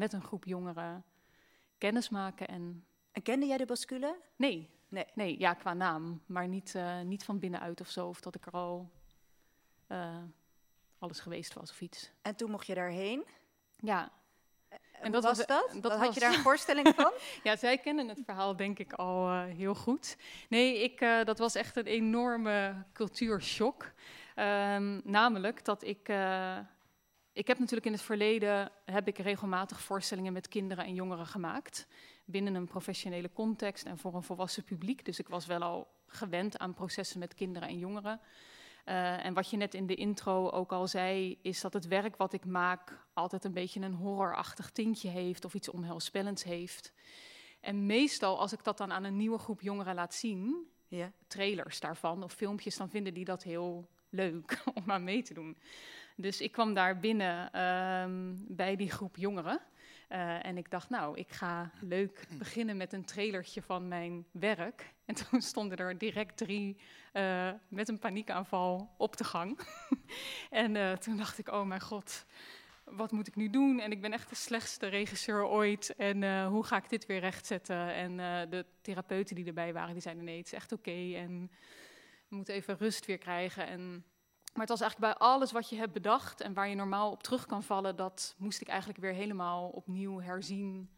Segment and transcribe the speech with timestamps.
[0.00, 1.04] met een groep jongeren
[1.78, 2.48] kennis maken.
[2.48, 4.16] En, En kende jij de Bascule?
[4.36, 5.04] nee, Nee.
[5.14, 8.08] nee, ja, qua naam, maar niet, eh, niet van binnenuit of zo.
[8.08, 8.90] Of dat ik er al
[9.86, 10.16] eh,
[10.98, 12.10] alles geweest was of iets.
[12.22, 13.24] En toen mocht je daarheen.
[13.76, 14.10] Ja,
[14.92, 15.82] En dat wat was was- dat?
[15.82, 17.12] dat Had was- je daar een voorstelling van?
[17.42, 20.16] Ja, zij kennen het verhaal denk ik al eh, heel goed.
[20.48, 23.92] Nee, ik, eh, dat was echt een enorme cultuurshock.
[24.34, 26.08] Ehm, namelijk dat ik...
[26.08, 26.58] eh,
[27.40, 31.86] ik heb natuurlijk in het verleden heb ik regelmatig voorstellingen met kinderen en jongeren gemaakt.
[32.24, 35.04] Binnen een professionele context en voor een volwassen publiek.
[35.04, 38.20] Dus ik was wel al gewend aan processen met kinderen en jongeren.
[38.84, 42.16] Eh, en wat je net in de intro ook al zei, is dat het werk
[42.16, 46.92] wat ik maak altijd een beetje een horrorachtig tintje heeft of iets onheilspellends heeft.
[47.60, 51.12] En meestal als ik dat dan aan een nieuwe groep jongeren laat zien, Ja.
[51.26, 55.56] trailers daarvan of filmpjes, dan vinden die dat heel leuk om aan mee te doen.
[56.20, 59.60] Dus ik kwam daar binnen ehm, bij die groep jongeren.
[60.08, 64.94] Eh, en ik dacht, nou, ik ga leuk beginnen met een trailertje van mijn werk.
[65.04, 66.76] En toen stonden er direct drie
[67.12, 69.60] eh, met een paniekaanval op de gang.
[70.50, 72.26] en eh, toen dacht ik, oh mijn god,
[72.84, 73.80] wat moet ik nu doen?
[73.80, 75.94] En ik ben echt de slechtste regisseur ooit.
[75.96, 77.94] En hoe ga ik dit weer rechtzetten?
[77.94, 78.16] En
[78.50, 81.14] de therapeuten die erbij waren, die zeiden, nee, het is echt oké.
[81.14, 81.50] En
[82.28, 83.66] we moeten even rust weer krijgen.
[83.66, 84.04] En
[84.52, 87.22] maar het was eigenlijk bij alles wat je hebt bedacht en waar je normaal op
[87.22, 90.90] terug kan vallen, dat moest ik eigenlijk weer helemaal opnieuw herzien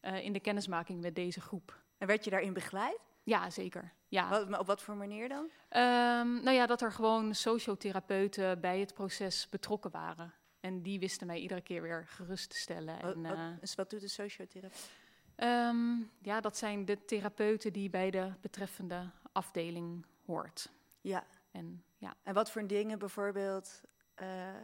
[0.00, 1.82] eh, in de kennismaking met deze groep.
[1.98, 2.98] En werd je daarin begeleid?
[3.22, 3.92] Ja, zeker.
[4.08, 4.28] Ja.
[4.28, 5.48] Wat, op wat voor manier dan?
[5.68, 10.34] Ehm, nou ja, dat er gewoon sociotherapeuten bij het proces betrokken waren.
[10.60, 13.00] En die wisten mij iedere keer weer gerust te stellen.
[13.02, 14.90] Wat, En, wat, dus wat doet de sociotherapeut?
[15.34, 20.70] ehm, ja, dat zijn de therapeuten die bij de betreffende afdeling hoort.
[21.00, 21.26] Ja.
[21.50, 22.16] En ja.
[22.22, 23.80] En wat voor dingen bijvoorbeeld
[24.14, 24.54] eh,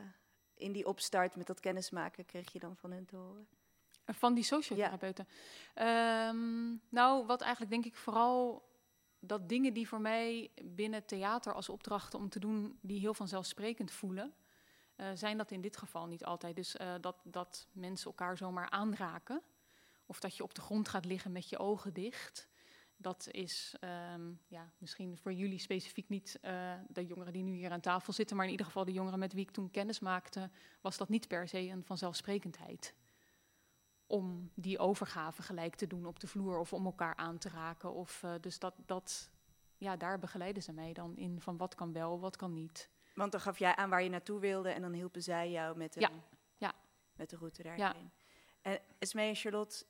[0.55, 3.47] in die opstart met dat kennismaken kreeg je dan van hen te horen?
[4.07, 5.29] Van die sociotherapeuten.
[5.75, 8.71] Ehm, nou, wat eigenlijk denk ik vooral
[9.19, 13.91] dat dingen die voor mij binnen theater als opdrachten om te doen, die heel vanzelfsprekend
[13.91, 14.35] voelen,
[14.97, 16.57] eh, zijn dat in dit geval niet altijd.
[16.57, 19.43] Dus eh, dat, dat mensen elkaar zomaar aanraken,
[20.07, 22.49] of dat je op de grond gaat liggen met je ogen dicht.
[23.03, 27.71] Dat is ehm, ja, misschien voor jullie specifiek niet eh, de jongeren die nu hier
[27.71, 30.51] aan tafel zitten, maar in ieder geval de jongeren met wie ik toen kennis maakte,
[30.81, 32.95] was dat niet per se een vanzelfsprekendheid
[34.07, 37.93] om die overgave gelijk te doen op de vloer of om elkaar aan te raken.
[37.93, 39.31] Of, eh, dus dat, dat,
[39.77, 42.91] ja, daar begeleiden ze mij dan in van wat kan wel, wat kan niet.
[43.15, 45.95] Want dan gaf jij aan waar je naartoe wilde en dan hielpen zij jou met,
[45.95, 46.23] Ja, een,
[46.57, 46.73] ja.
[47.15, 48.11] met de route daarheen.
[48.63, 49.85] En Esmee en Charlotte,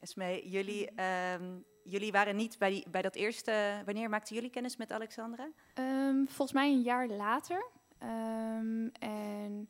[0.00, 3.82] Esmee, jullie, ehm, jullie waren niet bij, die, bij dat eerste...
[3.84, 5.48] Wanneer maakten jullie kennis met Alexandra?
[5.74, 7.64] Ehm, volgens mij een jaar later.
[7.98, 9.68] Ehm, en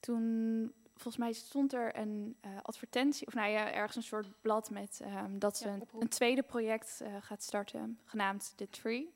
[0.00, 4.70] toen, volgens mij stond er een eh, advertentie, of nou ja, ergens een soort blad
[4.70, 6.02] met ehm, dat ze Ja, een, oproep.
[6.02, 9.12] een tweede project eh, gaat starten, genaamd The Tree.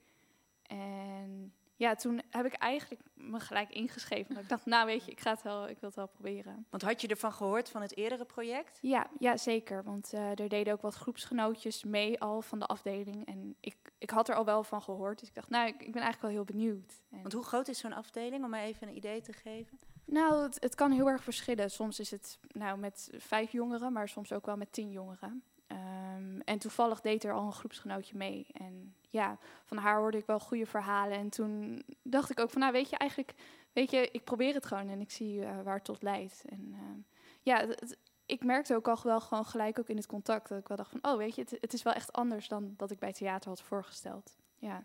[0.63, 4.29] En ja, toen heb ik eigenlijk me gelijk ingeschreven.
[4.29, 6.67] Want ik dacht, nou weet je, ik, ga het wel, ik wil het wel proberen.
[6.71, 8.79] Want had je ervan gehoord van het eerdere project?
[8.83, 9.85] Ja, ja zeker.
[9.85, 13.27] Want eh, er deden ook wat groepsgenootjes mee al van de afdeling.
[13.27, 15.19] En ik, ik had er al wel van gehoord.
[15.19, 17.03] Dus ik dacht, nou, ik, ik ben eigenlijk wel heel benieuwd.
[17.11, 19.79] En Want hoe groot is zo'n afdeling, om mij even een idee te geven?
[20.05, 21.71] Nou, het, het kan heel erg verschillen.
[21.71, 25.43] Soms is het nou met vijf jongeren, maar soms ook wel met tien jongeren.
[25.67, 28.47] Ehm, en toevallig deed er al een groepsgenootje mee.
[28.53, 31.19] En ja, van haar hoorde ik wel goede verhalen.
[31.19, 33.35] En toen dacht ik ook van, nou weet je, eigenlijk,
[33.73, 36.45] weet je, ik probeer het gewoon en ik zie eh, waar het tot leidt.
[36.49, 36.99] En ehm,
[37.43, 40.69] ja, het- ik merkte ook al wel gewoon gelijk ook in het contact dat ik
[40.69, 42.99] wel dacht van, oh weet je, het, het is wel echt anders dan dat ik
[42.99, 44.37] bij theater had voorgesteld.
[44.59, 44.85] Ja.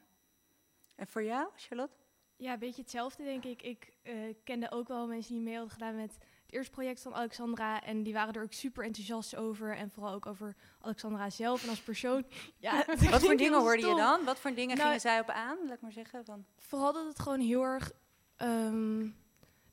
[0.95, 1.93] En voor jou, Charlotte?
[2.35, 3.61] Ja, een beetje hetzelfde denk ik.
[3.61, 6.17] Ik eh, kende ook wel mensen die mee hadden gedaan met
[6.51, 7.83] het eerste project van Alexandra.
[7.83, 9.75] En die waren er ook super enthousiast over.
[9.77, 12.25] En vooral ook over Alexandra zelf en als persoon.
[12.57, 14.23] Ja, Wat voor dingen hoorde je dan?
[14.23, 16.25] Wat voor dingen Nou, gingen zij op aan, laat ik maar zeggen?
[16.25, 17.91] Van, Vooral dat het gewoon heel erg...
[18.35, 19.07] ehm,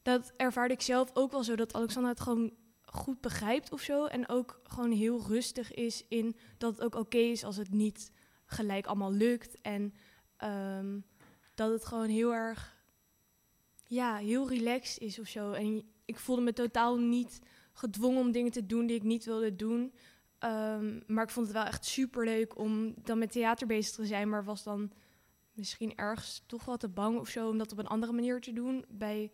[0.02, 1.56] dat ervaarde ik zelf ook wel zo.
[1.56, 2.52] Dat Alexandra het gewoon
[2.82, 4.04] goed begrijpt of zo.
[4.06, 8.12] En ook gewoon heel rustig is in dat het ook oké is als het niet
[8.46, 9.60] gelijk allemaal lukt.
[9.60, 9.94] En
[10.36, 11.00] ehm,
[11.54, 12.76] dat het gewoon heel erg...
[13.84, 15.52] Ja, heel relaxed is of zo.
[15.52, 17.40] En ik voelde me totaal niet
[17.72, 19.94] gedwongen om dingen te doen die ik niet wilde doen.
[20.38, 24.06] Ehm, maar ik vond het wel echt super leuk om dan met theater bezig te
[24.06, 24.28] zijn.
[24.28, 24.92] Maar was dan
[25.52, 28.52] misschien ergens toch wel te bang of zo om dat op een andere manier te
[28.52, 28.84] doen.
[28.88, 29.32] Bij,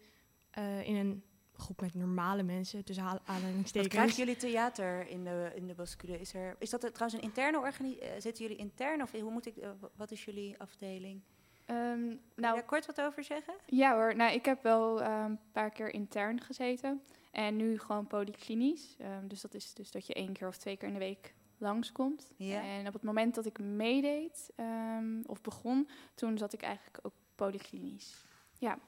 [0.50, 1.23] eh, in een
[1.53, 3.94] groep met normale mensen, tussen haal- wat aanhalingstekens.
[3.94, 6.21] krijgen jullie theater in de, in de Bascule?
[6.21, 8.21] Is, er, is dat er trouwens een interne organisatie?
[8.21, 11.23] zitten jullie intern of hoe moet ik, eh, wat is jullie afdeling?
[11.64, 13.55] Ehm, je nou, daar kort wat over zeggen?
[13.66, 17.02] Ja hoor, nou ik heb wel eh, een paar keer intern gezeten.
[17.31, 18.96] En nu gewoon polyklinisch.
[18.99, 21.34] Ehm, dus dat is dus dat je één keer of twee keer in de week
[21.58, 22.32] langskomt.
[22.37, 22.62] Ja.
[22.62, 27.12] En op het moment dat ik meedeed ehm, of begon, toen zat ik eigenlijk ook
[27.34, 28.25] polyklinisch.
[28.58, 28.78] Ja.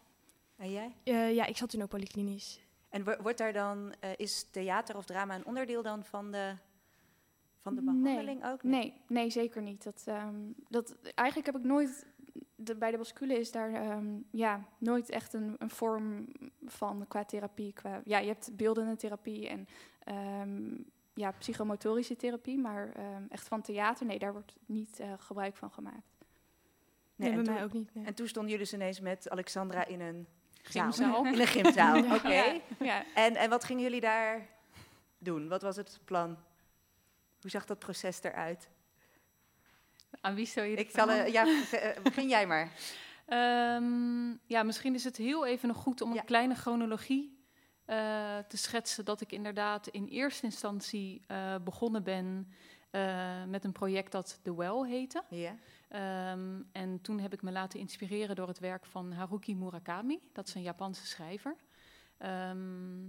[0.56, 0.96] En jij?
[1.04, 2.60] Eh, ja, ik zat toen ook polyklinisch.
[2.88, 6.54] En wo- wordt daar dan, eh, is theater of drama een onderdeel dan van de,
[7.60, 7.94] van de Nee.
[8.02, 8.62] behandeling ook?
[8.62, 9.82] Nee, nee, zeker niet.
[9.84, 10.34] Dat, ehm,
[10.68, 12.06] dat, eigenlijk heb ik nooit.
[12.58, 16.28] De, bij de bascule is daar ehm, ja, nooit echt een, een vorm
[16.66, 17.72] van qua therapie.
[17.72, 19.68] Qua, ja, je hebt beeldende therapie en
[20.04, 20.74] ehm,
[21.14, 25.70] ja, psychomotorische therapie, maar ehm, echt van theater, nee, daar wordt niet eh, gebruik van
[25.70, 26.14] gemaakt.
[27.16, 27.94] Nee, Nee, en, bij toen, mij ook niet.
[27.94, 28.04] nee.
[28.04, 30.26] en toen stonden jullie dus ineens met Alexandra in een
[30.62, 30.92] Gymzaal.
[30.92, 31.24] zaal.
[31.26, 32.14] In een gymzaal, Ja.
[32.14, 32.28] oké.
[32.28, 33.04] Ja, ja.
[33.14, 34.46] En, en wat gingen jullie daar
[35.18, 35.48] doen?
[35.48, 36.36] Wat was het plan?
[37.40, 38.68] Hoe zag dat proces eruit?
[40.20, 42.70] Aan wie stel je Ik zal, eh, ja, eh, begin jij maar.
[43.26, 46.20] Ehm, ja, misschien is het heel even nog goed om Ja.
[46.20, 47.44] een kleine chronologie
[47.84, 49.04] eh, te schetsen.
[49.04, 51.22] Dat ik inderdaad in eerste instantie
[51.64, 52.52] begonnen ben
[53.48, 55.22] met een project dat The Well heette.
[55.30, 55.56] Ja.
[55.88, 60.20] Ehm, en toen heb ik me laten inspireren door het werk van Haruki Murakami.
[60.32, 61.56] Dat is een Japanse schrijver.
[62.18, 63.08] Ehm,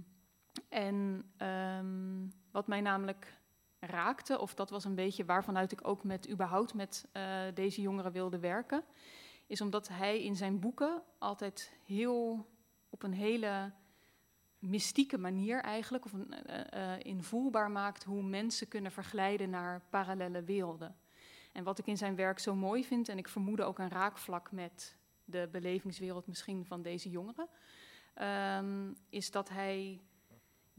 [0.68, 1.24] en
[2.50, 3.37] wat mij namelijk
[3.80, 8.12] raakte, of dat was een beetje waarvanuit ik ook met überhaupt met eh, deze jongeren
[8.12, 8.84] wilde werken,
[9.46, 12.46] is omdat hij in zijn boeken altijd heel
[12.90, 13.72] op een hele
[14.58, 20.42] mystieke manier eigenlijk, of een, eh, eh, invoelbaar maakt hoe mensen kunnen verglijden naar parallele
[20.42, 20.96] werelden.
[21.52, 24.52] En wat ik in zijn werk zo mooi vind, en ik vermoed ook een raakvlak
[24.52, 27.48] met de belevingswereld misschien van deze jongeren,
[28.14, 30.00] ehm, is dat hij,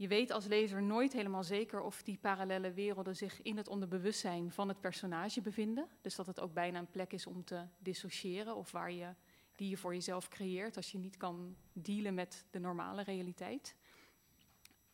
[0.00, 4.52] je weet als lezer nooit helemaal zeker of die parallele werelden zich in het onderbewustzijn
[4.52, 5.88] van het personage bevinden.
[6.00, 9.14] Dus dat het ook bijna een plek is om te dissociëren of waar je
[9.54, 13.76] die je voor jezelf creëert als je niet kan dealen met de normale realiteit.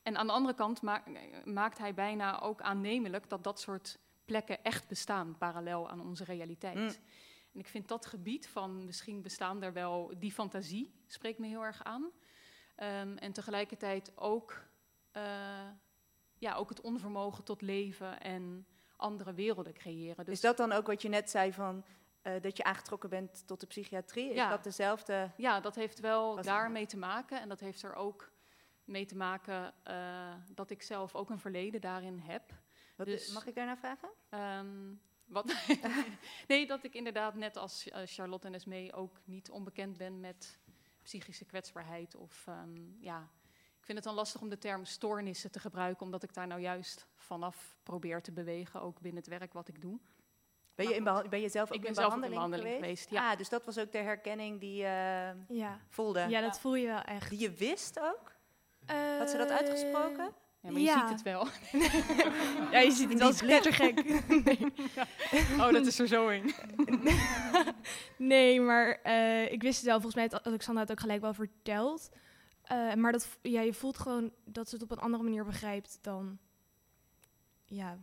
[0.03, 1.05] En aan de andere kant ma-
[1.45, 6.77] maakt hij bijna ook aannemelijk dat dat soort plekken echt bestaan, parallel aan onze realiteit.
[6.77, 7.05] Mm.
[7.53, 11.65] En ik vind dat gebied van misschien bestaan er wel, die fantasie spreekt me heel
[11.65, 12.11] erg aan.
[12.77, 14.66] Ehm, en tegelijkertijd ook,
[15.17, 15.69] eh,
[16.39, 18.67] ja, ook het onvermogen tot leven en
[18.97, 20.25] andere werelden creëren.
[20.25, 21.85] Dus Is dat dan ook wat je net zei van
[22.23, 24.29] eh, dat je aangetrokken bent tot de psychiatrie?
[24.29, 24.49] Is Ja.
[24.51, 25.31] dat dezelfde?
[25.37, 27.41] Ja, dat heeft wel daarmee te maken.
[27.41, 28.33] En dat heeft er ook
[28.85, 32.53] mee te maken eh, dat ik zelf ook een verleden daarin heb.
[32.97, 34.09] Wat, Dus- mag ik daarna vragen?
[34.29, 35.55] Ehm, wat
[36.49, 40.59] nee, dat ik inderdaad net als Charlotte en Esmee ook niet onbekend ben met
[41.03, 42.15] psychische kwetsbaarheid.
[42.15, 43.29] Of ehm, ja,
[43.87, 46.61] ik vind het dan lastig om de term stoornissen te gebruiken, omdat ik daar nou
[46.61, 49.99] juist vanaf probeer te bewegen, ook binnen het werk wat ik doe.
[50.75, 52.85] Ben je, in ben je zelf ook Ik ben in zelf ook in behandeling, behandeling
[52.85, 53.03] geweest?
[53.05, 53.31] geweest, ja.
[53.31, 55.81] Ah, dus dat was ook de herkenning die je Ja.
[55.89, 56.27] voelde?
[56.29, 57.31] ja, dat voel je wel echt.
[57.31, 58.33] Die je wist ook?
[59.19, 60.33] Had ze dat uitgesproken?
[60.61, 61.01] Ja, maar je Ja.
[61.01, 61.47] ziet het wel.
[62.73, 64.05] Ja, je ziet het wel knettergek.
[64.45, 64.73] nee.
[65.59, 66.55] Oh, dat is er zo in.
[68.17, 70.01] nee, maar eh, ik wist het wel.
[70.01, 72.09] Volgens mij had Alexander het ook gelijk wel verteld.
[72.67, 75.99] Eh, maar dat, ja, je voelt gewoon dat ze het op een andere manier begrijpt
[76.01, 76.39] dan,
[77.65, 77.99] ja,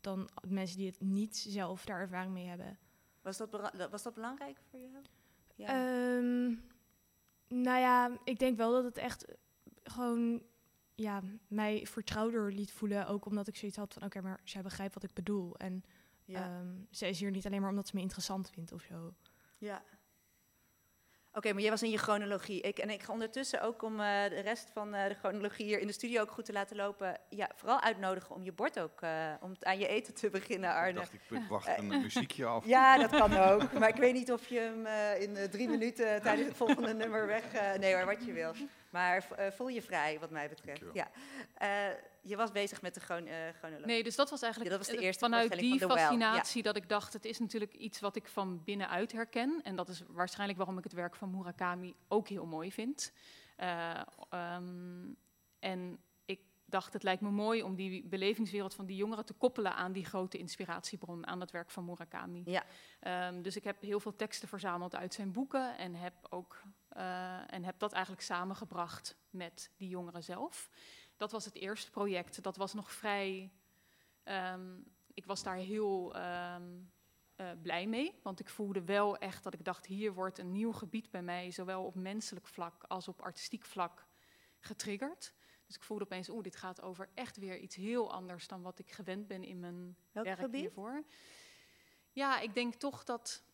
[0.00, 2.78] dan mensen die het niet zelf daar ervaring mee hebben.
[3.22, 5.02] Was dat, was dat belangrijk voor jou?
[5.54, 5.66] Ja.
[5.66, 6.46] Ehm,
[7.48, 9.34] nou ja, ik denk wel dat het echt eh,
[9.84, 10.42] gewoon
[10.94, 13.06] ja, mij vertrouwder liet voelen.
[13.06, 15.56] Ook omdat ik zoiets had van, oké, maar zij begrijpt wat ik bedoel.
[15.56, 15.84] En
[16.24, 16.44] ja.
[16.44, 19.14] ehm, zij is hier niet alleen maar omdat ze me interessant vindt of zo.
[19.58, 19.82] Ja.
[21.36, 22.60] Oké, maar jij was in je chronologie.
[22.60, 25.80] Ik, en ik ga ondertussen ook om eh, de rest van eh, de chronologie hier
[25.80, 27.18] in de studio ook goed te laten lopen.
[27.28, 30.70] Ja, vooral uitnodigen om je bord ook, eh, om het aan je eten te beginnen,
[30.70, 30.92] Ik Arne.
[30.92, 32.66] dacht, ik ik wacht een muziekje af.
[32.66, 33.72] Ja, dat kan ook.
[33.78, 34.86] Maar ik weet niet of je hem
[35.20, 37.44] in drie minuten tijdens het volgende nummer weg...
[37.78, 38.52] nee hoor, wat je wil.
[38.90, 39.26] Maar
[39.56, 40.84] voel je vrij, wat mij betreft.
[40.92, 41.08] Ja.
[42.26, 43.86] Je was bezig met de chron eh, chronologie.
[43.86, 46.76] Nee, dus dat was eigenlijk Ja, dat was de eerste vanuit die van fascinatie dat
[46.76, 49.60] ik dacht, het is natuurlijk iets wat ik van binnenuit herken.
[49.62, 53.12] En dat is waarschijnlijk waarom ik het werk van Murakami ook heel mooi vind.
[53.56, 55.12] Eh, ehm,
[55.58, 59.74] en ik dacht, het lijkt me mooi om die belevingswereld van die jongeren te koppelen
[59.74, 62.42] aan die grote inspiratiebron, aan het werk van Murakami.
[62.44, 62.64] Ja.
[63.00, 67.52] Ehm, dus ik heb heel veel teksten verzameld uit zijn boeken en heb, ook, eh,
[67.52, 70.70] en heb dat eigenlijk samengebracht met die jongeren zelf.
[71.16, 72.42] Dat was het eerste project.
[72.42, 73.52] Dat was nog vrij.
[74.22, 74.78] ehm,
[75.14, 76.78] ik was daar heel ehm,
[77.36, 80.72] eh, blij mee, want ik voelde wel echt dat ik dacht: hier wordt een nieuw
[80.72, 84.06] gebied bij mij, zowel op menselijk vlak als op artistiek vlak,
[84.60, 85.34] getriggerd.
[85.66, 88.78] Dus ik voelde opeens: oeh, dit gaat over echt weer iets heel anders dan wat
[88.78, 90.60] ik gewend ben in mijn Welk werk gebied?
[90.60, 91.04] hiervoor.
[92.12, 93.44] Ja, ik denk toch dat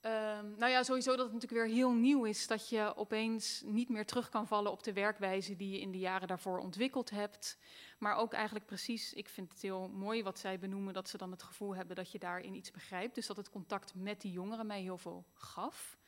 [0.00, 3.88] Ehm, nou ja, sowieso dat het natuurlijk weer heel nieuw is dat je opeens niet
[3.88, 7.58] meer terug kan vallen op de werkwijze die je in de jaren daarvoor ontwikkeld hebt.
[7.98, 11.30] Maar ook eigenlijk precies, ik vind het heel mooi wat zij benoemen, dat ze dan
[11.30, 13.14] het gevoel hebben dat je daarin iets begrijpt.
[13.14, 15.98] Dus dat het contact met die jongeren mij heel veel gaf.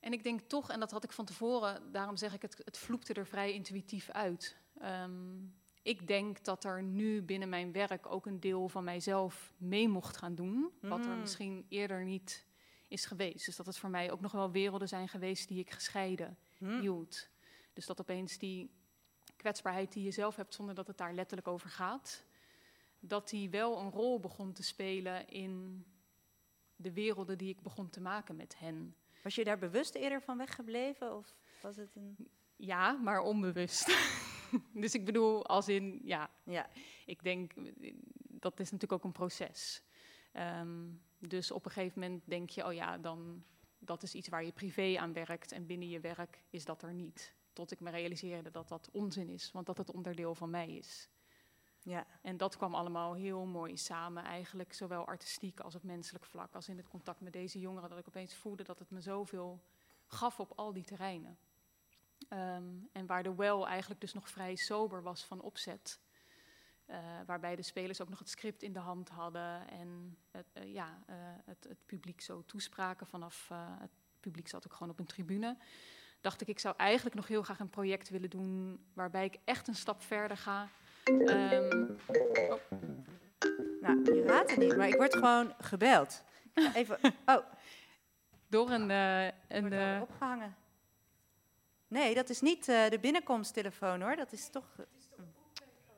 [0.00, 2.78] En ik denk toch, en dat had ik van tevoren, daarom zeg ik het, het
[2.78, 4.56] vloekte er vrij intuïtief uit.
[4.78, 5.12] Ehm,
[5.82, 10.16] ik denk dat er nu binnen mijn werk ook een deel van mijzelf mee mocht
[10.16, 11.20] gaan doen, wat er Mm.
[11.20, 12.46] misschien eerder niet
[12.88, 13.46] is geweest.
[13.46, 16.80] Dus dat het voor mij ook nog wel werelden zijn geweest die ik gescheiden Hm.
[16.80, 17.28] hield.
[17.72, 18.70] Dus dat opeens die
[19.36, 22.24] kwetsbaarheid die je zelf hebt, zonder dat het daar letterlijk over gaat,
[23.00, 25.84] dat die wel een rol begon te spelen in
[26.76, 28.96] de werelden die ik begon te maken met hen.
[29.22, 31.16] Was je daar bewust eerder van weggebleven?
[31.16, 32.28] Of was het een...
[32.56, 33.96] Ja, maar onbewust.
[34.72, 36.70] dus ik bedoel, als in, ja, Ja,
[37.06, 37.52] ik denk,
[38.18, 39.82] dat is natuurlijk ook een proces.
[40.32, 40.88] Ehm,
[41.28, 43.44] dus op een gegeven moment denk je, oh ja, dan,
[43.78, 46.92] dat is iets waar je privé aan werkt en binnen je werk is dat er
[46.92, 47.34] niet.
[47.52, 51.08] Tot ik me realiseerde dat dat onzin is, want dat het onderdeel van mij is.
[51.82, 52.06] ja.
[52.22, 56.68] En dat kwam allemaal heel mooi samen, eigenlijk zowel artistiek als op menselijk vlak, als
[56.68, 59.62] in het contact met deze jongeren, dat ik opeens voelde dat het me zoveel
[60.06, 61.38] gaf op al die terreinen.
[62.28, 66.00] Ehm, en waar de well eigenlijk dus nog vrij sober was van opzet.
[66.86, 70.72] Eh, waarbij de spelers ook nog het script in de hand hadden en het, eh,
[70.72, 73.48] ja, eh, het, het publiek zo toespraken vanaf
[73.80, 75.56] het publiek zat ook gewoon op een tribune.
[76.20, 79.68] Dacht ik, ik zou eigenlijk nog heel graag een project willen doen waarbij ik echt
[79.68, 80.68] een stap verder ga.
[81.04, 81.86] Ehm,
[83.80, 86.22] Nou, je raadt het niet, maar ik word gewoon gebeld.
[86.74, 87.44] Even, oh,
[88.48, 88.90] door een,
[89.48, 90.56] een eh, opgehangen.
[91.88, 94.16] Nee, dat is niet de binnenkomsttelefoon hoor.
[94.16, 94.76] Dat is toch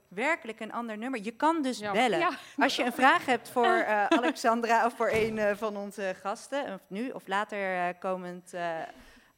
[0.09, 1.21] werkelijk een ander nummer.
[1.23, 2.19] Je kan dus ja, bellen.
[2.19, 6.15] Ja, Als je een vraag hebt voor eh, Alexandra of voor een eh, van onze
[6.21, 8.83] gasten, of nu of later eh, komend eh,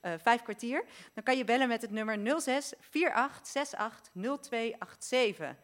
[0.00, 0.84] eh, vijf kwartier,
[1.14, 5.56] dan kan je bellen met het nummer 06 48 68 0287.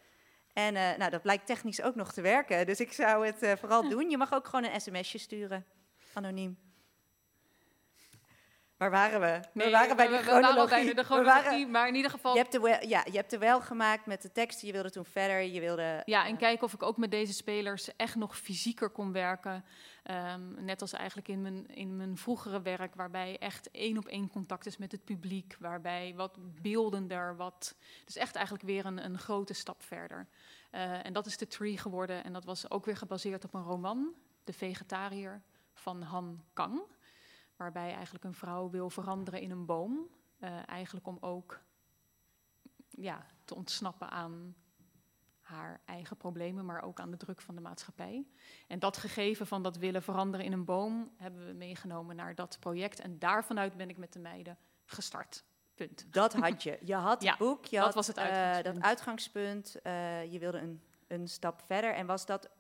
[0.53, 3.53] En eh, nou, dat blijkt technisch ook nog te werken, dus ik zou het eh,
[3.57, 4.11] vooral doen.
[4.11, 5.67] Je mag ook gewoon een sms'je sturen,
[6.13, 6.59] anoniem.
[8.91, 9.41] Waar waren we?
[9.53, 10.85] nee, we waren bij we, de we waren chronologie.
[10.85, 13.17] bij de We chronologie, waren- maar in ieder geval je, hebt de wel, ja, je
[13.17, 16.03] hebt er wel gemaakt met de teksten, je wilde toen verder, je wilde...
[16.05, 19.65] Ja, en kijken of ik ook met deze spelers echt nog fysieker kon werken.
[20.03, 24.29] Ehm, net als eigenlijk in mijn, in mijn vroegere werk, waarbij echt één op één
[24.31, 25.57] contact is met het publiek.
[25.59, 27.77] Waarbij wat beeldender, wat.
[28.05, 30.27] Dus echt eigenlijk weer een, een grote stap verder.
[30.71, 32.25] Eh, en dat is de Tree geworden.
[32.25, 34.15] En dat was ook weer gebaseerd op een roman,
[34.45, 35.43] De Vegetariër
[35.75, 36.83] van Han Kang.
[37.65, 40.09] Waarbij eigenlijk een vrouw wil veranderen in een boom.
[40.39, 41.61] Eh, eigenlijk om ook
[42.89, 44.55] ja, te ontsnappen aan
[45.41, 48.27] haar eigen problemen, maar ook aan de druk van de maatschappij.
[48.67, 52.57] En dat gegeven van dat willen veranderen in een boom hebben we meegenomen naar dat
[52.61, 53.01] project.
[53.01, 55.45] En daarvanuit ben ik met de meiden gestart.
[55.75, 56.07] Punt.
[56.11, 56.79] Dat had je.
[56.83, 58.75] Je had Ja, het boek, je dat had was het eh, uitgangspunt.
[58.75, 59.83] dat uitgangspunt.
[59.83, 61.95] eh, je wilde een, een stap verder.
[61.95, 62.51] En was dat,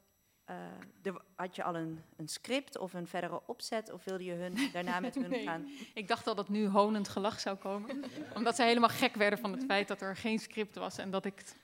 [0.45, 3.93] eh, had je al een, een script of een verdere opzet?
[3.93, 5.43] Of wilde je hun daarna met hun Nee.
[5.43, 5.69] gaan?
[5.95, 8.05] Ik dacht al dat nu honend gelach zou komen.
[8.37, 11.25] omdat zij helemaal gek werden van het feit dat er geen script was en dat
[11.25, 11.57] ik t-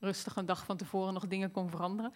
[0.00, 2.12] rustig een dag van tevoren nog dingen kon veranderen.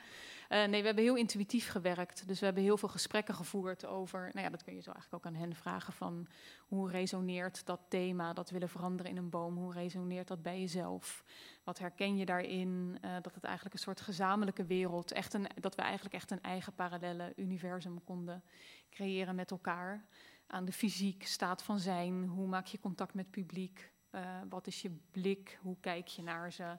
[0.48, 2.28] Eh, nee, we hebben heel intuïtief gewerkt.
[2.28, 4.30] Dus we hebben heel veel gesprekken gevoerd over.
[4.32, 6.26] Nou ja, dat kun je zo eigenlijk ook aan hen vragen: van
[6.66, 9.56] hoe resoneert dat thema, dat willen veranderen in een boom?
[9.56, 11.24] Hoe resoneert dat bij jezelf?
[11.64, 12.98] Wat herken je daarin?
[13.00, 16.42] Eh, dat het eigenlijk een soort gezamenlijke wereld, echt een, dat we eigenlijk echt een
[16.42, 18.42] eigen parallele universum konden
[18.90, 20.04] creëren met elkaar.
[20.46, 23.92] Aan de fysiek, staat van zijn, hoe maak je contact met publiek?
[24.10, 25.58] Eh, wat is je blik?
[25.62, 26.78] Hoe kijk je naar ze?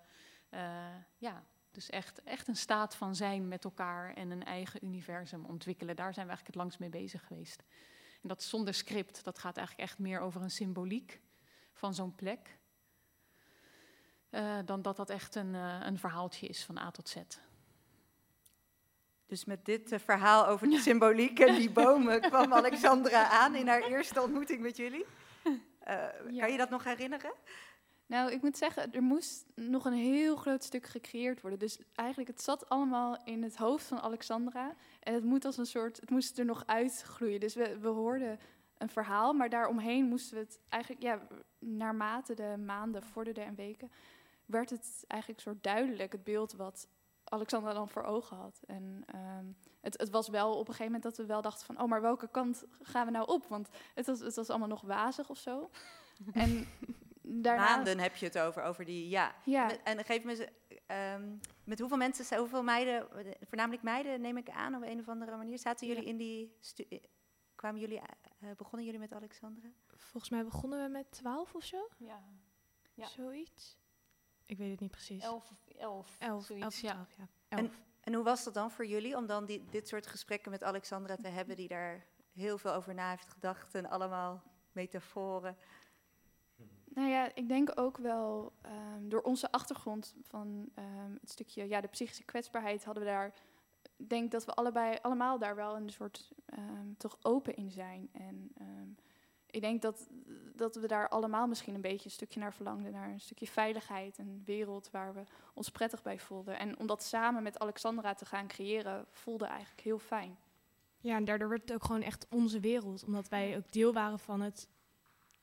[0.53, 5.45] Eh, ja, dus echt, echt een staat van zijn met elkaar en een eigen universum
[5.45, 5.95] ontwikkelen.
[5.95, 7.63] Daar zijn we eigenlijk het langst mee bezig geweest.
[8.21, 11.21] En dat zonder script, dat gaat eigenlijk echt meer over een symboliek
[11.73, 12.57] van zo'n plek.
[14.29, 17.15] eh, dan dat dat echt een, eh, een verhaaltje is van A tot Z.
[19.25, 23.81] Dus met dit verhaal over de symboliek en die bomen kwam Alexandra aan in haar
[23.81, 25.05] eerste ontmoeting met jullie.
[25.85, 26.13] Ja.
[26.37, 27.33] Kan je dat nog herinneren?
[28.13, 31.59] Nou, ik moet zeggen, er moest nog een heel groot stuk gecreëerd worden.
[31.59, 34.75] Dus eigenlijk, het zat allemaal in het hoofd van Alexandra.
[34.99, 37.39] En het moet als een soort, het moest er nog uitgroeien.
[37.39, 38.39] Dus we, we hoorden
[38.77, 41.19] een verhaal, maar daaromheen moesten we het eigenlijk, ja,
[41.59, 43.91] naarmate de maanden vorderden en weken,
[44.45, 46.87] werd het eigenlijk soort duidelijk, het beeld wat
[47.23, 48.59] Alexandra dan voor ogen had.
[48.67, 49.45] En ehm,
[49.81, 52.01] het, het was wel op een gegeven moment dat we wel dachten van, oh, maar
[52.01, 53.45] welke kant gaan we nou op?
[53.47, 55.69] Want het was, het was allemaal nog wazig of zo.
[56.33, 56.67] en
[57.23, 57.63] daarna...
[57.75, 59.35] Maanden heb je het over, over die, ja.
[59.45, 60.49] Ja, Met- En geef me eens,
[60.87, 63.07] ehm, met hoeveel mensen, hoeveel meiden,
[63.41, 66.09] voornamelijk meiden neem ik aan op een of andere manier, zaten jullie Ja.
[66.09, 66.99] in die stu-
[67.55, 68.01] kwamen jullie,
[68.39, 69.67] uh, begonnen jullie met Alexandra?
[69.87, 71.87] Volgens mij begonnen we met twaalf of zo.
[71.97, 72.23] Ja.
[72.93, 73.07] ja.
[73.07, 73.77] Zoiets.
[74.45, 75.23] Ik weet het niet precies.
[75.23, 76.91] Elf, elf, elf, zoiets, elf, ja.
[76.91, 77.27] twaalf, ja.
[77.47, 77.61] Elf.
[77.61, 80.63] En, en hoe was dat dan voor jullie om dan die, dit soort gesprekken met
[80.63, 85.57] Alexandra te hebben, die daar heel veel over na heeft gedacht en allemaal metaforen?
[86.93, 91.81] Nou ja, ik denk ook wel um, door onze achtergrond van um, het stukje ja,
[91.81, 93.33] de psychische kwetsbaarheid hadden we daar.
[93.97, 98.09] Ik denk dat we allebei allemaal daar wel een soort um, toch open in zijn.
[98.11, 98.51] En
[99.53, 100.07] ik denk dat,
[100.55, 102.91] dat we daar allemaal misschien een beetje een stukje naar verlangden.
[102.91, 105.23] Naar een stukje veiligheid, een wereld waar we
[105.53, 106.59] ons prettig bij voelden.
[106.59, 110.37] En om dat samen met Alexandra te gaan creëren, voelde eigenlijk heel fijn.
[110.99, 113.03] Ja, en daardoor werd het ook gewoon echt onze wereld.
[113.03, 114.67] Omdat wij ook deel waren van het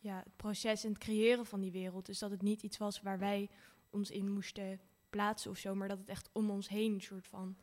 [0.01, 2.07] ja, het proces en het creëren van die wereld.
[2.07, 3.49] Dus dat het niet iets was waar wij
[3.91, 4.81] ons in moesten
[5.11, 7.57] plaatsen of zo, maar dat het echt om ons heen soort van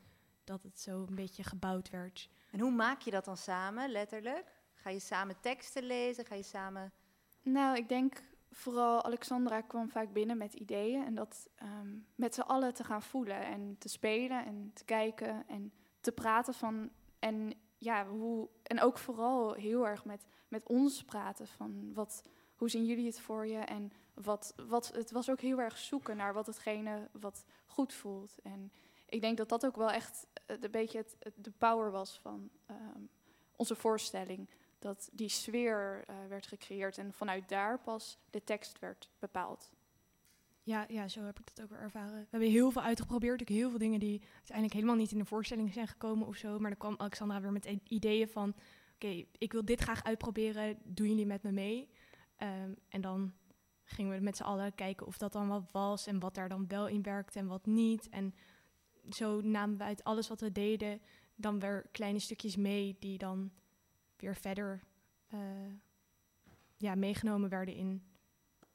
[0.43, 2.29] dat het zo een beetje gebouwd werd.
[2.51, 4.45] En hoe maak je dat dan samen, letterlijk?
[4.73, 6.25] Ga je samen teksten lezen?
[6.25, 6.91] Ga je samen.
[7.41, 12.41] Nou, ik denk vooral Alexandra kwam vaak binnen met ideeën en dat um, met z'n
[12.41, 16.89] allen te gaan voelen en te spelen en te kijken en te praten van.
[17.19, 22.21] En ja, hoe, en ook vooral heel erg met, met ons praten van wat,
[22.55, 23.57] hoe zien jullie het voor je?
[23.57, 28.35] En wat, wat, het was ook heel erg zoeken naar wat hetgene wat goed voelt.
[28.43, 28.71] En
[29.05, 33.09] ik denk dat dat ook wel echt een beetje het, de power was van um,
[33.55, 34.49] onze voorstelling.
[34.79, 39.71] Dat die sfeer uh, werd gecreëerd en vanuit daar pas de tekst werd bepaald.
[40.67, 42.19] Ja, ja, zo heb ik dat ook weer ervaren.
[42.19, 43.41] We hebben heel veel uitgeprobeerd.
[43.41, 46.59] Ook heel veel dingen die uiteindelijk helemaal niet in de voorstelling zijn gekomen of zo.
[46.59, 48.55] Maar dan kwam Alexandra weer met ideeën van...
[48.93, 50.77] Oké, ik wil dit graag uitproberen.
[50.83, 51.89] Doen jullie met me mee?
[52.37, 53.33] Um, en dan
[53.83, 56.07] gingen we met z'n allen kijken of dat dan wat was...
[56.07, 58.09] en wat daar dan wel in werkte en wat niet.
[58.09, 58.33] En
[59.09, 61.01] zo namen we uit alles wat we deden...
[61.35, 63.51] dan weer kleine stukjes mee die dan
[64.17, 64.83] weer verder
[65.33, 65.39] uh,
[66.77, 68.03] ja, meegenomen werden in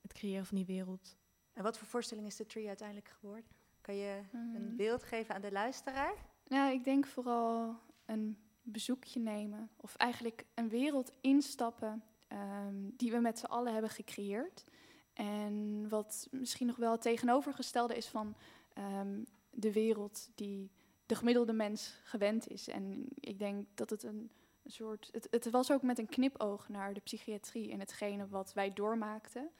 [0.00, 1.20] het creëren van die wereld.
[1.52, 3.50] En wat voor voorstelling is de Tree uiteindelijk geworden?
[3.80, 6.14] Kan je een beeld geven aan de luisteraar?
[6.48, 9.70] Nou, ik denk vooral een bezoekje nemen.
[9.76, 14.64] Of eigenlijk een wereld instappen um, die we met z'n allen hebben gecreëerd.
[15.12, 18.36] En wat misschien nog wel het tegenovergestelde is van
[18.78, 20.70] um, de wereld die
[21.06, 22.68] de gemiddelde mens gewend is.
[22.68, 24.30] En ik denk dat het een,
[24.64, 25.08] soort.
[25.12, 29.50] Het, het, was ook met een knipoog naar de psychiatrie en hetgene wat wij doormaakten.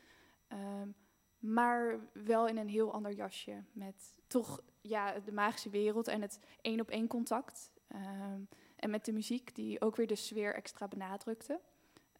[0.48, 0.94] Um,
[1.42, 3.64] maar wel in een heel ander jasje.
[3.72, 7.72] Met toch ja, de magische wereld en het één op één contact.
[7.94, 11.60] Um, en met de muziek die ook weer de sfeer extra benadrukte.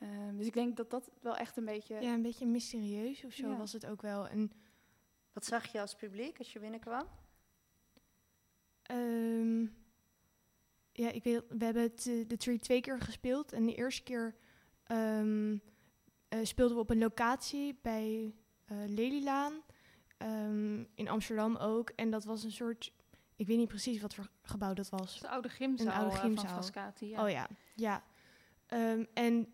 [0.00, 2.00] Um, dus ik denk dat dat wel echt een beetje...
[2.00, 3.56] Ja, een beetje mysterieus of zo ja.
[3.56, 4.28] was het ook wel.
[4.28, 4.52] En
[5.32, 7.06] Wat zag je als publiek als je binnenkwam?
[8.90, 9.74] Um,
[10.92, 13.52] ja, ik weet, we hebben het, de Tree twee keer gespeeld.
[13.52, 14.36] En de eerste keer
[14.90, 15.48] uh,
[16.42, 18.34] speelden we op een locatie bij
[18.86, 19.52] Lelylaan.
[20.18, 21.90] Um, in Amsterdam ook.
[21.90, 22.92] En dat was een soort.
[23.36, 25.20] Ik weet niet precies wat voor gebouw dat was.
[25.20, 26.44] De oude gymzaal, een oude gymzaal.
[26.44, 27.08] van Frascati.
[27.08, 27.24] Ja.
[27.24, 28.04] Oh ja, ja.
[28.68, 29.52] Um, en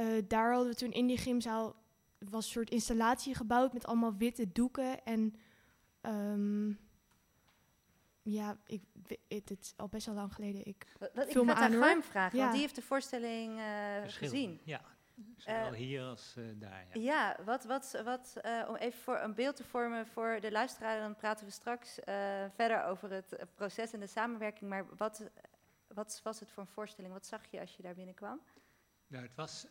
[0.00, 1.76] uh, daar hadden we toen in die gymzaal
[2.18, 5.34] was een soort installatie gebouwd met allemaal witte doeken en
[6.02, 6.78] um,
[8.22, 10.66] ja, ik, het, het is al best wel lang geleden.
[10.66, 12.42] Ik, dat, ik me ga aan aan vragen, Ja.
[12.42, 13.64] want die heeft de voorstelling uh,
[14.06, 14.60] gezien.
[14.64, 14.80] Ja,
[15.36, 16.86] zowel hier als uh, daar.
[16.92, 17.00] Ja.
[17.00, 21.00] Ja, wat, wat, wat uh, om even voor een beeld te vormen voor de luisteraar,
[21.00, 21.98] dan praten we straks
[22.54, 24.70] verder over het proces en de samenwerking.
[24.70, 25.30] Maar wat,
[25.86, 27.12] wat was het voor een voorstelling?
[27.12, 28.40] Wat zag je als je daar binnenkwam?
[29.06, 29.66] Nou, het was,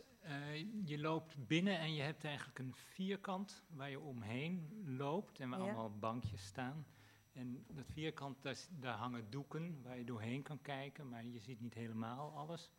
[0.85, 5.59] je loopt binnen en je hebt eigenlijk een vierkant waar je omheen loopt en waar
[5.59, 5.65] Ja.
[5.65, 6.85] allemaal bankjes staan.
[7.33, 11.59] En dat vierkant, daar, daar hangen doeken waar je doorheen kan kijken, maar je ziet
[11.61, 12.71] niet helemaal alles.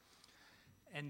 [0.85, 1.09] En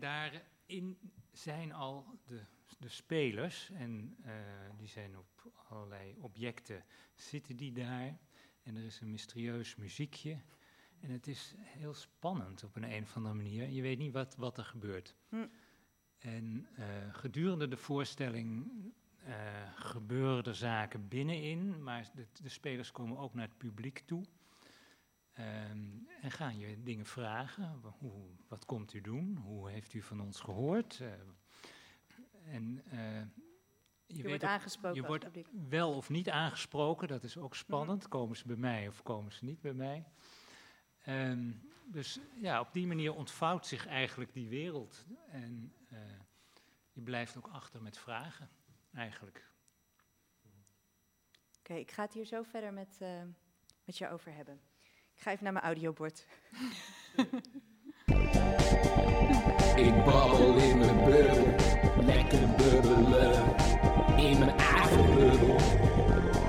[0.66, 0.98] daarin
[1.32, 2.40] zijn al de,
[2.78, 4.32] de spelers, en eh,
[4.76, 8.18] die zijn op allerlei objecten, zitten die daar.
[8.62, 10.40] En er is een mysterieus muziekje.
[11.00, 13.68] En het is heel spannend op een, een of andere manier.
[13.68, 15.16] Je weet niet wat, wat er gebeurt.
[15.28, 15.46] Hm.
[16.18, 18.70] En eh, gedurende de voorstelling
[19.24, 24.24] eh, gebeuren er zaken binnenin, maar de, de spelers komen ook naar het publiek toe.
[25.36, 25.88] Ehm,
[26.20, 27.80] en gaan je dingen vragen.
[27.98, 29.36] Hoe, wat komt u doen?
[29.36, 31.00] Hoe heeft u van ons gehoord?
[31.00, 31.12] Eh,
[32.54, 32.98] en eh,
[34.06, 35.26] je, Je, weet wordt ook- aangesproken je wordt
[35.68, 38.08] wel of niet aangesproken, dat is ook spannend.
[38.08, 40.04] Komen ze bij mij of komen ze niet bij mij?
[41.02, 41.50] Ehm,
[41.86, 45.04] dus ja, op die manier ontvouwt zich eigenlijk die wereld.
[45.28, 45.98] En eh,
[46.92, 48.48] je blijft ook achter met vragen,
[48.92, 49.50] eigenlijk.
[51.58, 52.98] Oké, ik ga het hier zo verder met,
[53.84, 54.60] met jou over hebben.
[55.16, 56.26] Ik ga even naar mijn audiobord.
[59.76, 61.54] Ik babbel in mijn bubbel,
[62.04, 63.56] lekker bubbelen.
[64.16, 65.56] In mijn eigen bubbel,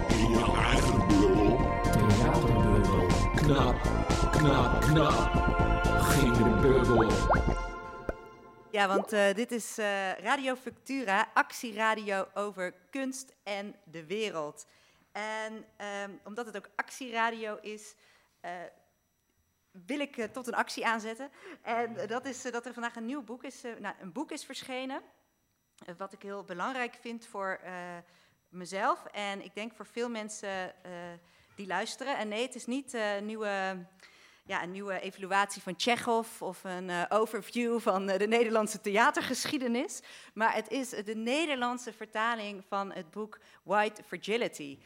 [0.10, 1.58] in jouw eigen bubbel.
[1.92, 3.82] Theaterbubbel, knap,
[4.32, 5.32] knap, knap.
[6.02, 7.12] Ging de bubbel.
[8.72, 14.68] Ja, want uh, dit is uh, Radio Futura, actieradio over kunst en de wereld.
[15.12, 15.54] En
[16.04, 17.96] um, omdat het ook actieradio is,
[19.86, 21.30] wil ik tot een actie aanzetten.
[21.62, 25.02] En dat is dat er vandaag een nieuw boek is, nou, een boek is verschenen.
[25.98, 27.60] wat ik heel belangrijk vind voor
[28.50, 30.74] mezelf en ik denk voor veel mensen
[31.56, 32.18] die luisteren.
[32.18, 33.86] En nee, het is niet een nieuwe
[34.48, 40.00] ja, een nieuwe evaluatie van Chekhov of een overview van de Nederlandse theatergeschiedenis.
[40.34, 44.78] Maar het is de Nederlandse vertaling van het boek White Fragility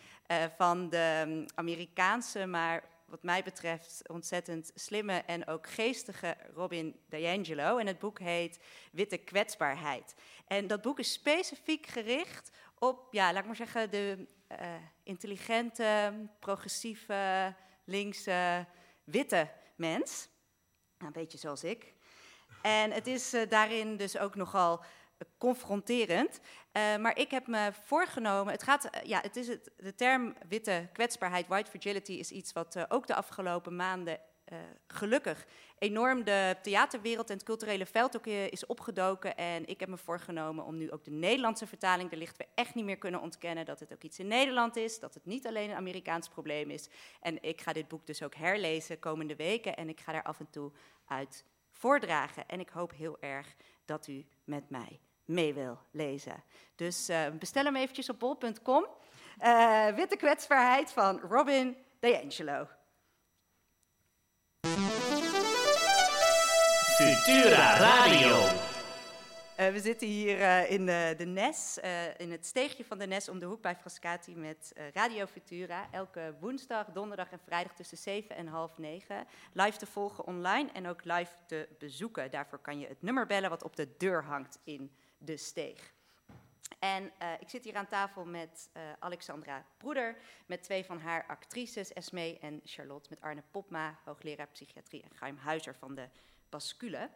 [0.58, 7.78] van de um, Amerikaanse, maar wat mij betreft ontzettend slimme en ook geestige Robin DiAngelo.
[7.78, 8.60] En het boek heet
[8.92, 10.16] Witte kwetsbaarheid.
[10.48, 14.28] En dat boek is specifiek gericht op, ja, laat ik maar zeggen, de
[15.04, 18.66] intelligente, progressieve, linkse
[19.04, 20.28] witte mens.
[20.98, 21.94] Een beetje zoals ik.
[22.62, 24.84] En het is uh, daarin dus ook nogal
[25.38, 26.40] confronterend.
[26.74, 28.54] Uh, maar ik heb me voorgenomen.
[28.54, 32.86] Het gaat, ja, het is het, de term witte kwetsbaarheid, white fragility, is iets wat
[32.92, 34.20] ook de afgelopen maanden
[34.88, 35.46] gelukkig
[35.78, 39.38] enorm de theaterwereld en het culturele veld ook is opgedoken.
[39.38, 42.76] En ik heb me voorgenomen om nu ook de Nederlandse vertaling, daar lichten we echt
[42.76, 45.70] niet meer kunnen ontkennen dat het ook iets in Nederland is, dat het niet alleen
[45.70, 46.90] een Amerikaans probleem is.
[47.22, 50.40] En ik ga dit boek dus ook herlezen komende weken en ik ga daar af
[50.40, 50.72] en toe
[51.06, 52.48] uit voordragen.
[52.48, 53.56] En ik hoop heel erg
[53.86, 56.44] dat u met mij mee wil lezen.
[56.76, 58.86] Dus uh, bestel hem eventjes op bol.com.
[59.96, 62.68] Witte kwetsbaarheid van Robin DeAngelo.
[66.98, 68.70] Futura Radio.
[69.62, 73.08] Uh, we zitten hier uh, in de, de Nes, uh, in het steegje van de
[73.08, 75.88] Nes om de hoek bij Frascati met Radio Futura.
[75.92, 79.28] Elke woensdag, donderdag en vrijdag tussen 7 en half 9.
[79.54, 82.32] Live te volgen online en ook live te bezoeken.
[82.32, 84.92] Daarvoor kan je het nummer bellen wat op de deur hangt in
[85.24, 85.94] de steeg.
[86.80, 91.26] En uh, ik zit hier aan tafel met uh, Alexandra Broeder, met twee van haar
[91.28, 96.08] actrices, Esme en Charlotte, met Arne Popma, hoogleraar psychiatrie, en Gaim Huizer van de
[96.50, 97.10] Bascule.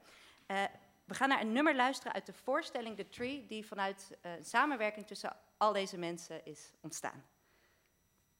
[0.48, 0.63] Uh,
[1.06, 5.08] we gaan naar een nummer luisteren uit de voorstelling The Tree, die vanuit een samenwerking
[5.08, 7.24] tussen al deze mensen is ontstaan.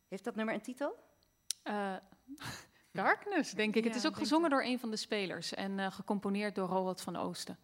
[0.08, 0.96] Heeft dat nummer een titel?
[2.92, 3.84] Darkness, denk ik.
[3.84, 7.16] Ja, het is ook gezongen door een van de spelers en gecomponeerd door Roald van
[7.16, 7.60] Oosten.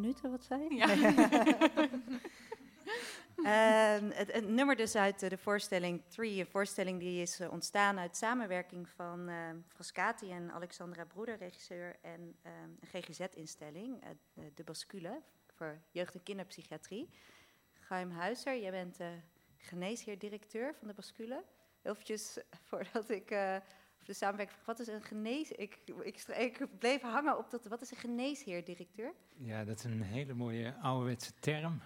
[0.00, 0.74] Minuten, wat zei je?
[0.74, 0.88] Ja.
[3.44, 7.98] En het, het nummer dus uit de voorstelling Three, een voorstelling die is eh, ontstaan
[7.98, 9.36] uit samenwerking van eh
[9.68, 14.08] Frascati en Alexandra Broeder, regisseur, en eh, een GGZ-instelling, eh,
[14.54, 15.20] de- Bascule,
[15.54, 17.08] voor jeugd- en kinderpsychiatrie.
[17.80, 19.08] Chaim Huizer, jij bent eh
[19.56, 21.44] geneesheer-directeur van de Bascule.
[21.82, 23.30] Eventjes voordat ik
[24.10, 25.52] de samenwerking wat is een genees...
[25.52, 29.12] Ik, ik, ik bleef hangen op dat, wat is een geneesheer-directeur?
[29.36, 31.80] Ja, dat is een hele mooie ouderwetse term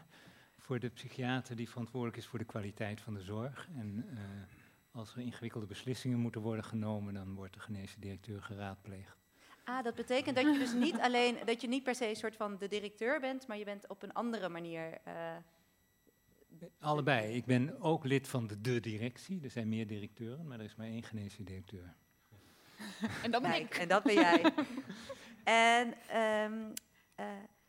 [0.59, 3.69] voor de psychiater die verantwoordelijk is voor de kwaliteit van de zorg.
[3.77, 4.19] En eh,
[4.91, 9.17] als er ingewikkelde beslissingen moeten worden genomen, dan wordt de geneesdirecteur geraadpleegd.
[9.65, 12.37] Ah, dat betekent dat je dus niet alleen, dat je niet per se een soort
[12.37, 14.99] van de directeur bent, maar je bent op een andere manier.
[15.05, 15.37] eh,
[16.79, 17.35] Allebei.
[17.37, 19.41] Ik ben ook lid van de de directie.
[19.43, 21.95] Er zijn meer directeuren, maar er is maar één geneesdirecteur.
[23.25, 23.75] En dat ben kijk, ik.
[23.77, 24.43] En dat ben jij.
[25.45, 26.53] en ehm,
[27.15, 27.25] eh,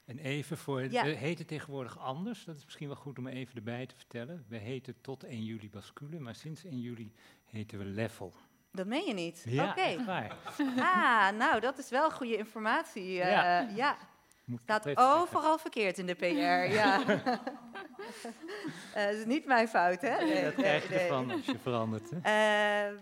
[0.05, 1.03] En even voor, Ja.
[1.03, 4.45] we heten tegenwoordig anders, dat is misschien wel goed om even erbij te vertellen.
[4.49, 7.13] We heten tot 1 juli Bascule, maar sinds 1 juli
[7.45, 8.33] heten we Level.
[8.71, 9.43] dat meen je niet.
[9.47, 9.81] Ja, Oké.
[9.81, 10.35] echt waar.
[10.93, 13.21] Ah, nou, dat is wel goede informatie.
[13.21, 13.59] eh, ja.
[13.75, 13.97] Ja.
[14.45, 15.21] Moet ik Staat dat zeggen.
[15.21, 16.25] overal verkeerd in de PR.
[16.73, 17.01] ja.
[18.93, 20.23] Eh, dat is niet mijn fout, hè?
[20.25, 20.99] Nee, Dat nee, krijg je nee.
[20.99, 22.09] ervan als je verandert.
[22.15, 22.17] Hè?
[22.91, 22.97] Eh,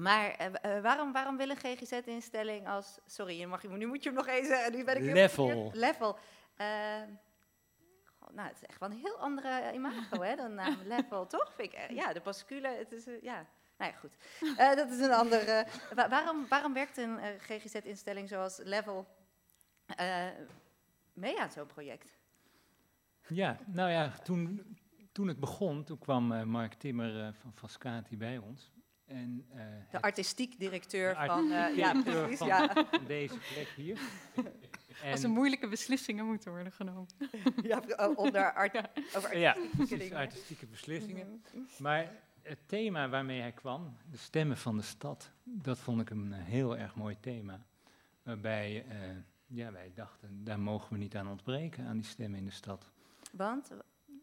[0.00, 2.98] maar eh, eh, waarom, waarom wil een GGZ-instelling als...
[3.06, 4.72] Sorry, je mag, nu moet je hem nog eens zeggen.
[4.72, 5.70] Nu ben ik Level.
[5.74, 6.18] Level.
[6.56, 6.66] Eh,
[8.18, 10.60] goh, nou, het is echt wel een heel andere imago hè, dan
[10.94, 11.52] Level, toch?
[11.56, 13.06] Vind ik, eh, ja, de bascule, het is...
[13.06, 13.46] eh, ja.
[13.78, 14.16] Nou ja, goed.
[14.58, 15.66] Eh, dat is een andere...
[15.94, 19.06] wa- waarom, waarom werkt een eh, GGZ-instelling zoals Level
[19.86, 20.26] eh,
[21.12, 22.18] mee aan zo'n project?
[23.28, 24.76] Ja, nou ja, toen,
[25.12, 28.72] toen het begon, toen kwam eh, Mark Timmer eh, van Vascati bij ons.
[29.14, 31.50] En, eh, De artistiek directeur de van...
[31.50, 32.86] eh, artistiek ja, precies, van ja.
[33.06, 33.98] deze plek hier.
[35.10, 37.06] Als er En- moeilijke beslissingen moeten worden genomen.
[37.62, 38.76] ja, oh, onder art,
[39.16, 40.16] over ja, artistieke precies, dingen.
[40.18, 41.42] artistieke beslissingen.
[41.78, 46.32] Maar het thema waarmee hij kwam, de stemmen van de stad, dat vond ik een
[46.32, 47.60] eh, heel erg mooi thema.
[48.22, 48.98] Waarbij eh,
[49.46, 52.90] ja, wij dachten, daar mogen we niet aan ontbreken, aan die stemmen in de stad.
[53.32, 53.70] Want,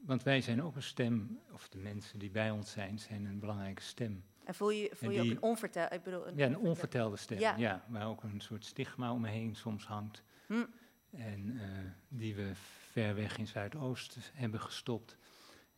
[0.06, 3.40] Want wij zijn ook een stem, of de mensen die bij ons zijn, zijn een
[3.40, 4.24] belangrijke stem.
[4.52, 5.94] En voel je, voel je ook een onvertel...
[5.94, 7.56] Ik bedoel, een Ja, een onvertel- onvertelde stem, Ja.
[7.58, 7.86] ja.
[7.88, 10.24] waar ook een soort stigma omheen soms hangt.
[10.46, 10.66] Hm.
[11.12, 11.68] En eh,
[12.08, 12.52] die we
[12.92, 15.18] ver weg in Zuidoost hebben gestopt.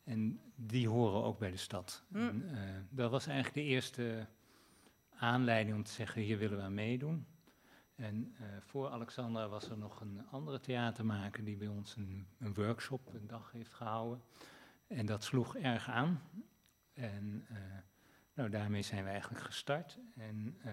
[0.04, 2.04] En die horen ook bij de stad.
[2.08, 2.16] Hm.
[2.16, 2.58] En, eh,
[2.88, 4.26] dat was eigenlijk de eerste
[5.16, 7.26] aanleiding om te zeggen, hier willen we aan meedoen.
[7.94, 12.54] En eh, voor Alexandra was er nog een andere theatermaker die bij ons een, een
[12.54, 14.22] workshop een dag heeft gehouden.
[14.86, 16.22] En dat sloeg erg aan.
[16.92, 17.46] En
[18.34, 19.98] nou, daarmee zijn we eigenlijk gestart.
[20.16, 20.72] En eh,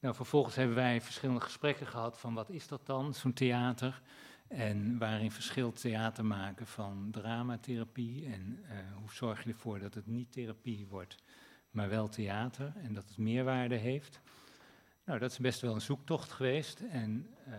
[0.00, 4.02] nou, vervolgens hebben wij verschillende gesprekken gehad van wat is dat dan, zo'n theater?
[4.48, 10.06] En waarin verschilt theater maken van dramatherapie en eh, hoe zorg je ervoor dat het
[10.06, 11.16] niet therapie wordt,
[11.70, 14.20] maar wel theater en dat het meerwaarde heeft.
[15.04, 16.80] Nou, dat is best wel een zoektocht geweest.
[16.80, 17.54] En eh,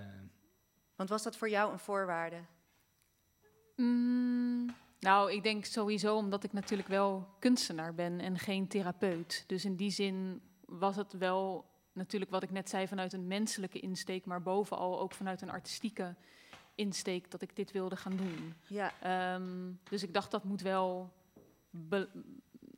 [0.96, 2.42] Want was dat voor jou een voorwaarde?
[3.76, 9.44] Mm, nou, ik denk sowieso omdat ik natuurlijk wel kunstenaar ben en geen therapeut.
[9.48, 13.80] Dus in die zin was het wel natuurlijk wat ik net zei vanuit een menselijke
[13.80, 16.16] insteek, maar bovenal ook vanuit een artistieke
[16.76, 18.54] insteek dat ik dit wilde gaan doen.
[18.68, 21.12] Ja, Ehm, dus ik dacht dat moet wel.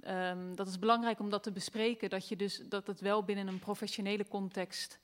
[0.01, 3.47] ehm, dat is belangrijk om dat te bespreken, dat, je dus, dat het wel binnen
[3.47, 4.99] een professionele context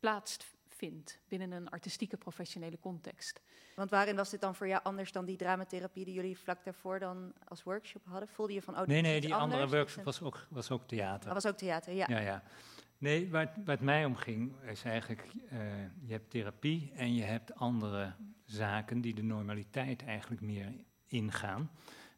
[0.00, 1.20] plaatsvindt.
[1.28, 3.40] Binnen een artistieke professionele context.
[3.82, 6.98] Want waarin was dit dan voor jou anders dan die dramatherapie die jullie vlak daarvoor
[6.98, 8.28] dan als workshop hadden?
[8.28, 11.24] Voelde je van, oh, nee, nee, die andere workshop was ook, was ook theater.
[11.32, 12.06] Dat was ook theater, ja.
[12.08, 12.42] Ja, ja.
[12.98, 15.58] Nee, waar, het- waar het mij om ging, is eigenlijk, eh,
[16.00, 18.14] je hebt therapie en je hebt andere
[18.44, 20.72] zaken die de normaliteit eigenlijk meer
[21.06, 21.70] ingaan.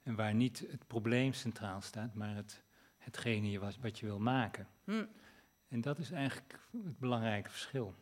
[0.02, 2.62] En waar niet het probleem centraal staat, maar het,
[2.98, 4.66] hetgene je was, wat je wil maken.
[4.84, 5.04] Hm.
[5.68, 7.94] En dat is eigenlijk het belangrijke verschil.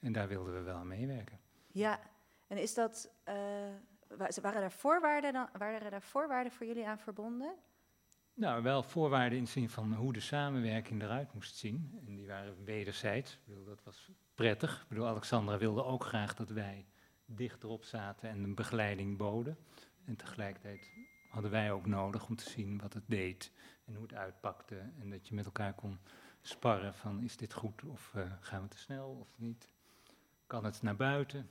[0.00, 1.38] En daar wilden we wel aan meewerken.
[1.72, 2.00] Ja,
[2.56, 3.34] en is dat, eh,
[4.08, 7.54] wa- waren, daar voorwaarden dan, waren daar voorwaarden voor jullie aan verbonden?
[8.34, 12.00] Nou, wel voorwaarden in de zin van hoe de samenwerking eruit moest zien.
[12.06, 13.38] En die waren wederzijds.
[13.64, 14.82] Dat was prettig.
[14.82, 16.86] Ik bedoel, Alexandra wilde ook graag dat wij
[17.24, 19.56] dichterop zaten en een begeleiding boden.
[20.04, 20.90] En tegelijkertijd
[21.28, 23.52] hadden wij ook nodig om te zien wat het deed
[23.84, 24.78] en hoe het uitpakte.
[25.00, 25.98] En dat je met elkaar kon
[26.40, 29.68] sparren van is dit goed of eh, gaan we te snel of niet.
[30.46, 31.48] Kan het naar buiten?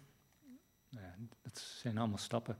[0.94, 2.58] Nou ja, dat zijn allemaal stappen.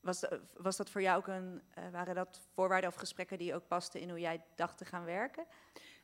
[0.00, 3.54] Was, da- was dat voor jou ook een, eh, waren dat voorwaarden of gesprekken die
[3.54, 5.44] ook pasten in hoe jij dacht te gaan werken?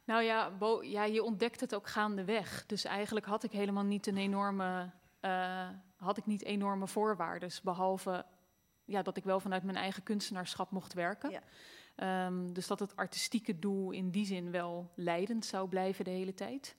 [0.04, 2.66] Nou ja, bo- ja, je ontdekt het ook gaandeweg.
[2.66, 7.50] Dus eigenlijk had ik helemaal niet een enorme, eh, had ik niet enorme voorwaarden.
[7.62, 8.24] Behalve
[8.84, 11.30] ja, dat ik wel vanuit mijn eigen kunstenaarschap mocht werken.
[11.30, 11.42] Ja.
[11.94, 16.34] Ehm, dus dat het artistieke doel in die zin wel leidend zou blijven de hele
[16.34, 16.76] tijd.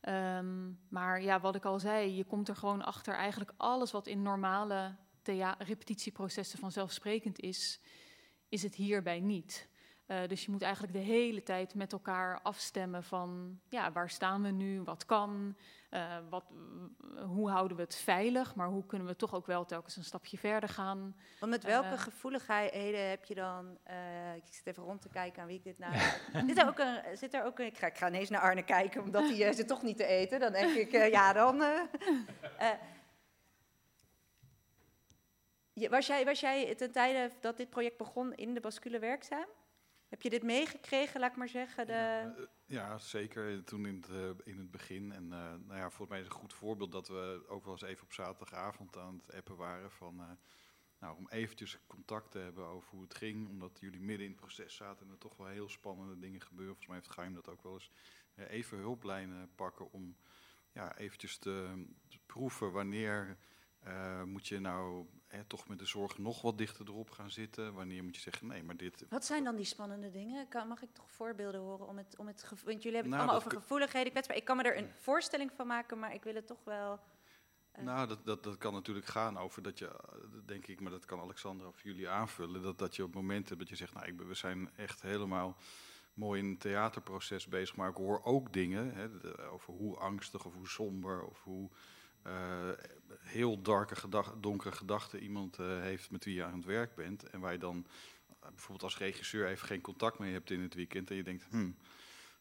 [0.00, 4.06] Ehm, maar ja, wat ik al zei, je komt er gewoon achter eigenlijk alles wat
[4.06, 4.96] in normale
[5.58, 7.80] repetitieprocessen vanzelfsprekend is,
[8.48, 9.69] is het hierbij niet.
[10.10, 14.42] Eh, dus je moet eigenlijk de hele tijd met elkaar afstemmen van ja, waar staan
[14.42, 15.56] we nu, wat kan,
[15.90, 16.44] eh, wat,
[17.26, 20.38] hoe houden we het veilig, maar hoe kunnen we toch ook wel telkens een stapje
[20.38, 21.16] verder gaan.
[21.40, 21.98] Want met welke Eh.
[22.00, 23.78] gevoeligheden heb je dan...
[23.82, 25.94] eh, ik zit even rond te kijken aan wie ik dit nou...
[26.48, 27.66] zit, er ook een, zit er ook een...
[27.66, 30.04] Ik ga, ik ga ineens naar Arne kijken, omdat hij eh, zit toch niet te
[30.06, 30.40] eten.
[30.40, 31.62] Dan denk ik, eh, ja dan...
[31.62, 31.80] eh,
[32.58, 32.78] eh.
[35.90, 39.46] Was, jij, was jij ten tijde dat dit project begon in de bascule werkzaam?
[40.10, 41.86] Heb je dit meegekregen, laat ik maar zeggen?
[41.86, 42.48] De...
[42.66, 43.64] Ja, eh, zeker.
[43.64, 45.12] Toen in het, eh, in het begin.
[45.12, 47.82] En eh, nou ja, volgens mij is een goed voorbeeld dat we ook wel eens
[47.82, 49.90] even op zaterdagavond aan het appen waren.
[49.90, 50.38] Van,
[50.98, 53.48] nou, om eventjes contact te hebben over hoe het ging.
[53.48, 56.74] Omdat jullie midden in het proces zaten en er toch wel heel spannende dingen gebeuren.
[56.74, 57.90] Volgens mij heeft Geheim dat ook wel eens.
[58.34, 60.16] even hulplijnen pakken om
[60.72, 63.36] ja, eventjes te, te proeven wanneer
[64.24, 67.74] moet je nou hè, toch met de zorg nog wat dichter erop gaan zitten.
[67.74, 70.48] Wanneer moet je zeggen, nee, maar dit Wat zijn dan die spannende dingen?
[70.48, 73.20] Kan, mag ik toch voorbeelden horen om het, om het gevo- Want jullie hebben het
[73.20, 74.36] Nou, allemaal over gevoeligheden, kwetsbaar.
[74.36, 77.00] Ik kan me er een voorstelling van maken, maar ik wil het toch wel...
[77.72, 77.84] Eh.
[77.84, 79.94] Nou, dat, dat, dat kan natuurlijk gaan over dat je, eh,
[80.46, 82.62] denk ik, maar dat kan Alexandra of jullie aanvullen.
[82.62, 85.56] Dat, dat je op momenten dat je zegt, nou, ik, we zijn echt helemaal
[86.14, 87.76] mooi in het theaterproces bezig.
[87.76, 89.08] Maar ik hoor ook dingen hè,
[89.50, 91.70] over hoe angstig of hoe somber of hoe
[93.30, 97.30] heel darke gedag, donkere gedachten iemand eh, heeft met wie je aan het werk bent.
[97.30, 97.86] En waar je dan
[98.28, 101.10] eh, bijvoorbeeld als regisseur even geen contact mee hebt in het weekend.
[101.10, 101.76] En je denkt, hmm,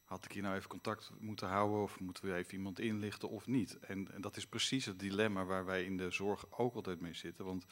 [0.03, 3.47] had ik hier nou even contact moeten houden of moeten we even iemand inlichten of
[3.47, 3.79] niet?
[3.79, 7.13] En, en dat is precies het dilemma waar wij in de zorg ook altijd mee
[7.13, 7.45] zitten.
[7.45, 7.65] Want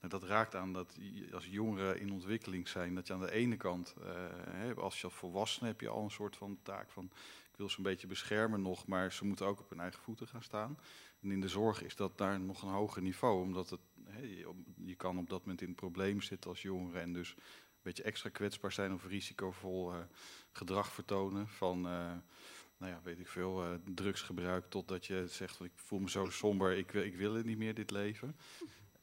[0.00, 0.96] nou, dat raakt aan dat
[1.32, 5.14] als jongeren in ontwikkeling zijn, dat je aan de ene kant, eh, als je als
[5.14, 7.10] volwassene heb je al een soort van taak van,
[7.50, 10.26] ik wil ze een beetje beschermen nog, maar ze moeten ook op hun eigen voeten
[10.26, 10.78] gaan staan.
[11.22, 13.80] En in de zorg is dat daar nog een hoger niveau, omdat het,
[14.84, 18.02] je, kan op dat moment in het probleem zitten als jongere en dus een beetje
[18.02, 19.98] extra kwetsbaar zijn of risicovol eh,
[20.52, 22.12] gedrag vertonen van, eh,
[22.76, 26.76] nou ja, weet ik veel, eh, drugsgebruik, totdat je zegt ik voel me zo somber,
[26.76, 28.36] ik, ik wil het niet meer, dit leven.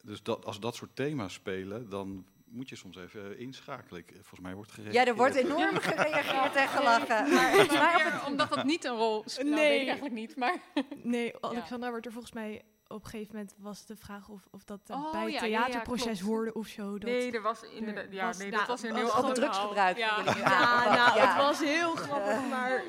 [0.03, 3.99] Dus dat, als dat soort thema's spelen, dan moet je soms even eh, inschakelen.
[3.99, 5.03] Ik- Volgens mij wordt gereageerd.
[5.05, 7.33] Ja, er wordt enorm gereageerd en gelachen.
[7.33, 9.69] Maar volgens mij op het Maar omdat dat niet een rol speelt, nou, Nee.
[9.69, 10.35] weet ik eigenlijk niet.
[10.35, 10.57] Maar
[11.03, 12.61] Nee, Alexandra werd er volgens mij
[12.93, 15.45] op een gegeven moment was de vraag of, of dat Oh, bij het ja, ja,
[15.45, 16.21] ja, theaterproces klopt.
[16.21, 16.91] hoorde of zo.
[16.97, 18.11] Dat, nee, er was inderdaad.
[18.11, 20.17] Ja, was- nee, nou, dat was een heel ander drugsgebruik Ja.
[20.25, 21.27] Ja, nou, Ja.
[21.27, 22.83] het was heel grappig, maar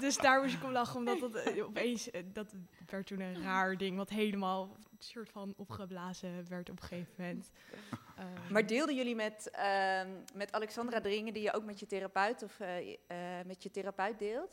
[0.00, 2.54] dus daar moest ik om lachen, omdat dat eh, opeens, eh, dat
[2.86, 7.12] werd toen een raar ding, wat helemaal een soort van opgeblazen werd op een gegeven
[7.16, 7.50] moment.
[8.16, 12.42] Ehm, Maar deelden jullie met, ehm, met Alexandra dingen die je ook met je therapeut
[12.42, 14.50] of eh, eh, met je therapeut deelt?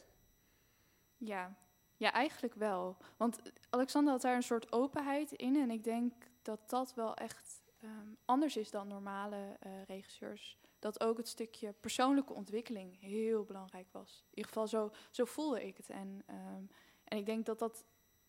[1.18, 1.56] Ja.
[1.98, 2.98] Ja, eigenlijk wel.
[3.18, 3.40] Want
[3.70, 5.56] Alexander had daar een soort openheid in.
[5.56, 10.58] En ik denk dat dat wel echt ehm, anders is dan normale eh, regisseurs.
[10.80, 14.24] Dat ook het stukje persoonlijke ontwikkeling heel belangrijk was.
[14.30, 15.90] In ieder geval zo, zo voelde ik het.
[15.90, 16.64] En, ehm,
[17.04, 17.84] en ik denk dat dat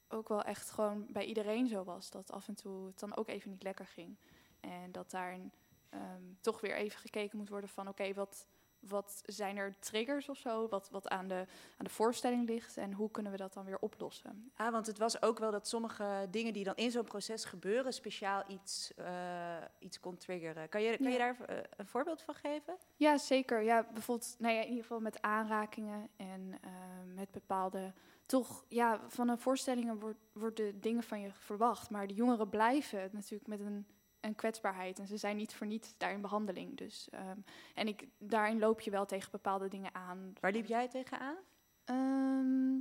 [0.09, 2.11] ook wel echt gewoon bij iedereen zo was.
[2.11, 4.19] Dat af en toe het dan ook even niet lekker ging.
[4.61, 5.53] En dat daarin
[5.89, 7.89] ehm, toch weer even gekeken moet worden van...
[7.89, 8.47] oké, wat,
[8.89, 10.69] wat zijn er triggers of zo?
[10.69, 12.77] Wat, wat aan, de, aan de voorstelling ligt?
[12.77, 14.51] En hoe kunnen we dat dan weer oplossen?
[14.57, 17.93] Ah, want het was ook wel dat sommige dingen die dan in zo'n proces gebeuren,
[17.93, 20.69] speciaal iets, eh, iets kon triggeren.
[20.69, 22.77] Kan je, kan je daar eh, een voorbeeld van geven?
[22.97, 23.63] Ja, zeker.
[23.63, 26.71] Ja, bijvoorbeeld, nou ja, in ieder geval met aanrakingen en eh,
[27.15, 27.93] met bepaalde.
[28.27, 31.91] Toch, ja, van een voorstellingen wordt, worden dingen van je verwacht.
[31.91, 33.87] Maar de jongeren blijven natuurlijk met een,
[34.25, 34.99] een kwetsbaarheid.
[34.99, 36.77] En ze zijn niet voor niets daar in behandeling.
[36.77, 37.39] Dus, ehm,
[37.75, 40.33] en ik, daarin loop je wel tegen bepaalde dingen aan.
[40.41, 41.37] Waar liep jij tegenaan?
[41.85, 42.73] Ehm,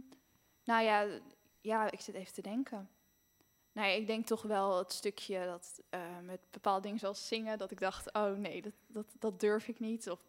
[0.63, 1.07] nou ja,
[1.61, 2.89] ja, ik zit even te denken.
[3.71, 7.57] Nou ja, ik denk toch wel het stukje dat eh, met bepaalde dingen zoals zingen,
[7.57, 10.09] dat ik dacht, oh nee, dat, dat, dat durf ik niet.
[10.09, 10.19] Of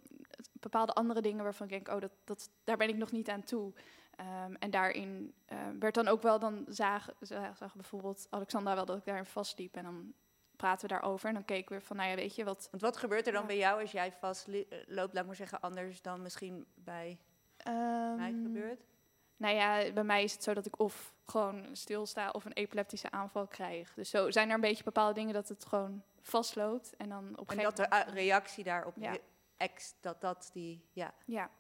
[0.53, 3.43] bepaalde andere dingen waarvan ik denk, oh, dat, dat, daar ben ik nog niet aan
[3.43, 3.73] toe.
[4.17, 5.35] Ehm, en daarin
[5.79, 9.77] werd dan ook wel, dan zagen zag, zag bijvoorbeeld Alexandra wel dat ik daarin vastliep.
[9.77, 10.15] En dan
[10.57, 12.69] praten we daarover en dan keken we van, nou ja, weet je wat...
[12.71, 13.47] Want wat gebeurt er dan Ja.
[13.47, 17.19] bij jou als jij vast eh, loopt, laat maar zeggen, anders dan misschien bij
[17.65, 18.81] mij ehm, gebeurt?
[19.37, 23.11] Nou ja, bij mij is het zo dat ik of gewoon stilsta of een epileptische
[23.11, 23.95] aanval krijg.
[23.95, 26.97] Dus zo zijn er een beetje bepaalde dingen dat het gewoon vastloopt.
[26.97, 29.17] En dan op een En dat de uh, reactie daarop, Ja.
[29.57, 31.15] ex, dat dat die, ja.
[31.25, 31.51] Ja,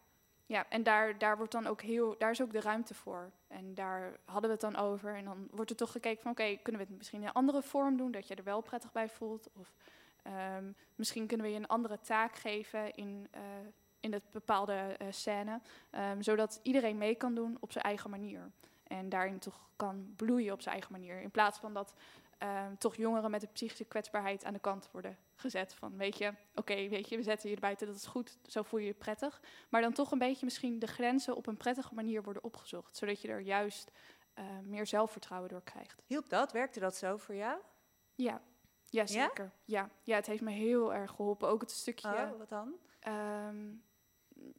[0.47, 3.31] ja, en daar, daar, wordt dan ook heel, daar is ook de ruimte voor.
[3.49, 5.15] En daar hadden we het dan over.
[5.15, 7.63] En dan wordt er toch gekeken van, oké, kunnen we het misschien in een andere
[7.63, 9.49] vorm doen, dat je er wel prettig bij voelt?
[9.59, 9.75] Of
[10.23, 13.43] ehm, misschien kunnen we je een andere taak geven in, eh,
[14.01, 18.51] in het bepaalde eh, scène, ehm, zodat iedereen mee kan doen op zijn eigen manier.
[18.83, 21.21] En daarin toch kan bloeien op zijn eigen manier.
[21.21, 21.95] In plaats van dat
[22.45, 25.75] ehm, toch jongeren met een psychische kwetsbaarheid aan de kant worden gezet.
[25.75, 28.81] Van weet je, oké, weet je, we zetten je buiten, dat is goed, zo voel
[28.81, 29.41] je je prettig.
[29.69, 32.97] Maar dan toch een beetje misschien de grenzen op een prettige manier worden opgezocht.
[32.97, 33.91] Zodat je er juist
[34.35, 36.03] eh, meer zelfvertrouwen door krijgt.
[36.07, 36.53] Hielp dat?
[36.53, 37.59] Werkte dat zo voor jou?
[38.15, 38.41] Ja,
[38.85, 39.53] ja zeker.
[39.65, 39.91] Ja?
[40.03, 41.49] ja, het heeft me heel erg geholpen.
[41.49, 42.09] Ook het stukje...
[42.09, 42.75] Oh, wat dan?
[43.01, 43.73] Ehm,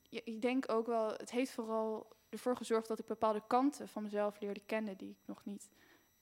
[0.09, 4.03] ja, ik denk ook wel, het heeft vooral ervoor gezorgd dat ik bepaalde kanten van
[4.03, 5.69] mezelf leerde kennen die ik nog niet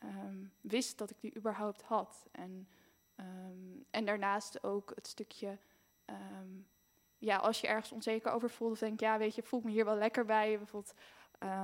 [0.04, 2.28] ehm, wist dat ik die überhaupt had.
[2.32, 2.68] En,
[3.16, 5.58] ehm, en daarnaast ook het stukje,
[6.06, 6.50] ehm,
[7.18, 9.72] ja, als je ergens onzeker over voelt, of denk ja, weet je, voel ik me
[9.72, 10.58] hier wel lekker bij.
[10.58, 10.94] Bijvoorbeeld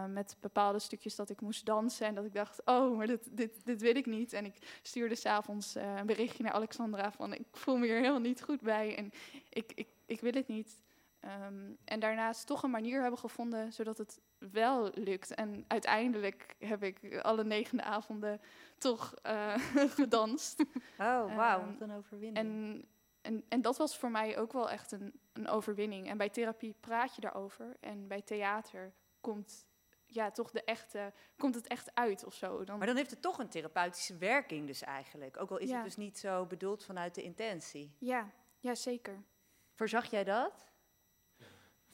[0.07, 3.65] met bepaalde stukjes dat ik moest dansen en dat ik dacht, oh, maar dit, dit,
[3.65, 4.33] dit wil ik niet.
[4.33, 8.19] En ik stuurde s'avonds uh, een berichtje naar Alexandra van, ik voel me hier helemaal
[8.19, 9.11] niet goed bij en
[9.49, 10.79] ik, ik, ik wil het niet.
[11.22, 15.36] Um, en daarnaast toch een manier hebben gevonden zodat het wel lukt.
[15.36, 18.41] En uiteindelijk heb ik alle negende avonden
[18.78, 19.53] toch uh,
[19.99, 20.59] gedanst.
[20.97, 22.38] Oh, wauw, um, een overwinning.
[22.38, 22.86] En,
[23.22, 26.07] en, en dat was voor mij ook wel echt een, een overwinning.
[26.07, 27.78] En bij therapie praat je daarover.
[27.80, 29.67] En bij theater komt
[30.05, 32.63] ja, toch de echte, komt het echt uit of zo.
[32.63, 32.78] Dan...
[32.78, 35.38] Maar dan heeft het toch een therapeutische werking dus eigenlijk.
[35.38, 35.76] Ook al is ja.
[35.76, 37.95] het dus niet zo bedoeld vanuit de intentie.
[37.97, 39.24] Ja, ja zeker.
[39.74, 40.68] Voorzag jij dat?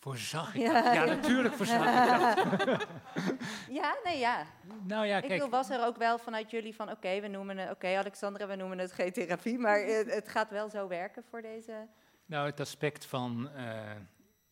[0.06, 0.94] Voorzag ik ja.
[0.94, 2.88] ja, natuurlijk voorzag ik dat.
[3.82, 4.46] ja, nee, ja.
[4.84, 5.32] Nou ja, kijk.
[5.32, 7.76] Ik bedoel, was er ook wel vanuit jullie van, oké, okay, we noemen het, oké,
[7.76, 11.42] okay, Alexandra, we noemen het geen therapie, maar het, het, gaat wel zo werken voor
[11.42, 11.88] deze...
[12.26, 13.92] Nou, het aspect van uh,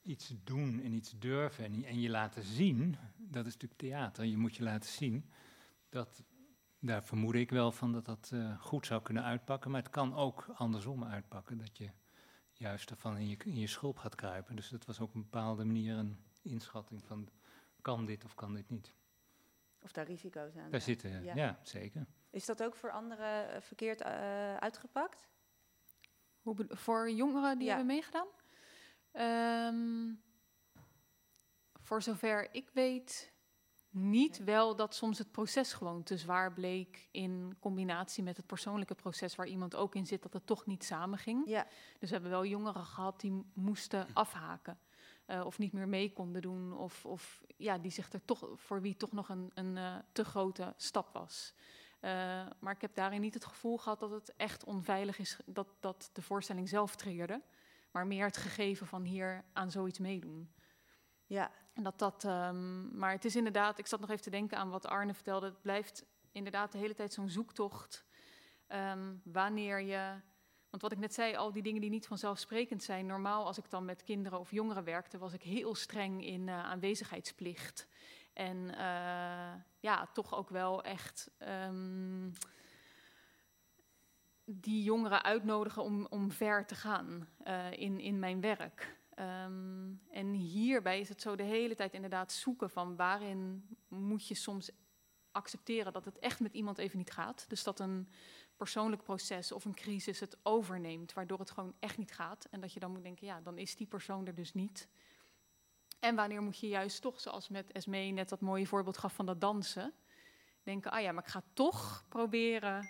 [0.03, 4.25] iets doen en iets durven en, en, je laten zien, dat is natuurlijk theater.
[4.25, 5.29] Je moet je laten zien.
[5.89, 6.23] Dat,
[6.79, 10.15] daar vermoed ik wel van dat dat uh, goed zou kunnen uitpakken, maar het kan
[10.15, 11.89] ook andersom uitpakken, dat je
[12.64, 14.55] juist ervan in je, in je schulp gaat kruipen.
[14.55, 17.30] Dus dat was ook op een bepaalde manier een inschatting van
[17.82, 18.93] kan dit of kan dit niet.
[19.82, 21.36] Of daar risico's aan Daar zitten, ja.
[21.36, 21.59] ja.
[21.64, 22.05] zeker.
[22.30, 25.28] Is dat ook voor anderen verkeerd uh, uitgepakt?
[26.41, 27.76] Hoe voor jongeren die ja.
[27.76, 28.28] hebben meegedaan?
[29.74, 30.22] Um,
[31.80, 33.32] voor zover ik weet
[33.93, 38.95] niet wel dat soms het proces gewoon te zwaar bleek in combinatie met het persoonlijke
[38.95, 41.47] proces waar iemand ook in zit, dat het toch niet samenging.
[41.47, 41.67] Ja.
[41.99, 44.79] Dus we hebben wel jongeren gehad die moesten afhaken.
[45.27, 46.73] Uh, of niet meer mee konden doen.
[46.77, 50.25] Of, of ja, die zich er toch, voor wie toch nog een, een uh, te
[50.25, 51.53] grote stap was.
[52.01, 52.09] Uh,
[52.59, 56.09] maar ik heb daarin niet het gevoel gehad dat het echt onveilig is dat, dat
[56.13, 57.41] de voorstelling zelf triggerde.
[57.91, 60.49] Maar meer het gegeven van hier aan zoiets meedoen.
[61.34, 61.51] Ja.
[61.73, 64.69] En dat dat, um, maar het is inderdaad, ik zat nog even te denken aan
[64.69, 65.45] wat Arne vertelde.
[65.45, 68.05] Het blijft inderdaad de hele tijd zo'n zoektocht.
[68.67, 70.13] Um, wanneer je,
[70.69, 73.05] want wat ik net zei, al die dingen die niet vanzelfsprekend zijn.
[73.05, 76.63] Normaal, als ik dan met kinderen of jongeren werkte, was ik heel streng in uh,
[76.63, 77.88] aanwezigheidsplicht.
[78.34, 82.31] En uh, ja, toch ook wel echt um,
[84.45, 89.01] die jongeren uitnodigen om, om ver te gaan uh, in, in mijn werk.
[89.20, 94.36] Um, en hierbij is het zo de hele tijd inderdaad zoeken van waarin moet je
[94.36, 94.72] soms
[95.32, 97.45] accepteren dat het echt met iemand even niet gaat.
[97.49, 98.09] Dus dat een
[98.57, 102.47] persoonlijk proces of een crisis het overneemt, waardoor het gewoon echt niet gaat.
[102.51, 104.88] En dat je dan moet denken, ja, dan is die persoon er dus niet.
[105.99, 109.26] En wanneer moet je juist toch, zoals met Esme net dat mooie voorbeeld gaf van
[109.26, 109.93] dat dansen,
[110.64, 112.88] denken, ah ja, maar ik ga toch proberen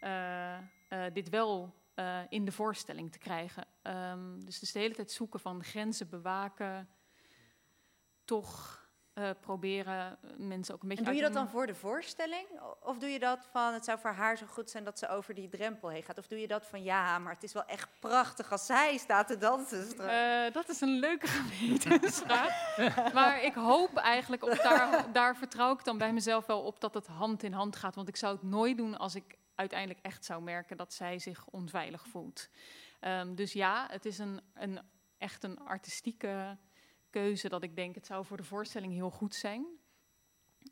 [0.00, 0.58] uh,
[0.88, 3.66] uh, dit wel uh, in de voorstelling te krijgen.
[3.82, 6.88] Um, dus, dus de hele tijd zoeken van grenzen bewaken,
[8.24, 8.84] toch
[9.18, 11.04] uh, proberen mensen ook een beetje.
[11.04, 12.46] En doe je dat dan voor de voorstelling?
[12.80, 15.34] Of doe je dat van het zou voor haar zo goed zijn dat ze over
[15.34, 16.18] die drempel heen gaat?
[16.18, 19.26] Of doe je dat van ja, maar het is wel echt prachtig als zij staat
[19.26, 19.86] te dansen?
[20.00, 23.12] Uh, dat is een leuke gewetensvraag.
[23.12, 26.94] maar ik hoop eigenlijk, of daar, daar vertrouw ik dan bij mezelf wel op dat
[26.94, 27.94] het hand in hand gaat.
[27.94, 31.46] Want ik zou het nooit doen als ik uiteindelijk echt zou merken dat zij zich
[31.46, 32.48] onveilig voelt.
[33.00, 34.80] Um, dus ja, het is een, een,
[35.18, 36.58] echt een artistieke
[37.10, 39.66] keuze dat ik denk het zou voor de voorstelling heel goed zijn.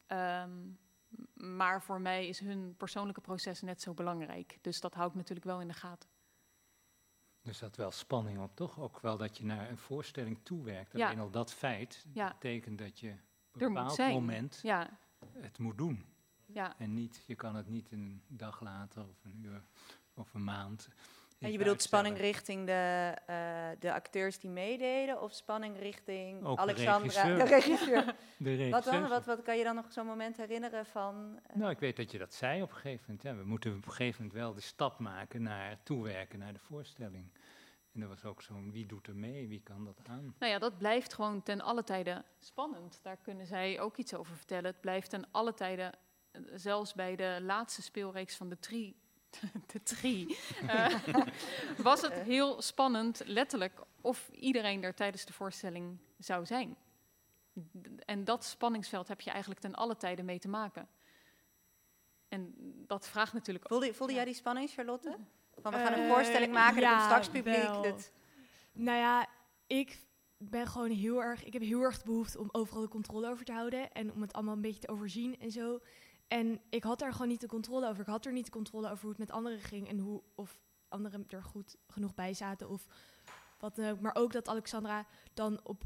[0.06, 0.78] Um,
[1.34, 4.58] maar voor mij is hun persoonlijke proces net zo belangrijk.
[4.60, 6.08] Dus dat hou ik natuurlijk wel in de gaten.
[7.42, 8.80] Dus dat wel spanning op, toch?
[8.80, 10.94] Ook wel dat je naar een voorstelling toewerkt.
[10.94, 11.20] Alleen ja.
[11.20, 12.28] al dat feit ja.
[12.28, 13.10] betekent dat je
[13.52, 14.98] op een bepaald moment ja.
[15.32, 16.13] het moet doen.
[16.54, 16.74] Ja.
[16.78, 19.62] En niet, je kan het niet een dag later of een uur
[20.14, 20.88] of een maand.
[21.38, 26.56] En je bedoelt spanning richting de, eh, de acteurs die meededen of spanning richting Ook
[26.56, 27.38] de Alexandra, regisseur.
[27.38, 28.04] de regisseur?
[28.38, 28.92] De wat dan?
[28.92, 29.08] regisseurs.
[29.08, 31.40] Wat, wat kan je dan nog zo'n moment herinneren van...
[31.46, 33.22] eh, Nou, ik weet dat je dat zei op een gegeven moment.
[33.22, 36.58] Ja, we moeten op een gegeven moment wel de stap maken naar toewerken naar de
[36.58, 37.32] voorstelling.
[37.92, 40.34] En er was ook zo'n wie doet er mee, wie kan dat aan?
[40.38, 42.98] Nou ja, dat blijft gewoon ten alle tijde spannend.
[43.02, 44.64] Daar kunnen zij ook iets over vertellen.
[44.70, 45.92] Het blijft ten alle tijde, eh,
[46.54, 48.96] zelfs bij de laatste speelreeks van de Tri,
[49.72, 50.94] de tri eh,
[51.76, 56.76] was het heel spannend, letterlijk, of iedereen er tijdens de voorstelling zou zijn.
[58.04, 60.88] En dat spanningsveld heb je eigenlijk ten alle tijde mee te maken.
[62.28, 62.54] En
[62.86, 63.78] dat vraagt natuurlijk ook.
[63.78, 64.18] voelde, voelde Ja.
[64.18, 65.16] jij die spanning, Charlotte?
[65.60, 67.82] Van we gaan een Eh, voorstelling maken, er ja, komt straks publiek.
[67.82, 68.12] dit-
[68.72, 69.26] Nou ja,
[69.66, 69.98] ik
[70.38, 71.44] ben gewoon heel erg.
[71.44, 73.92] Ik heb heel erg de behoefte om overal de controle over te houden.
[73.92, 75.80] En om het allemaal een beetje te overzien en zo.
[76.28, 78.00] En ik had daar gewoon niet de controle over.
[78.00, 79.88] Ik had er niet de controle over hoe het met anderen ging.
[79.88, 80.58] En hoe of
[80.88, 82.68] anderen er goed genoeg bij zaten.
[82.68, 82.86] Of
[83.58, 84.00] wat dan ook.
[84.00, 85.84] Maar ook dat Alexandra dan op.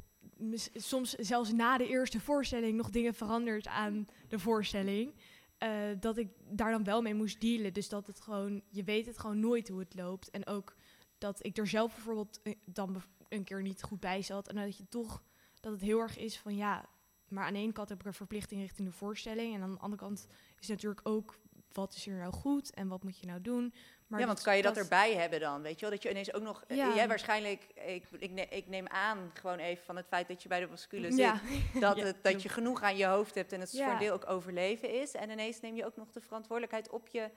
[0.75, 5.15] Soms zelfs na de eerste voorstelling nog dingen verandert aan de voorstelling.
[5.59, 5.71] eh,
[6.01, 7.73] dat ik daar dan wel mee moest dealen.
[7.73, 8.63] Dus dat het gewoon.
[8.69, 10.31] Je weet het gewoon nooit hoe het loopt.
[10.31, 10.75] En ook
[11.19, 14.49] dat ik er zelf bijvoorbeeld eh, dan een keer niet goed bij zat.
[14.49, 15.23] En dat je toch,
[15.61, 16.89] dat het heel erg is van ja,
[17.29, 19.55] maar aan de ene kant heb ik een verplichting richting de voorstelling.
[19.55, 20.27] En aan de andere kant
[20.61, 21.39] is natuurlijk ook,
[21.73, 23.75] wat is hier nou goed en wat moet je nou doen?
[24.07, 25.63] Maar ja, want kan je dat, erbij hebben dan?
[25.63, 26.65] Weet je wel, dat je ineens ook nog...
[26.67, 26.95] eh, Ja.
[26.95, 30.49] Jij waarschijnlijk, ik, ik, ne- ik neem aan gewoon even van het feit dat je
[30.49, 31.19] bij de bascule zit...
[31.19, 31.41] Ja,
[31.81, 34.13] dat, Ja, het, dat je genoeg aan je hoofd hebt en het voor een deel
[34.15, 35.13] ook overleven is.
[35.15, 37.31] En ineens neem je ook nog de verantwoordelijkheid op je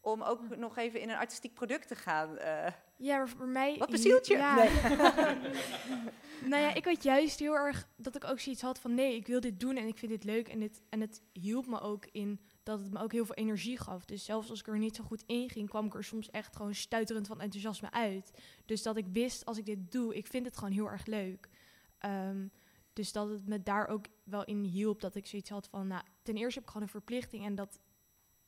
[0.00, 2.38] om ook nog even in een artistiek product te gaan.
[2.38, 2.72] eh.
[2.96, 3.76] ja, maar voor mij...
[3.78, 4.36] Wat bezielt je?
[4.36, 4.54] Ja.
[4.54, 4.68] Nee.
[6.48, 9.26] nou ja, ik had juist heel erg dat ik ook zoiets had van nee, ik
[9.26, 10.48] wil dit doen en ik vind dit leuk.
[10.48, 13.78] En, dit, en het hielp me ook in dat het me ook heel veel energie
[13.78, 14.04] gaf.
[14.04, 16.56] Dus zelfs als ik er niet zo goed in ging, kwam ik er soms echt
[16.56, 18.30] gewoon stuiterend van enthousiasme uit.
[18.64, 21.48] Dus dat ik wist, als ik dit doe, ik vind het gewoon heel erg leuk.
[21.98, 22.46] Ehm,
[22.92, 26.02] dus dat het me daar ook wel in hielp dat ik zoiets had van, nou,
[26.22, 27.80] ten eerste heb ik gewoon een verplichting en dat,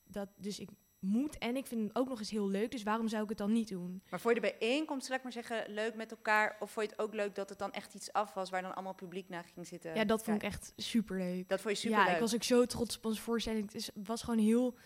[0.05, 0.69] dat dus ik
[0.99, 3.39] moet en ik vind het ook nog eens heel leuk, dus waarom zou ik het
[3.39, 4.03] dan niet doen?
[4.11, 6.57] Maar voor je de bijeenkomst, zal ik maar zeggen, leuk met elkaar?
[6.61, 8.75] Of vond je het ook leuk dat het dan echt iets af was waar dan
[8.75, 9.95] allemaal publiek naar ging zitten?
[9.95, 11.49] Ja, dat vond ik echt superleuk.
[11.49, 13.73] Dat vond je super Ja, ik was ook zo trots op onze voorstelling.
[13.73, 14.77] Het was gewoon heel,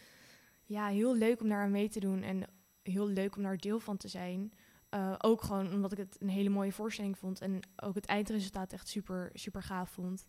[0.64, 2.22] ja, heel leuk om daar aan mee te doen.
[2.22, 2.42] En
[2.82, 4.52] heel leuk om daar deel van te zijn.
[4.88, 7.40] Eh, ook gewoon omdat ik het een hele mooie voorstelling vond.
[7.40, 10.24] En ook het eindresultaat echt super, super gaaf vond.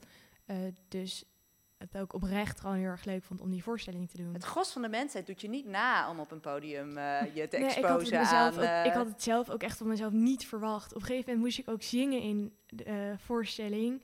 [0.45, 0.57] Eh,
[0.87, 1.23] dus
[1.91, 4.33] het ook oprecht gewoon heel erg leuk vond om die voorstelling te doen.
[4.33, 7.47] Het gros van de mensheid doet je niet na om op een podium eh, je
[7.47, 8.53] te Nee, ik, exposen aan...
[8.53, 10.93] ook, eh, ik had het zelf ook echt van mezelf niet verwacht.
[10.93, 14.03] Op een gegeven moment moest ik ook zingen in de eh, voorstelling.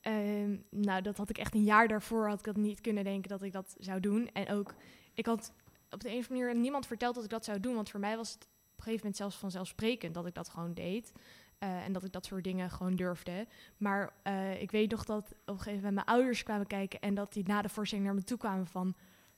[0.00, 3.30] Ehm, nou, dat had ik echt een jaar daarvoor had ik dat niet kunnen denken
[3.30, 4.28] dat ik dat zou doen.
[4.32, 4.74] En ook,
[5.14, 5.52] ik had
[5.90, 7.74] op de een of andere manier niemand verteld dat ik dat zou doen.
[7.74, 10.74] Want voor mij was het op een gegeven moment zelfs vanzelfsprekend dat ik dat gewoon
[10.74, 11.12] deed.
[11.60, 13.46] Eh, en dat ik dat soort dingen gewoon durfde.
[13.76, 17.00] Maar eh, ik weet nog dat op een gegeven moment mijn ouders kwamen kijken.
[17.00, 18.94] En dat die na de voorstelling naar me toe kwamen van...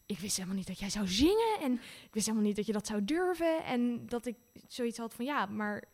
[0.06, 1.58] Ik wist helemaal niet dat jij zou zingen.
[1.60, 3.64] En ik wist helemaal niet dat je dat zou durven.
[3.64, 4.36] En dat ik
[4.68, 5.84] zoiets had van ja, maar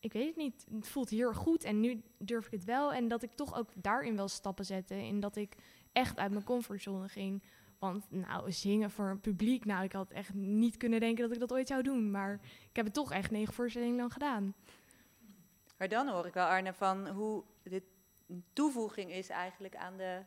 [0.00, 0.66] ik weet het niet.
[0.74, 2.92] Het voelt heel goed en nu durf ik het wel.
[2.92, 4.94] En dat ik toch ook daarin wel stappen zette.
[4.94, 5.56] En dat ik
[5.92, 7.42] echt uit mijn comfortzone ging.
[7.78, 11.40] Want nou, zingen voor een publiek, nou, ik had echt niet kunnen denken dat ik
[11.40, 12.10] dat ooit zou doen.
[12.10, 14.54] Maar ik heb het toch echt negen voorstellingen lang gedaan.
[15.80, 17.82] Maar dan hoor ik wel, Arne, van hoe dit
[18.28, 20.22] een toevoeging is eigenlijk aan de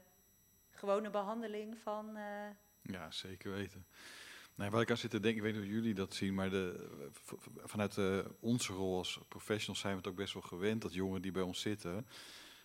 [0.70, 2.16] gewone behandeling van...
[2.16, 2.50] eh,
[2.82, 3.86] Ja, zeker weten.
[4.56, 6.50] Nee, wat ik aan zit te denken, ik weet niet hoe jullie dat zien, maar
[6.50, 6.90] de,
[7.64, 11.22] vanuit eh, onze rol als professionals zijn we het ook best wel gewend dat jongeren
[11.22, 12.08] die bij ons zitten.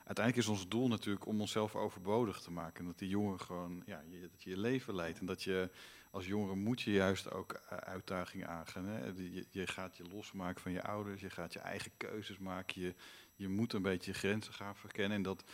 [0.05, 2.81] Uiteindelijk is ons doel natuurlijk om onszelf overbodig te maken.
[2.81, 5.19] En dat die jongeren gewoon, ja, dat je je leven leidt.
[5.19, 5.71] En dat je
[6.11, 8.85] als jongere moet je juist ook eh, uitdagingen aangaan.
[8.85, 9.07] Hè?
[9.51, 12.81] Je gaat je losmaken van je ouders, je gaat je eigen keuzes maken.
[12.81, 12.95] Je,
[13.35, 15.17] je moet een beetje je grenzen gaan verkennen.
[15.17, 15.45] En dat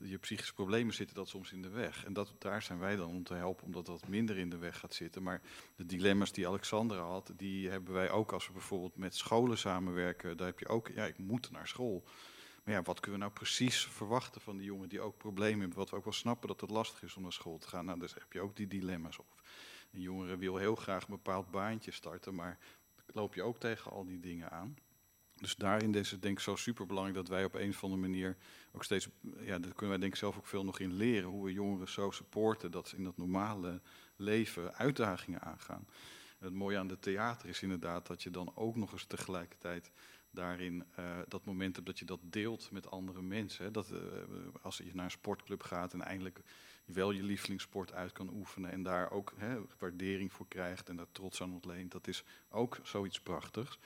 [0.00, 2.04] je psychische problemen zitten dat soms in de weg.
[2.04, 4.78] En dat, daar zijn wij dan om te helpen, omdat dat minder in de weg
[4.78, 5.22] gaat zitten.
[5.22, 5.40] Maar
[5.76, 10.36] de dilemma's die Alexandra had, die hebben wij ook als we bijvoorbeeld met scholen samenwerken.
[10.36, 12.04] Daar heb je ook, ja, ik moet naar school.
[12.64, 15.78] Maar ja, wat kunnen we nou precies verwachten van die jongen die ook problemen hebben?
[15.78, 17.84] Wat we ook wel snappen dat het lastig is om naar school te gaan.
[17.84, 19.42] Nou, dus heb je ook die dilemma's op.
[19.92, 22.58] Een jongere wil heel graag een bepaald baantje starten, maar
[23.06, 24.76] loop je ook tegen al die dingen aan.
[25.34, 28.00] Dus daarin is het denk ik zo super belangrijk dat wij op een of andere
[28.00, 28.36] manier
[28.72, 31.44] ook steeds, ja, daar kunnen wij denk ik zelf ook veel nog in leren, hoe
[31.44, 33.80] we jongeren zo supporten dat ze in dat normale
[34.16, 35.86] leven uitdagingen aangaan.
[36.38, 39.90] Het mooie aan de theater is inderdaad dat je dan ook nog eens tegelijkertijd
[40.30, 43.72] daarin eh, dat moment hebt dat je dat deelt met andere mensen.
[43.72, 43.98] Dat, eh,
[44.62, 46.42] als je naar een sportclub gaat en eindelijk
[46.84, 51.12] wel je lievelingssport uit kan oefenen en daar ook hè, waardering voor krijgt en daar
[51.12, 53.78] trots aan ontleent, dat is ook zoiets prachtigs.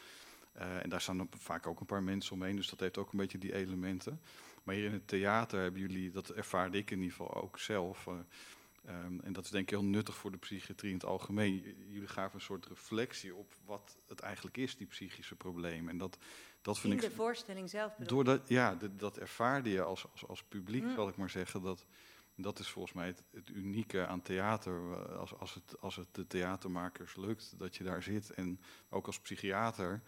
[0.53, 3.13] Eh, en daar staan dan vaak ook een paar mensen omheen, dus dat heeft ook
[3.13, 4.21] een beetje die elementen.
[4.63, 8.07] Maar hier in het theater hebben jullie, dat ervaarde ik in ieder geval ook zelf.
[8.07, 8.15] eh,
[8.85, 11.77] ehm, en dat is denk ik heel nuttig voor de psychiatrie in het algemeen.
[11.89, 15.91] Jullie gaven een soort reflectie op wat het eigenlijk is, die psychische problemen.
[15.91, 16.19] En dat,
[16.63, 17.09] dat vind In ik.
[17.09, 20.95] de voorstelling zelf bedoel Doordat, ja, de- dat ervaarde je als, als, als publiek, Mm.
[20.95, 21.63] zal ik maar zeggen.
[21.63, 21.87] Dat,
[22.37, 25.07] dat is volgens mij het, unieke aan theater.
[25.17, 28.31] Als, als, het, als het de theatermakers lukt dat je daar zit.
[28.31, 30.03] En ook als psychiater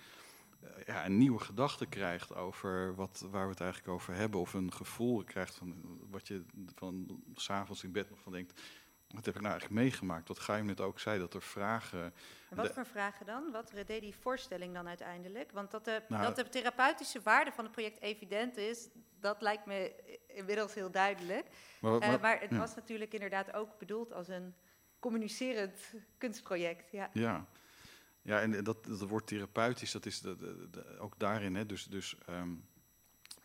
[0.60, 4.40] eh, ja, een nieuwe gedachte krijgt over wat, waar we het eigenlijk over hebben.
[4.40, 8.60] Of een gevoel krijgt van wat je van s'avonds in bed nog van denkt.
[9.08, 10.28] Wat heb ik nou eigenlijk meegemaakt?
[10.28, 12.02] Wat Gaim net ook zei, dat er vragen...
[12.50, 13.50] En wat de- voor vragen dan?
[13.52, 15.52] Wat deed die voorstelling dan uiteindelijk?
[15.52, 18.88] Want dat de, Nou, dat de therapeutische waarde van het project evident is,
[19.20, 19.92] dat lijkt me
[20.26, 21.46] inmiddels heel duidelijk.
[21.80, 22.58] Maar, Eh, maar het ja.
[22.58, 24.54] was natuurlijk inderdaad ook bedoeld als een
[24.98, 26.90] communicerend kunstproject.
[26.92, 27.10] Ja.
[27.12, 27.46] Ja,
[28.22, 31.54] ja en dat, dat woord therapeutisch, dat is de, de- de- ook daarin.
[31.54, 32.50] Hè, dus dus ehm,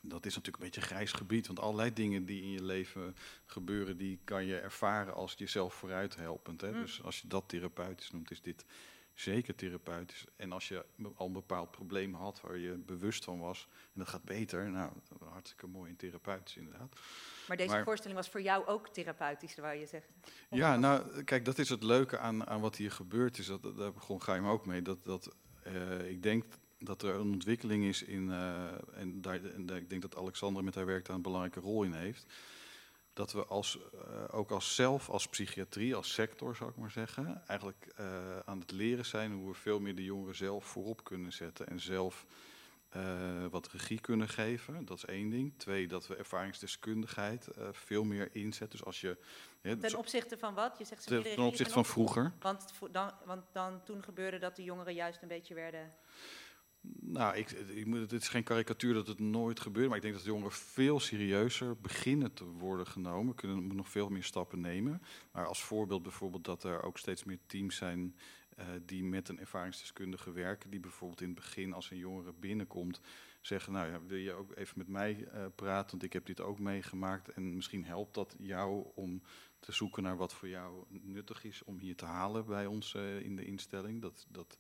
[0.05, 1.47] dat is natuurlijk een beetje een grijs gebied.
[1.47, 6.15] Want allerlei dingen die in je leven gebeuren, die kan je ervaren als jezelf vooruit
[6.15, 6.61] helpend.
[6.61, 6.71] Hè.
[6.71, 6.81] Mm.
[6.81, 8.65] Dus als je dat therapeutisch noemt, is dit
[9.13, 10.25] zeker therapeutisch.
[10.35, 10.85] En als je
[11.15, 14.91] al een bepaald probleem had waar je bewust van was, en dat gaat beter, nou,
[15.29, 16.99] hartstikke mooi en therapeutisch inderdaad.
[17.47, 19.83] Maar deze Maar- voorstelling was voor jou ook therapeutisch, wou je?
[20.49, 23.45] Of Ja, nou, kijk, dat is het leuke aan, aan wat hier gebeurd is.
[23.45, 24.81] Dat, daar begon Gaim ook mee.
[24.81, 26.43] Dat, dat, eh, ik denk
[26.83, 28.31] dat er een ontwikkeling is in.
[28.31, 31.83] eh, en, daar, en ik denk dat Alexander met haar werk daar een belangrijke rol
[31.83, 32.25] in heeft.
[33.13, 37.43] Dat we als, eh, ook als zelf, als psychiatrie, als sector zou ik maar zeggen,
[37.47, 41.33] eigenlijk eh, aan het leren zijn hoe we veel meer de jongeren zelf voorop kunnen
[41.33, 42.25] zetten en zelf
[43.49, 44.85] wat regie kunnen geven.
[44.85, 45.53] Dat is één ding.
[45.57, 48.77] Twee, dat we ervaringsdeskundigheid veel meer inzetten.
[48.77, 49.17] Dus als je.
[49.61, 50.77] hè, Ten opzichte van wat?
[50.77, 52.33] Je zegt ze ten, ten opzichte van vroeger.
[52.39, 55.93] Want, dan, want dan toen gebeurde dat de jongeren juist een beetje werden...
[56.99, 60.23] Nou, ik, ik het is geen karikatuur dat het nooit gebeurt, maar ik denk dat
[60.23, 63.35] jongeren veel serieuzer beginnen te worden genomen.
[63.35, 65.01] Kunnen nog veel meer stappen nemen.
[65.31, 68.15] Maar als voorbeeld bijvoorbeeld dat er ook steeds meer teams zijn
[68.55, 70.69] eh, die met een ervaringsdeskundige werken.
[70.69, 73.01] Die bijvoorbeeld in het begin, als een jongere binnenkomt,
[73.41, 75.91] zeggen: Nou ja, wil je ook even met mij eh, praten?
[75.91, 77.27] Want ik heb dit ook meegemaakt.
[77.29, 79.21] En misschien helpt dat jou om
[79.59, 83.19] te zoeken naar wat voor jou nuttig is om hier te halen bij ons eh,
[83.19, 84.01] in de instelling.
[84.01, 84.25] Dat.
[84.29, 84.57] dat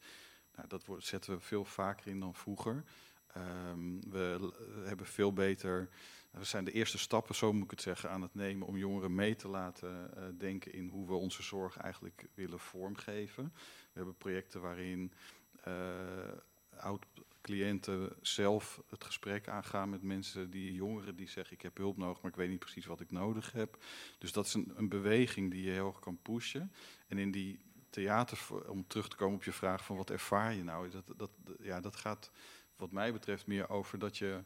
[0.55, 2.83] nou, dat zetten we veel vaker in dan vroeger.
[3.27, 4.53] Ehm, we
[4.85, 5.89] hebben veel beter.
[6.31, 9.15] We zijn de eerste stappen, zo moet ik het zeggen, aan het nemen om jongeren
[9.15, 13.53] mee te laten eh, denken in hoe we onze zorg eigenlijk willen vormgeven.
[13.53, 15.13] We hebben projecten waarin
[15.63, 15.73] eh
[16.77, 22.21] oud-cliënten zelf het gesprek aangaan met mensen, die jongeren die zeggen: Ik heb hulp nodig,
[22.21, 23.77] maar ik weet niet precies wat ik nodig heb.
[24.17, 26.71] Dus dat is een, een beweging die je heel erg kan pushen.
[27.07, 27.59] En in die
[27.93, 31.31] theater, om terug te komen op je vraag van wat ervaar je nou, dat, dat,
[31.59, 32.31] ja, dat gaat
[32.75, 34.43] wat mij betreft meer over dat je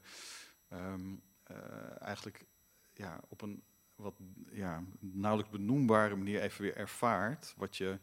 [0.67, 2.45] ehm, eh, eigenlijk
[2.93, 3.63] ja, op een
[3.95, 4.15] wat
[4.51, 7.99] ja, nauwelijks benoembare manier even weer ervaart wat je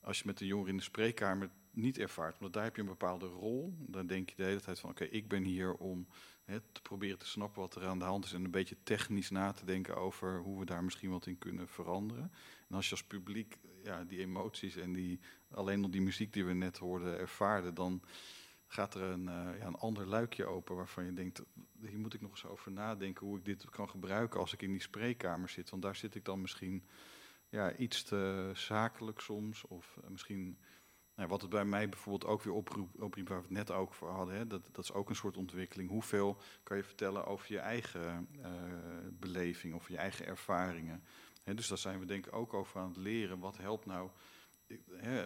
[0.00, 2.38] als je met de jongeren in de spreekkamer niet ervaart.
[2.38, 3.74] Want daar heb je een bepaalde rol.
[3.78, 6.06] Dan denk je de hele tijd van oké, ik ben hier om
[6.72, 9.52] te proberen te snappen wat er aan de hand is en een beetje technisch na
[9.52, 12.32] te denken over hoe we daar misschien wat in kunnen veranderen.
[12.70, 16.44] En als je als publiek ja, die emoties en die, alleen nog die muziek die
[16.44, 18.02] we net hoorden ervaarde, dan
[18.66, 21.42] gaat er een, eh, ja, een ander luikje open waarvan je denkt,
[21.80, 24.70] hier moet ik nog eens over nadenken hoe ik dit kan gebruiken als ik in
[24.70, 25.70] die spreekkamer zit.
[25.70, 26.84] Want daar zit ik dan misschien
[27.48, 29.64] ja, iets te zakelijk soms.
[29.64, 30.58] Of eh, misschien,
[31.14, 34.10] nou, wat het bij mij bijvoorbeeld ook weer oproep, waar we het net ook voor
[34.10, 35.90] hadden, hè, dat, dat is ook een soort ontwikkeling.
[35.90, 38.50] Hoeveel kan je vertellen over je eigen eh,
[39.12, 41.02] beleving of je eigen ervaringen?
[41.54, 43.38] Dus daar zijn we denk ik ook over aan het leren.
[43.38, 44.10] Wat helpt nou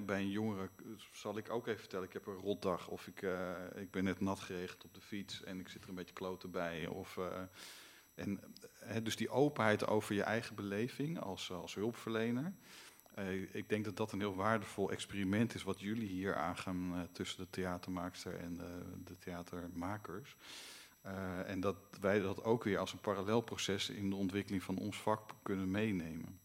[0.03, 0.69] bij een jongere
[1.13, 4.21] zal ik ook even vertellen, ik heb een rotdag of ik, eh, ik ben net
[4.21, 6.87] nat geregend op de fiets en ik zit er een beetje kloten bij.
[6.87, 7.43] Of, eh,
[8.15, 8.41] en,
[9.03, 12.53] dus die openheid over je eigen beleving als, als hulpverlener.
[13.15, 17.45] Eh, ik denk dat dat een heel waardevol experiment is wat jullie hier aangaan tussen
[17.45, 18.57] de theatermaakster en
[19.05, 20.37] de theatermakers.
[21.05, 24.79] Eh, en dat wij dat ook weer als een parallel proces in de ontwikkeling van
[24.79, 26.39] ons vak kunnen meenemen.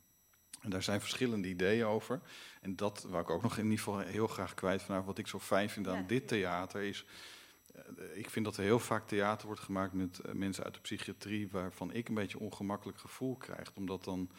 [0.62, 2.22] En daar zijn verschillende ideeën over.
[2.62, 5.28] En dat wou ik ook nog in ieder geval heel graag kwijt vanaf wat ik
[5.28, 6.08] zo fijn vind aan Ja.
[6.08, 7.06] dit theater is.
[7.76, 10.80] eh, ik vind dat er heel vaak theater wordt gemaakt met eh, mensen uit de
[10.80, 13.72] psychiatrie, waarvan ik een beetje een ongemakkelijk gevoel krijg.
[13.76, 14.30] Omdat dan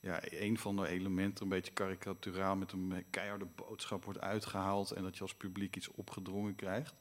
[0.00, 5.02] ja, een van de elementen een beetje karikaturaal met een keiharde boodschap wordt uitgehaald en
[5.02, 6.94] dat je als publiek iets opgedrongen krijgt.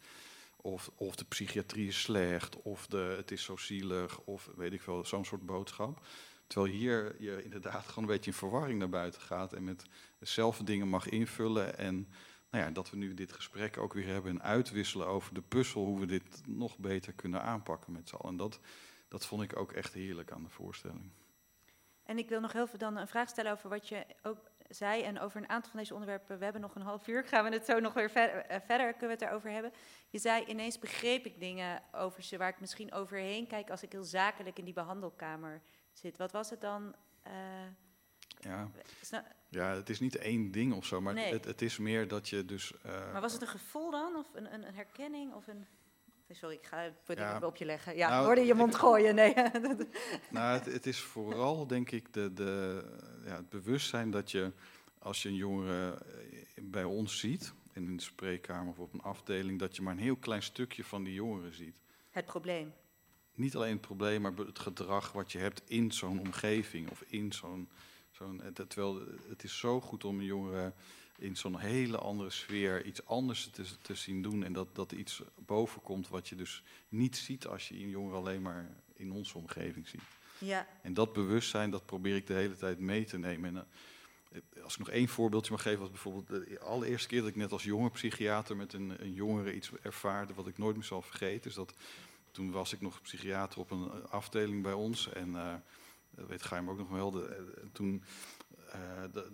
[0.67, 4.81] Of, of de psychiatrie is slecht, of de, het is zo zielig, of weet ik
[4.81, 6.05] veel, zo'n soort boodschap.
[6.47, 9.85] Terwijl hier je inderdaad gewoon een beetje in verwarring naar buiten gaat en met
[10.19, 11.77] dezelfde dingen mag invullen.
[11.77, 12.07] En
[12.49, 15.85] nou ja, dat we nu dit gesprek ook weer hebben en uitwisselen over de puzzel,
[15.85, 18.31] hoe we dit nog beter kunnen aanpakken met z'n allen.
[18.31, 18.59] En dat,
[19.07, 21.11] dat vond ik ook echt heerlijk aan de voorstelling.
[22.03, 25.03] En ik wil nog heel veel dan een vraag stellen over wat je ook zei
[25.03, 26.37] en over een aantal van deze onderwerpen.
[26.37, 28.91] We hebben nog een half uur, gaan we het zo nog weer ver, eh, verder
[28.93, 29.71] kunnen we het erover hebben.
[30.09, 33.91] Je zei ineens begreep ik dingen over ze waar ik misschien overheen kijk als ik
[33.91, 35.61] heel zakelijk in die behandelkamer
[35.93, 36.17] zit.
[36.17, 36.95] Wat was het dan?
[37.23, 37.33] Eh,
[38.39, 38.69] Ja,
[39.49, 41.33] ja het is niet één ding of zo, maar Nee.
[41.33, 42.73] het, het is meer dat je dus...
[42.81, 44.15] eh, maar was het een gevoel dan?
[44.15, 45.33] Of een, een, een herkenning?
[45.33, 45.67] Of een...
[46.31, 47.39] Sorry, ik ga het Ja.
[47.43, 47.95] op je leggen.
[47.95, 49.15] Ja, Nou, hoorde je mond gooien?
[49.15, 49.33] Nee.
[50.29, 52.83] Nou, het, het is vooral, denk ik, de, de,
[53.25, 54.51] ja, het bewustzijn dat je,
[54.99, 59.59] als je een jongere eh, bij ons ziet, in een spreekkamer of op een afdeling,
[59.59, 61.75] dat je maar een heel klein stukje van die jongeren ziet.
[62.11, 62.73] het probleem.
[63.33, 67.31] Niet alleen het probleem, maar het gedrag wat je hebt in zo'n omgeving of in
[67.33, 67.69] zo'n.
[68.11, 70.73] zo'n het- terwijl het is zo goed om een jongere
[71.17, 74.43] in zo'n hele andere sfeer iets anders te, te zien doen.
[74.43, 78.15] En dat, dat iets boven komt wat je dus niet ziet als je een jongere
[78.15, 80.01] alleen maar in onze omgeving ziet.
[80.37, 83.55] Ja, En dat bewustzijn, dat probeer ik de hele tijd mee te nemen.
[83.55, 83.67] En,
[84.31, 87.35] eh, als ik nog één voorbeeldje mag geven, was bijvoorbeeld de allereerste keer dat ik
[87.35, 91.01] net als jonge psychiater met een, een jongere iets ervaarde wat ik nooit meer zal
[91.01, 91.49] vergeten.
[91.49, 91.73] Is dat
[92.31, 95.09] toen was ik nog psychiater op een afdeling bij ons.
[95.09, 95.53] En eh,
[96.27, 97.11] weet Geim ook nog wel.
[97.11, 98.03] De, eh, toen,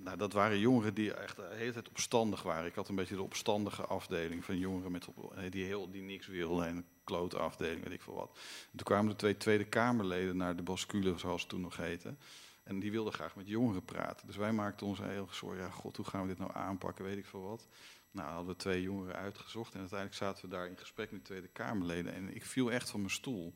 [0.04, 2.66] nou, dat waren jongeren die echt de hele tijd opstandig waren.
[2.66, 6.28] Ik had een beetje de opstandige afdeling van jongeren met eh, die, heel, die niks
[6.28, 6.68] wilden.
[6.68, 8.30] En een klote afdeling, weet ik veel wat.
[8.72, 12.16] En toen kwamen de twee Tweede Kamerleden naar de Bascule, zoals het toen nog heette.
[12.64, 14.28] En die wilden graag met jongeren praten.
[14.28, 15.64] Dus wij maakten ons heel zorgen.
[15.64, 17.06] Ja, god, hoe gaan we dit nou aanpakken?
[17.06, 17.68] Weet ik veel wat.
[18.12, 19.74] Nou, hadden we twee jongeren uitgezocht.
[19.74, 22.14] En uiteindelijk zaten we daar in gesprek met Tweede Kamerleden.
[22.14, 23.54] En ik viel echt van mijn stoel.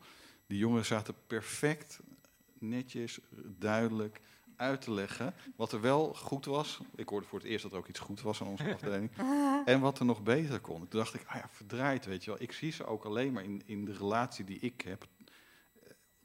[0.48, 2.00] Die jongeren zaten perfect,
[2.60, 4.22] netjes, duidelijk
[4.58, 5.34] uit te leggen.
[5.56, 6.80] Wat er wel goed was.
[6.96, 9.12] Ik hoorde voor het eerst dat er ook iets goed was aan onze afdeling.
[9.66, 10.88] En wat er nog beter kon.
[10.88, 12.42] Toen dacht ik, ah ja, verdraaid, weet je wel.
[12.42, 15.08] Ik zie ze ook alleen maar in, in de relatie die ik heb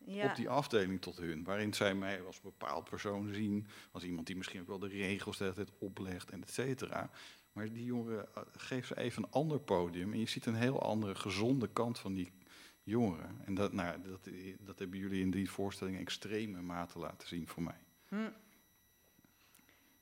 [0.04, 0.30] ja.
[0.30, 1.44] op die afdeling tot hun.
[1.44, 3.66] Waarin zij mij als bepaald persoon zien.
[3.90, 7.10] Als iemand die misschien ook wel de regels de hele tijd oplegt en et cetera.
[7.52, 10.12] Maar die jongeren, eh, geef ze even een ander podium.
[10.12, 12.32] En je ziet een heel andere, gezonde kant van die
[12.82, 13.40] jongeren.
[13.44, 14.28] En dat, nou, dat,
[14.58, 17.80] dat hebben jullie in die voorstelling extreme mate laten zien voor mij.
[18.12, 18.30] Hm.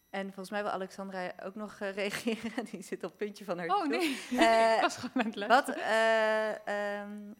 [0.08, 2.64] En volgens mij wil Alexandra ook nog eh, reageren.
[2.64, 3.88] Die zit op het puntje van haar Oh stoel.
[3.88, 7.32] nee, Eh, ik was gewoon aan het Wat, eh, ehm,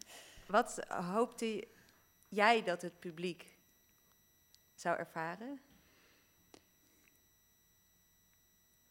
[0.47, 1.67] wat hoopte
[2.27, 3.57] jij dat het publiek
[4.75, 5.61] zou ervaren?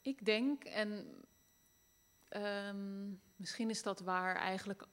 [0.03, 1.23] Ik denk, en
[2.29, 4.87] ehm, misschien is dat waar eigenlijk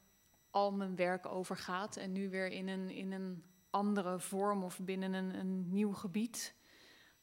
[0.49, 1.95] al mijn werk over gaat.
[1.97, 6.55] En nu weer in een, in een andere vorm of binnen een, een nieuw gebied.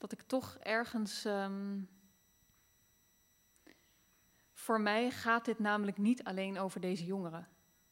[0.05, 1.25] Dat ik toch ergens.
[1.25, 1.81] ehm,
[4.53, 7.49] voor mij gaat dit namelijk niet alleen over deze jongeren.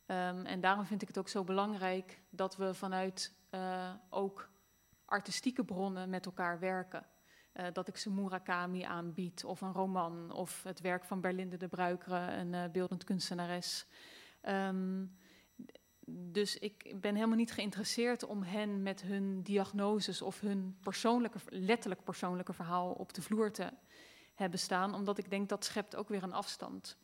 [0.06, 4.50] Ehm, en daarom vind ik het ook zo belangrijk dat we vanuit eh, ook
[5.04, 7.06] artistieke bronnen met elkaar werken.
[7.52, 11.68] Eh, dat ik ze Murakami aanbied, of een roman, of het werk van Berlinde de
[11.68, 13.86] Bruikere, een eh, beeldend kunstenares.
[14.40, 15.04] Ehm,
[16.06, 22.04] dus ik ben helemaal niet geïnteresseerd om hen met hun diagnoses of hun persoonlijke, letterlijk
[22.04, 23.70] persoonlijke verhaal op de vloer te
[24.34, 26.96] hebben staan, omdat ik denk dat schept ook weer een afstand.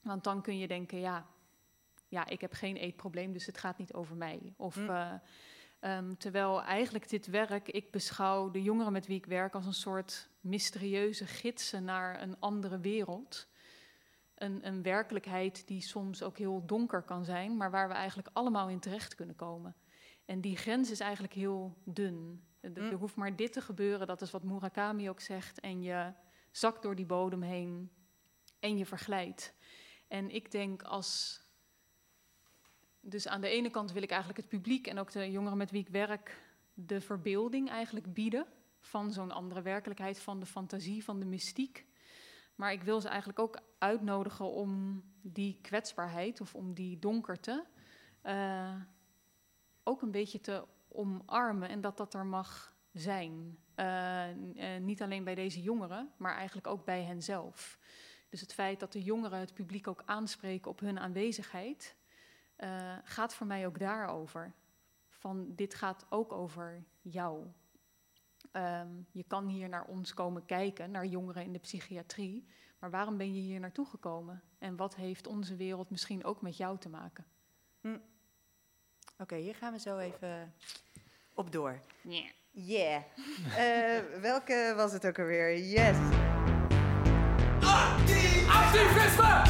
[0.00, 1.26] Want dan kun je denken, ja,
[2.08, 4.54] ja ik heb geen eetprobleem, dus het gaat niet over mij.
[4.56, 4.90] Of, Hm.
[4.90, 5.12] eh,
[5.80, 9.74] ehm, terwijl eigenlijk dit werk, ik beschouw de jongeren met wie ik werk als een
[9.74, 13.48] soort mysterieuze gidsen naar een andere wereld.
[14.36, 18.68] Een, een werkelijkheid die soms ook heel donker kan zijn, maar waar we eigenlijk allemaal
[18.68, 19.76] in terecht kunnen komen.
[20.24, 22.44] En die grens is eigenlijk heel dun.
[22.60, 25.60] Er, er hoeft maar dit te gebeuren, dat is wat Murakami ook zegt.
[25.60, 26.12] En je
[26.50, 27.90] zakt door die bodem heen
[28.60, 29.54] en je verglijdt.
[30.08, 31.40] En ik denk als.
[33.00, 35.70] Dus aan de ene kant wil ik eigenlijk het publiek en ook de jongeren met
[35.70, 38.46] wie ik werk de verbeelding eigenlijk bieden
[38.80, 41.86] van zo'n andere werkelijkheid, van de fantasie, van de mystiek.
[42.56, 47.66] Maar ik wil ze eigenlijk ook uitnodigen om die kwetsbaarheid of om die donkerte
[48.22, 48.74] eh,
[49.82, 53.58] ook een beetje te omarmen en dat dat er mag zijn.
[53.74, 57.78] Eh, eh, niet alleen bij deze jongeren, maar eigenlijk ook bij henzelf.
[58.28, 61.96] Dus het feit dat de jongeren het publiek ook aanspreken op hun aanwezigheid,
[63.04, 64.54] gaat voor mij ook daarover.
[65.08, 67.46] Van dit gaat ook over jou.
[68.56, 72.46] Ehm, je kan hier naar ons komen kijken, naar jongeren in de psychiatrie.
[72.78, 74.42] Maar waarom ben je hier naartoe gekomen?
[74.58, 77.26] En wat heeft onze wereld misschien ook met jou te maken?
[79.18, 80.54] Oké, hier gaan we zo even
[81.34, 81.80] op door.
[82.00, 82.30] Ja.
[82.50, 83.02] Yeah.
[83.56, 85.58] Eh, welke was het ook alweer?
[85.58, 85.96] Yes.
[88.48, 89.45] Activisme!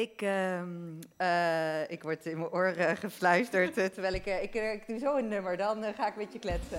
[0.00, 0.68] Ik, ehm,
[1.16, 5.28] eh, ik word in mijn oor eh, gefluisterd eh, terwijl ik, ik, doe zo een
[5.28, 6.78] nummer, dan ga ik met je kletsen.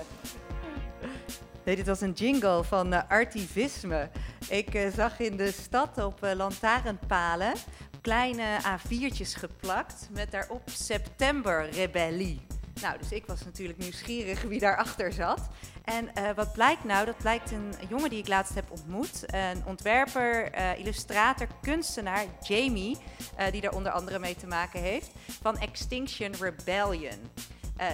[1.64, 4.08] Dit was een jingle van Artivisme.
[4.48, 7.52] Ik zag in de stad op lantaarnpalen
[8.00, 12.51] kleine A4'tjes geplakt met daarop September Rebellie.
[12.80, 15.48] Nou, dus ik was natuurlijk nieuwsgierig wie daarachter zat.
[15.84, 17.06] En eh, wat blijkt nou?
[17.06, 19.24] Dat blijkt een jongen die ik laatst heb ontmoet.
[19.26, 22.98] Een ontwerper, eh, illustrator, kunstenaar, Jamie,
[23.36, 25.10] eh, die daar onder andere mee te maken heeft,
[25.42, 27.30] van Extinction Rebellion.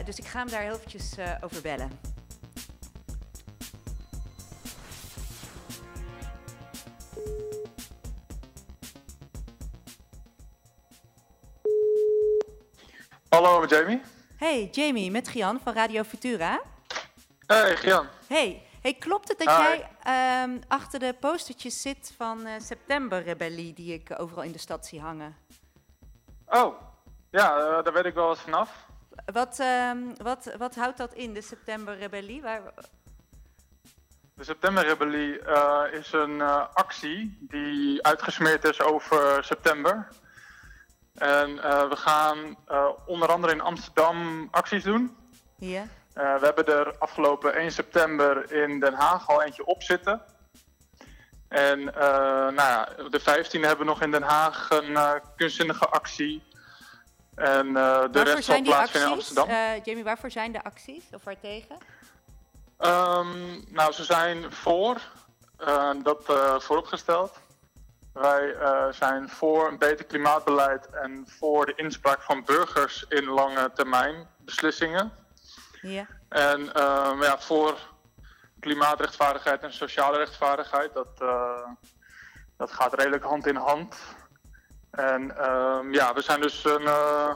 [0.05, 1.91] Dus ik ga hem daar heel eventjes over bellen.
[13.29, 14.01] Hallo, Jamie.
[14.39, 16.61] Hey Jamie, met Gian van Radio Futura.
[17.47, 18.07] Hey, Gian.
[18.27, 19.63] Hey, hey klopt het dat Hi.
[19.63, 24.59] jij ehm, achter de postertjes zit van eh, September Rebellie die ik overal in de
[24.59, 25.37] stad zie hangen?
[26.47, 26.81] Oh,
[27.31, 28.87] ja, eh, daar weet ik wel wat vanaf.
[29.33, 32.43] Wat, ehm, wat, wat houdt dat in, de September Rebellie?
[32.43, 32.63] Waar,
[34.35, 40.09] De Septemberrebellie eh is een eh, actie die uitgesmeerd is over september.
[41.19, 45.17] En eh, we gaan eh, onder andere in Amsterdam acties doen.
[45.57, 45.87] ja?
[46.13, 50.23] Eh, we hebben er afgelopen 1 september in Den Haag al eentje op zitten.
[51.49, 56.43] En nou ja, de 15e hebben we nog in Den Haag een eh, kunstzinnige actie.
[57.35, 59.17] En de waarvoor rest zal plaatsvinden in?
[59.17, 59.49] Amsterdam.
[59.85, 61.05] Jamie, waarvoor zijn de acties?
[61.13, 61.77] Of waartegen?
[62.79, 65.01] Ehm, nou, ze zijn voor,
[66.03, 66.23] dat
[66.59, 67.41] vooropgesteld.
[68.21, 73.71] Wij eh, zijn voor een beter klimaatbeleid en voor de inspraak van burgers in lange
[73.75, 75.13] termijn beslissingen.
[75.81, 76.07] Ja.
[76.29, 77.79] En ehm, ja, voor
[78.61, 81.69] klimaatrechtvaardigheid en sociale rechtvaardigheid, dat, eh,
[82.57, 83.97] dat gaat redelijk hand in hand.
[84.91, 87.35] En ehm, ja, we zijn dus een eh,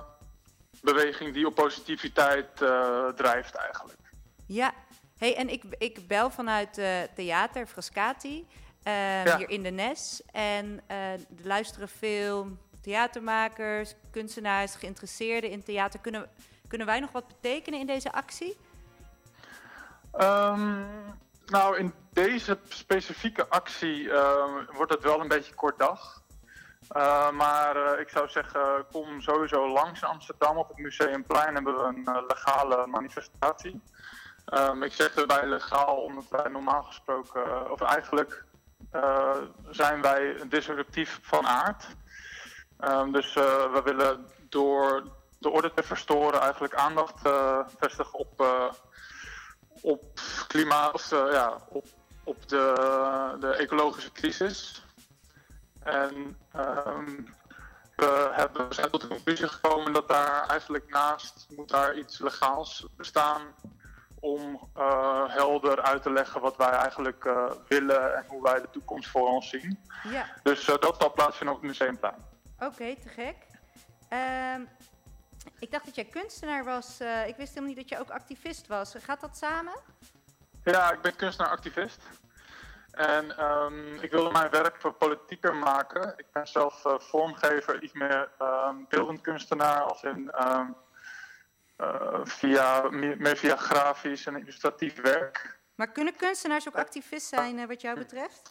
[0.83, 3.99] beweging die op positiviteit eh, drijft eigenlijk.
[4.47, 4.72] Ja,
[5.18, 9.37] hey, en ik, ik bel vanuit eh, Theater Frascati, eh, Ja.
[9.37, 10.22] hier in de Nes.
[10.33, 16.01] En eh, er luisteren veel theatermakers, kunstenaars, geïnteresseerden in theater.
[16.01, 16.30] Kunnen,
[16.68, 18.57] kunnen wij nog wat betekenen in deze actie?
[20.12, 20.83] Ehm,
[21.47, 26.22] nou, in deze specifieke actie ehm, wordt het wel een beetje kort dag.
[26.89, 31.74] Eh, maar eh, ik zou zeggen, kom sowieso langs in Amsterdam op het Museumplein hebben
[31.74, 33.83] we een legale manifestatie.
[34.45, 38.45] Ehm, ik zeg erbij legaal omdat wij normaal gesproken, of eigenlijk
[39.70, 41.87] zijn wij disruptief van aard.
[42.78, 45.03] Ehm, dus eh, we willen door
[45.43, 48.72] de orde te verstoren eigenlijk aandacht eh, vestigen op, eh,
[49.80, 51.87] op klimaat, of, eh, ja, op,
[52.24, 54.85] op de, de ecologische crisis.
[55.83, 57.20] En ehm,
[57.97, 62.87] we, hebben, zijn tot de conclusie gekomen dat daar eigenlijk naast moet daar iets legaals
[62.97, 63.43] bestaan
[64.23, 68.70] om eh, helder uit te leggen wat wij eigenlijk eh, willen en hoe wij de
[68.70, 69.79] toekomst voor ons zien.
[70.03, 72.25] Ja, Dus eh, dat zal plaatsvinden op het museumplein.
[72.59, 73.37] oké, te gek.
[74.09, 74.61] Ehm,
[75.59, 77.01] ik dacht dat jij kunstenaar was.
[77.27, 78.95] ik wist helemaal niet dat je ook activist was.
[78.99, 79.79] Gaat dat samen?
[80.64, 82.03] Ja, ik ben kunstenaar-activist.
[82.91, 86.14] En ehm, ik wilde mijn werk voor politieker maken.
[86.16, 90.31] Ik ben zelf vormgever, iets meer ehm, beeldend kunstenaar, als in
[92.24, 95.61] via, meer, via grafisch en illustratief werk.
[95.74, 98.49] Maar kunnen kunstenaars ook activist zijn eh, wat jou betreft?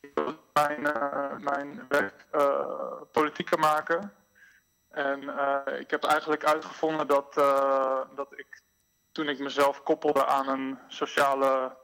[0.00, 4.12] Ik wil mijn, eh, mijn werk eh, politieker maken.
[4.90, 8.62] En eh, ik heb eigenlijk uitgevonden dat, eh, dat ik,
[9.12, 11.76] toen ik mezelf koppelde aan een sociale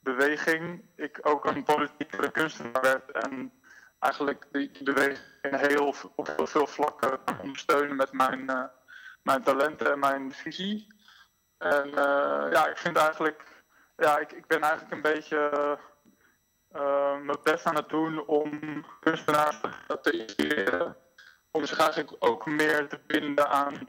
[0.00, 3.10] beweging, ik ook een politieke kunstenaar werd.
[3.10, 3.52] En
[3.98, 8.64] eigenlijk die, beweging heel, op heel veel vlakken ondersteunen met mijn, eh,
[9.28, 10.86] mijn talenten en mijn visie.
[11.58, 13.62] En eh, ja, ik vind eigenlijk,
[13.96, 15.40] ja, ik, ik ben eigenlijk een beetje
[16.70, 18.50] eh, mijn best aan het doen om
[19.00, 20.96] kunstenaars te- te inspireren.
[21.50, 23.88] Om zich eigenlijk ook meer te binden aan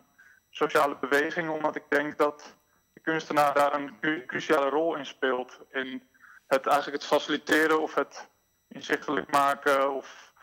[0.49, 2.55] sociale bewegingen, omdat ik denk dat
[2.93, 5.59] de kunstenaar daar een cru- cruciale rol in speelt.
[5.71, 6.09] In
[6.47, 8.29] het eigenlijk het faciliteren of het
[8.67, 10.33] inzichtelijk maken of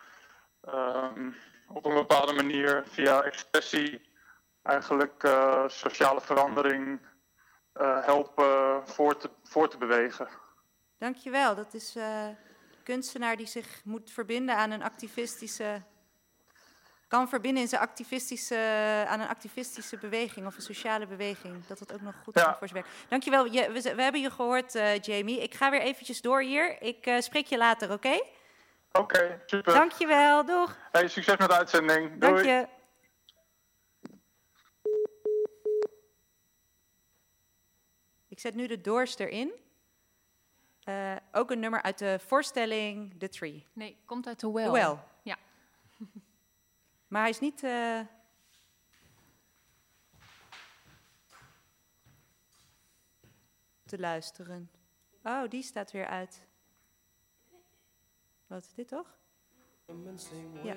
[0.61, 1.31] ehm,
[1.69, 4.06] op een bepaalde manier via expressie
[4.67, 7.01] eigenlijk eh, sociale verandering
[7.73, 10.29] eh, helpen voor te, voor te bewegen.
[10.99, 11.55] Dankjewel.
[11.55, 12.37] Dat is eh, een
[12.85, 15.83] kunstenaar die zich moet verbinden aan een activistische.
[17.09, 21.67] kan verbinden in zijn activistische, aan een activistische beweging of een sociale beweging.
[21.67, 22.57] Dat dat ook nog goed Ja.
[22.59, 22.95] voor zijn werk.
[23.09, 23.45] Dankjewel.
[23.45, 25.43] Je, we, we hebben je gehoord, eh, Jamie.
[25.43, 26.83] Ik ga weer eventjes door hier.
[26.83, 28.21] Ik eh, spreek je later, oké?
[28.93, 29.75] Oké, super.
[29.75, 30.45] Dankjewel.
[30.45, 30.77] Doeg.
[30.93, 32.21] Hey, succes met de uitzending.
[32.21, 32.49] Dank Doei.
[32.49, 32.67] je.
[38.37, 39.53] Ik zet nu de doors erin.
[40.85, 43.67] Eh, ook een nummer uit de voorstelling The Tree.
[43.73, 44.71] Nee, komt uit de well.
[44.71, 44.97] Well.
[45.23, 45.37] Ja.
[47.09, 47.63] Maar hij is niet.
[47.63, 48.01] eh,
[53.85, 54.71] te luisteren.
[55.23, 56.43] Oh, die staat weer uit.
[58.47, 59.17] Wat, dit toch?
[60.63, 60.77] Ja.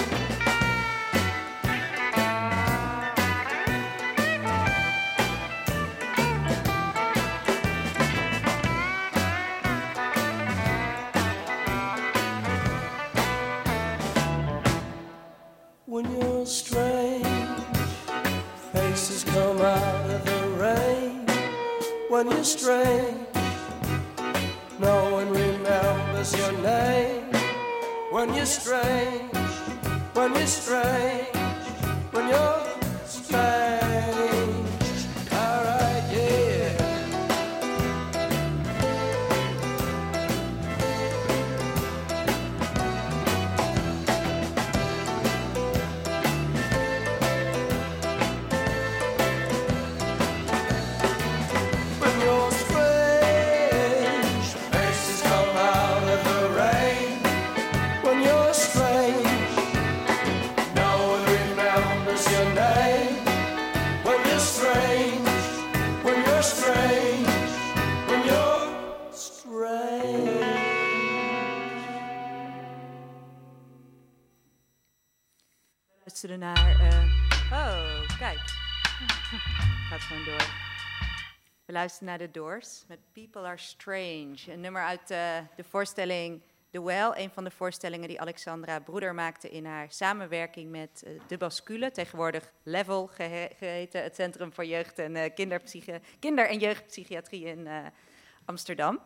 [81.81, 84.37] luisteren naar The Doors met People Are Strange.
[84.47, 87.11] Een nummer uit eh, de voorstelling The Well.
[87.15, 91.91] Een van de voorstellingen die Alexandra Broeder maakte in haar samenwerking met eh, De Bascule.
[91.91, 94.03] Tegenwoordig Level gehe- geheten.
[94.03, 97.67] Het Centrum voor Jeugd en eh, kinderpsychi- Kinder- en Jeugdpsychiatrie in
[98.45, 98.99] Amsterdam.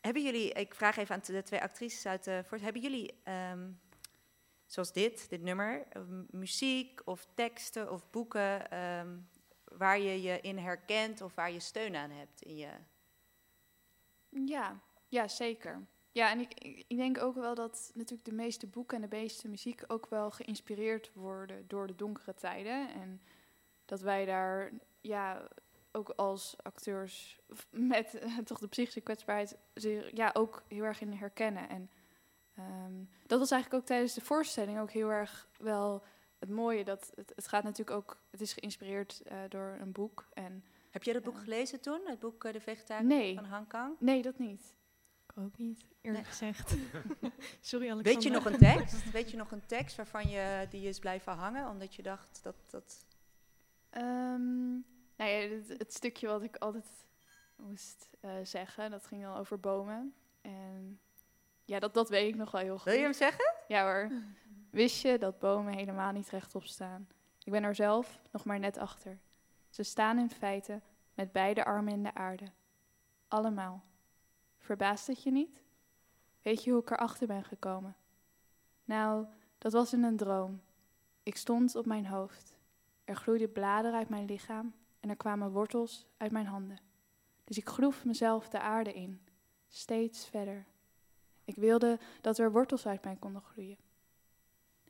[0.00, 3.58] Hebben jullie, ik vraag even aan de twee actrices uit de hebben jullie, ehm,
[4.68, 9.16] zoals dit, dit nummer, eh, muziek of teksten of boeken ehm,
[9.64, 12.70] waar je je in herkent of waar je steun aan hebt in je?
[14.28, 15.86] Ja, ja, zeker.
[16.12, 19.48] Ja, en ik, ik denk ook wel dat natuurlijk de meeste boeken en de meeste
[19.48, 22.92] muziek ook wel geïnspireerd worden door de donkere tijden.
[22.94, 23.22] En
[23.84, 25.48] dat wij daar ja,
[25.92, 27.40] ook als acteurs
[27.70, 29.56] met eh, toch de psychische kwetsbaarheid
[30.12, 31.68] ja, ook heel erg in herkennen.
[31.68, 31.90] En
[32.58, 32.92] ehm,
[33.26, 36.02] dat was eigenlijk ook tijdens de voorstelling ook heel erg wel
[36.38, 36.84] het mooie.
[36.84, 40.28] Dat het, het gaat natuurlijk ook, het is geïnspireerd eh, door een boek.
[40.32, 41.40] En Heb jij dat boek Ja.
[41.40, 43.96] gelezen toen, het boek eh, De Vegetariër nee, van Han Kang?
[43.98, 44.74] nee, dat niet.
[45.26, 46.32] Ik ook niet, eerlijk Nee.
[46.32, 46.70] gezegd.
[47.60, 48.02] Sorry, Alexander.
[48.02, 49.10] Weet je nog een tekst?
[49.10, 52.54] Weet je nog een tekst waarvan je die is blijven hangen, omdat je dacht dat
[52.70, 53.04] dat.
[53.90, 54.70] Ehm,
[55.16, 57.06] nou ja, het, het stukje wat ik altijd
[57.56, 60.14] moest eh, zeggen, dat ging dan over bomen.
[60.40, 61.00] En
[61.68, 62.84] ja, dat, dat weet ik nog wel heel goed.
[62.84, 63.54] Wil je hem zeggen?
[63.66, 64.10] Ja hoor.
[64.70, 67.08] Wist je dat bomen helemaal niet rechtop staan?
[67.44, 69.18] Ik ben er zelf nog maar net achter.
[69.68, 70.80] Ze staan in feite
[71.14, 72.44] met beide armen in de aarde.
[73.28, 73.84] Allemaal.
[74.58, 75.62] Verbaast het je niet?
[76.42, 77.96] Weet je hoe ik erachter ben gekomen?
[78.84, 79.26] Nou,
[79.58, 80.60] dat was in een droom.
[81.22, 82.56] Ik stond op mijn hoofd.
[83.04, 86.78] Er groeiden bladeren uit mijn lichaam en er kwamen wortels uit mijn handen.
[87.44, 89.20] Dus ik groef mezelf de aarde in,
[89.68, 90.66] steeds verder.
[91.48, 93.76] Ik wilde dat er wortels uit mij konden groeien.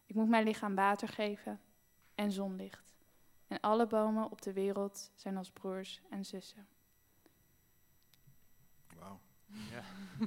[0.06, 1.60] Ik moet mijn lichaam water geven
[2.14, 2.94] en zonlicht.
[3.48, 6.66] En alle bomen op de wereld zijn als broers en zussen.
[8.98, 9.20] Wauw.
[9.46, 9.82] Ja.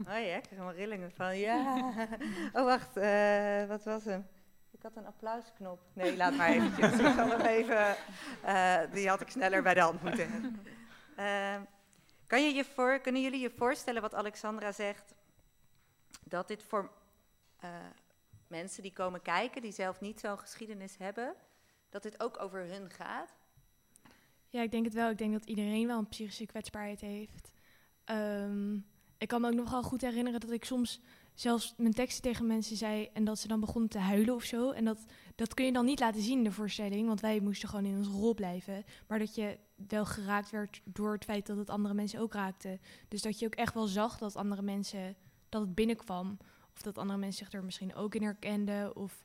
[0.00, 1.38] Oh ja, ik krijg helemaal rillingen van.
[1.38, 1.92] Ja.
[2.52, 2.96] Oh, wacht.
[2.96, 4.26] eh, wat was hem?
[4.70, 5.80] Ik had een applausknop.
[5.92, 6.92] Nee, laat maar eventjes.
[6.92, 7.96] Ik zal hem even...
[8.42, 10.60] eh, die had ik sneller bij de hand moeten hebben.
[11.16, 11.60] Eh,
[12.26, 15.14] kan je je voor, kunnen jullie je voorstellen wat Alexandra zegt?
[16.32, 16.90] Dat dit voor
[17.56, 17.70] eh,
[18.46, 21.34] mensen die komen kijken, die zelf niet zo'n geschiedenis hebben,
[21.88, 23.34] dat dit ook over hun gaat?
[24.48, 25.10] Ja, ik denk het wel.
[25.10, 27.50] Ik denk dat iedereen wel een psychische kwetsbaarheid heeft.
[28.04, 28.74] Ehm,
[29.18, 31.00] ik kan me ook nog wel goed herinneren dat ik soms
[31.34, 34.70] zelfs mijn teksten tegen mensen zei en dat ze dan begonnen te huilen of zo.
[34.70, 35.04] En dat,
[35.34, 37.96] dat kun je dan niet laten zien in de voorstelling, want wij moesten gewoon in
[37.96, 38.84] onze rol blijven.
[39.06, 39.58] Maar dat je
[39.88, 42.78] wel geraakt werd door het feit dat het andere mensen ook raakte.
[43.08, 45.16] Dus dat je ook echt wel zag dat andere mensen,
[45.52, 46.38] dat het binnenkwam.
[46.74, 48.96] Of dat andere mensen zich er misschien ook in herkenden.
[48.96, 49.24] Of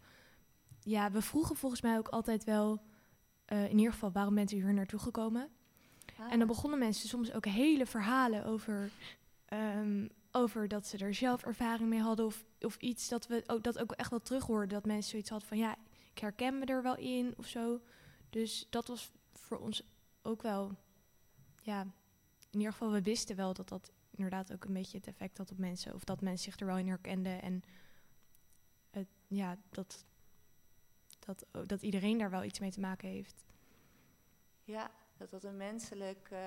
[0.80, 2.82] ja, we vroegen volgens mij ook altijd wel,
[3.46, 5.50] eh, in ieder geval, waarom bent u hier naartoe gekomen?
[6.30, 8.92] En dan begonnen mensen soms ook hele verhalen over,
[9.46, 12.26] ehm, over dat ze er zelf ervaring mee hadden.
[12.26, 14.70] Of, of iets dat we ook, dat ook echt wel terug hoorden.
[14.70, 15.76] Dat mensen zoiets hadden van ja,
[16.14, 17.82] ik herken me er wel in of zo.
[18.30, 19.84] Dus dat was voor ons
[20.22, 20.76] ook wel,
[21.62, 21.82] ja,
[22.52, 25.52] in ieder geval, we wisten wel dat dat inderdaad ook een beetje het effect had
[25.52, 25.94] op mensen.
[25.94, 27.42] Of dat mensen zich er wel in herkenden.
[27.42, 27.62] En
[28.90, 30.06] het, ja, dat,
[31.20, 33.46] dat, dat iedereen daar wel iets mee te maken heeft.
[34.64, 36.28] Ja, dat dat een menselijk...
[36.32, 36.40] eh,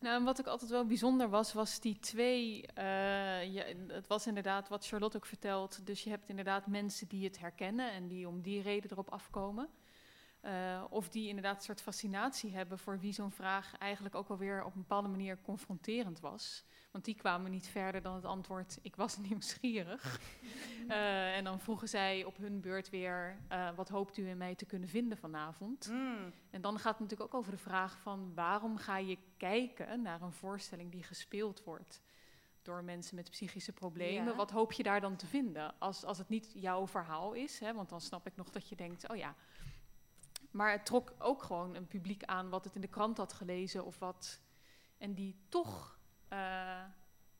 [0.00, 2.66] Nou, en wat ook altijd wel bijzonder was, was die twee.
[2.66, 5.86] eh, je, het was inderdaad wat Charlotte ook vertelt.
[5.86, 9.68] Dus je hebt inderdaad mensen die het herkennen en die om die reden erop afkomen.
[10.46, 14.64] Eh, of die inderdaad een soort fascinatie hebben voor wie zo'n vraag eigenlijk ook alweer
[14.64, 16.64] op een bepaalde manier confronterend was.
[16.90, 20.02] Want die kwamen niet verder dan het antwoord: ik was nieuwsgierig.
[20.86, 24.54] Eh, en dan vroegen zij op hun beurt weer: eh, wat hoopt u in mij
[24.54, 25.88] te kunnen vinden vanavond?
[25.90, 30.02] mm, En dan gaat het natuurlijk ook over de vraag van waarom ga je kijken
[30.02, 32.02] naar een voorstelling die gespeeld wordt
[32.62, 34.30] door mensen met psychische problemen.
[34.30, 34.34] Ja.
[34.34, 35.74] Wat hoop je daar dan te vinden?
[35.78, 38.76] Als, als het niet jouw verhaal is, hè, want dan snap ik nog dat je
[38.76, 39.34] denkt, oh ja.
[40.56, 43.84] Maar het trok ook gewoon een publiek aan wat het in de krant had gelezen
[43.84, 44.40] of wat.
[44.98, 46.82] En die toch eh,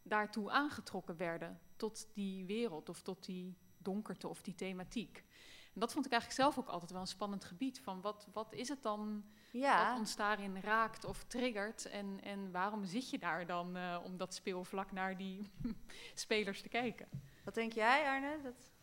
[0.03, 5.25] daartoe aangetrokken werden tot die wereld of tot die donkerte of die thematiek.
[5.75, 7.81] En dat vond ik eigenlijk zelf ook altijd wel een spannend gebied.
[7.81, 9.89] Van wat, wat is het dan ja.
[9.89, 11.87] wat ons daarin raakt of triggert?
[11.87, 15.51] En, en waarom zit je daar dan eh, om dat speelvlak naar die
[16.15, 17.09] spelers te kijken?
[17.45, 18.41] Wat denk jij, Arne?
[18.43, 18.76] Dat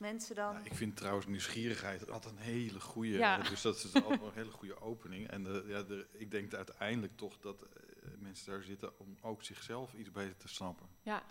[0.00, 0.54] mensen dan...
[0.54, 3.10] Nou, ik vind trouwens nieuwsgierigheid altijd een hele goede.
[3.18, 3.38] Ja.
[3.42, 5.28] Dus dat is altijd een hele goede opening.
[5.28, 9.42] En de, ja, de, ik denk uiteindelijk toch dat eh, mensen daar zitten om ook
[9.42, 10.88] zichzelf iets beter te snappen.
[11.02, 11.22] Ja,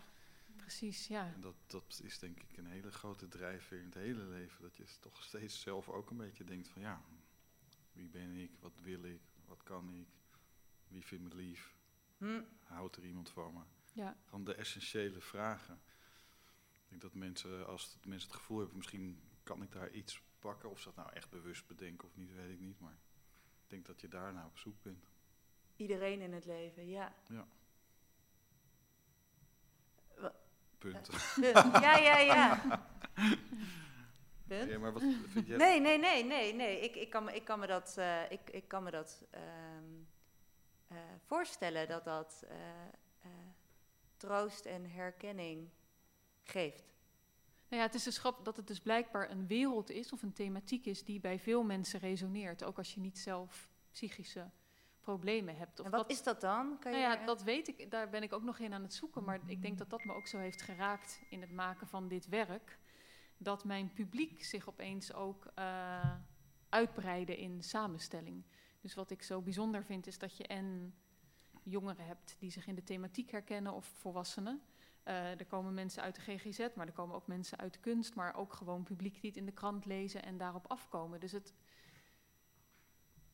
[0.55, 1.25] precies, ja.
[1.35, 4.61] En dat, dat is denk ik een hele grote drijfveer in het hele leven.
[4.61, 7.01] Dat je toch steeds zelf ook een beetje denkt van ja,
[7.91, 10.07] wie ben ik, wat wil ik, wat kan ik,
[10.87, 11.77] wie vindt me lief,
[12.17, 13.59] Hm, houdt er iemand van me.
[13.93, 14.17] ja.
[14.25, 15.81] Gewoon de essentiële vragen.
[16.89, 20.21] Ik denk dat mensen, als het- mensen het gevoel hebben, misschien kan ik daar iets
[20.39, 20.69] pakken.
[20.69, 22.79] Of ze dat nou echt bewust bedenken of niet, weet ik niet.
[22.79, 22.97] Maar
[23.63, 25.07] ik denk dat je daarna op zoek bent.
[25.75, 27.13] iedereen in het leven, ja.
[30.77, 31.09] Punt.
[31.35, 31.51] Punt.
[31.81, 32.61] Ja, ja, ja.
[34.47, 34.69] Punt.
[34.69, 35.57] Ja, maar wat vind jij?
[35.57, 36.79] Nee, nee, nee, nee, nee.
[36.79, 39.83] Ik, ik, kan, me, ik kan me dat, eh, ik, ik kan me dat ehm,
[40.87, 43.29] eh, voorstellen dat dat eh,
[44.17, 45.69] troost en herkenning
[46.49, 46.93] geeft.
[47.67, 50.33] Nou ja, het is dus grappig dat het dus blijkbaar een wereld is of een
[50.33, 52.63] thematiek is die bij veel mensen resoneert.
[52.63, 54.49] Ook als je niet zelf psychische
[54.99, 55.79] problemen hebt.
[55.79, 56.79] Of en wat dat- is dat dan?
[56.79, 57.91] Kan Nou ja, dat weet ik.
[57.91, 59.23] Daar ben ik ook nog in aan het zoeken.
[59.23, 62.27] Maar ik denk dat dat me ook zo heeft geraakt in het maken van dit
[62.27, 62.77] werk.
[63.37, 66.15] Dat mijn publiek zich opeens ook eh
[66.69, 68.43] uitbreidde in samenstelling.
[68.81, 70.93] Dus wat ik zo bijzonder vind is dat je en
[71.63, 74.61] jongeren hebt die zich in de thematiek herkennen of volwassenen.
[75.03, 78.35] Eh, er komen mensen uit de GGZ, maar er komen ook mensen uit kunst, maar
[78.35, 81.19] ook gewoon publiek die het in de krant lezen en daarop afkomen.
[81.19, 81.53] Dus het,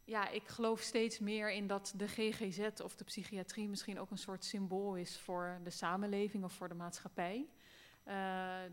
[0.04, 4.18] ja, ik geloof steeds meer in dat de GGZ of de psychiatrie misschien ook een
[4.18, 7.50] soort symbool is voor de samenleving of voor de maatschappij.
[8.04, 8.64] Eh,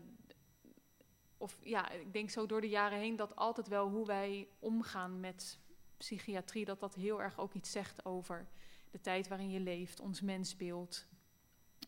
[1.37, 5.19] of ja, ik denk zo door de jaren heen dat altijd wel hoe wij omgaan
[5.19, 5.59] met
[5.97, 8.47] psychiatrie, dat dat heel erg ook iets zegt over
[8.91, 11.07] de tijd waarin je leeft, ons mensbeeld.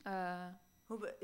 [0.03, 0.47] Eh,
[0.85, 1.15] Hoe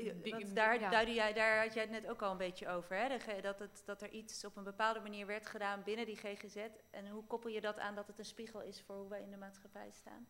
[0.54, 0.90] daar, ja.
[0.90, 2.96] duidde jij, daar had jij het net ook al een beetje over.
[2.96, 3.40] Hè?
[3.40, 6.56] Dat, het, dat er iets op een bepaalde manier werd gedaan binnen die GGZ.
[6.90, 9.30] En hoe koppel je dat aan dat het een spiegel is voor hoe wij in
[9.30, 10.26] de maatschappij staan?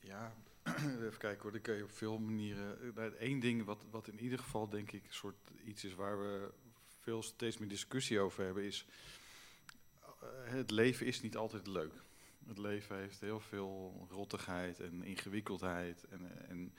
[0.00, 0.32] Ja,
[1.06, 1.52] even kijken hoor.
[1.52, 2.94] Dan kun je op veel manieren.
[3.18, 6.50] Eén ding wat, wat in ieder geval denk ik een soort iets is waar we
[7.00, 8.86] veel steeds meer discussie over hebben, is
[10.02, 11.92] eh, het leven is niet altijd leuk.
[12.46, 16.04] Het leven heeft heel veel rottigheid en ingewikkeldheid.
[16.04, 16.74] En, en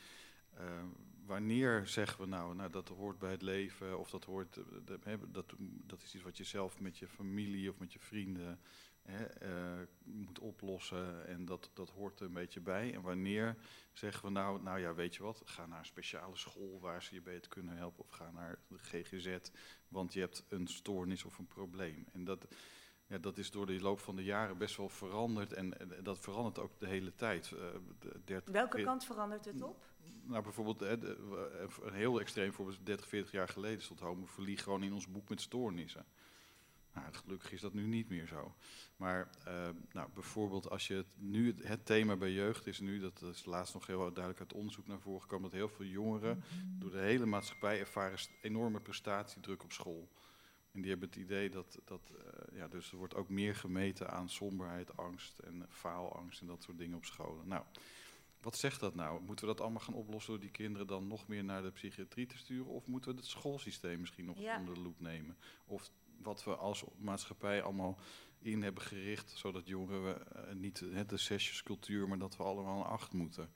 [0.53, 0.83] eh,
[1.29, 5.53] wanneer zeggen we nou, nou, dat hoort bij het leven, of dat hoort, eh, dat,
[5.85, 8.59] dat, is iets wat je zelf met je familie of met je vrienden
[9.01, 12.93] hè, eh, moet oplossen en dat, dat hoort er een beetje bij.
[12.93, 13.55] En wanneer
[13.93, 17.13] zeggen we nou, nou ja, weet je wat, ga naar een speciale school waar ze
[17.13, 19.37] je beter kunnen helpen, of ga naar de GGZ,
[19.87, 22.05] want je hebt een stoornis of een probleem.
[22.11, 22.47] En dat,
[23.05, 26.19] ja, dat is door de loop van de jaren best wel veranderd en, en dat
[26.19, 27.51] verandert ook de hele tijd.
[27.51, 27.59] Eh,
[27.99, 29.88] de 30, Welke 40 kant verandert het op?
[30.23, 30.91] Nou, bijvoorbeeld, eh,
[31.81, 35.41] een heel extreem voorbeeld, 30, 40 jaar geleden stond homofilie gewoon in ons boek met
[35.41, 36.05] stoornissen.
[36.93, 38.55] Nou, gelukkig is dat nu niet meer zo.
[38.95, 43.21] Maar eh, nou, bijvoorbeeld als je het, nu, het, thema bij jeugd is nu, dat
[43.21, 46.43] is laatst nog heel duidelijk uit onderzoek naar voren gekomen, dat heel veel jongeren
[46.79, 50.09] door de hele maatschappij ervaren enorme prestatiedruk op school.
[50.71, 54.09] En die hebben het idee dat, dat eh, ja, dus er wordt ook meer gemeten
[54.09, 57.47] aan somberheid, angst en faalangst en dat soort dingen op scholen.
[57.47, 57.63] Nou,
[58.41, 59.21] wat zegt dat nou?
[59.21, 62.25] Moeten we dat allemaal gaan oplossen door die kinderen dan nog meer naar de psychiatrie
[62.25, 62.71] te sturen?
[62.71, 64.59] Of moeten we het schoolsysteem misschien nog Ja.
[64.59, 65.37] onder de loep nemen?
[65.65, 65.91] Of
[66.21, 67.99] wat we als maatschappij allemaal
[68.39, 72.85] in hebben gericht, zodat jongeren eh, niet uh, de zesjescultuur, maar dat we allemaal een
[72.85, 73.51] acht moeten.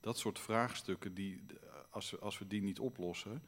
[0.00, 1.42] Dat soort vraagstukken, die,
[1.90, 3.42] als, we, als we die niet oplossen,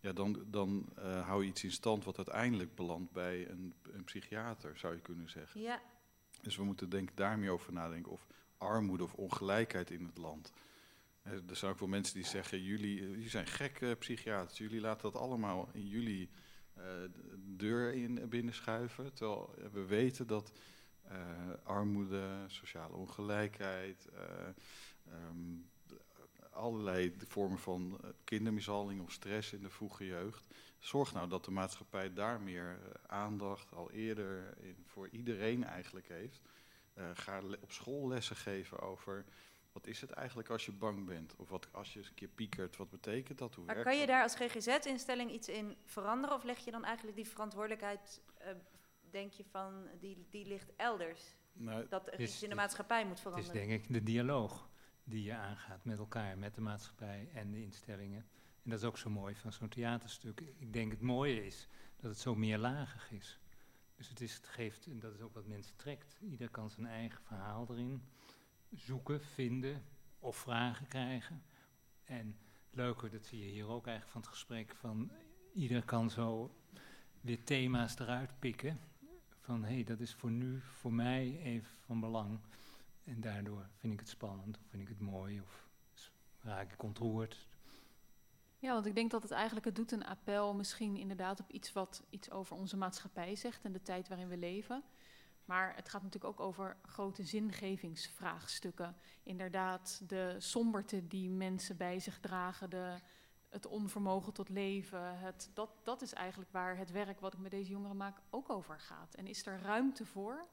[0.00, 4.04] ja, dan, dan eh, hou je iets in stand wat uiteindelijk belandt bij een, een
[4.04, 5.60] psychiater, zou je kunnen zeggen.
[5.60, 5.82] Ja,
[6.42, 8.12] Dus we moeten denk ik daar meer over nadenken.
[8.12, 8.26] Of
[8.60, 10.52] armoede of ongelijkheid in het land.
[11.22, 14.58] Eh, Er zijn ook wel mensen die zeggen, jullie, eh, jullie zijn gek eh, psychiaters.
[14.58, 16.30] Jullie laten dat allemaal in jullie
[16.74, 19.12] eh, de deur in, binnenschuiven.
[19.14, 20.52] Terwijl we weten dat
[21.62, 24.08] armoede, sociale ongelijkheid...
[24.14, 24.48] eh,
[25.12, 25.56] ehm,
[26.50, 30.46] allerlei vormen van kindermishandeling of stress in de vroege jeugd.
[30.78, 34.54] Zorg nou dat de maatschappij daar meer aandacht al eerder
[34.86, 36.40] voor iedereen eigenlijk heeft.
[37.00, 39.24] Eh, ga op school lessen geven over
[39.72, 41.36] wat is het eigenlijk als je bang bent?
[41.36, 43.54] Of wat als je eens een keer piekert, wat betekent dat?
[43.54, 44.14] Hoe maar werkt kan je dat?
[44.14, 46.36] daar als GGZ-instelling iets in veranderen?
[46.36, 48.52] Of leg je dan eigenlijk die verantwoordelijkheid, eh,
[49.10, 51.34] denk je van, die, die ligt elders?
[51.52, 53.68] Nou, Dat er Is- iets in de maatschappij moet Het is veranderen?
[53.68, 54.68] denk ik de dialoog
[55.04, 58.26] die je aangaat met elkaar, met de maatschappij en de instellingen.
[58.62, 60.40] En dat is ook zo mooi van zo'n theaterstuk.
[60.40, 63.38] Ik denk het mooie is dat het zo meerlagig is.
[64.00, 66.18] Dus het, is, het geeft, en dat is ook wat mensen trekt.
[66.20, 68.02] Ieder kan zijn eigen verhaal erin
[68.70, 69.84] zoeken, vinden
[70.18, 71.42] of vragen krijgen.
[72.04, 72.26] En
[72.66, 75.10] het leuke, dat zie je hier ook eigenlijk van het gesprek, van
[75.52, 76.54] ieder kan zo
[77.20, 78.80] weer thema's eruit pikken.
[79.40, 82.40] Van hé, hey, dat is voor nu, voor mij even van belang.
[83.04, 85.68] En daardoor vind ik het spannend, of vind ik het mooi, of
[86.40, 87.46] raak ik ontroerd.
[88.60, 91.72] Ja, want ik denk dat het eigenlijk, het doet een appel misschien inderdaad op iets
[91.72, 94.82] wat iets over onze maatschappij zegt en de tijd waarin we leven.
[95.44, 98.96] Maar het gaat natuurlijk ook over grote zingevingsvraagstukken.
[99.22, 102.94] Inderdaad, de somberte die mensen bij zich dragen, de,
[103.48, 105.18] het onvermogen tot leven.
[105.18, 108.50] Het, dat, dat is eigenlijk waar het werk wat ik met deze jongeren maak ook
[108.50, 109.14] over gaat.
[109.14, 110.46] En is er ruimte voor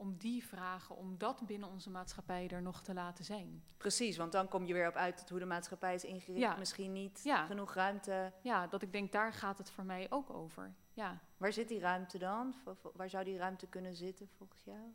[0.00, 3.62] om die vragen, om dat binnen onze maatschappij er nog te laten zijn?
[3.76, 6.40] Precies, want dan kom je weer op uit tot hoe de maatschappij is ingericht.
[6.42, 6.56] Ja.
[6.56, 7.46] Misschien niet Ja.
[7.46, 8.32] genoeg ruimte.
[8.42, 10.74] Ja, dat ik denk, daar gaat het voor mij ook over.
[10.92, 11.20] Ja.
[11.36, 12.54] Waar zit die ruimte dan?
[12.94, 14.94] Waar zou die ruimte kunnen zitten volgens jou?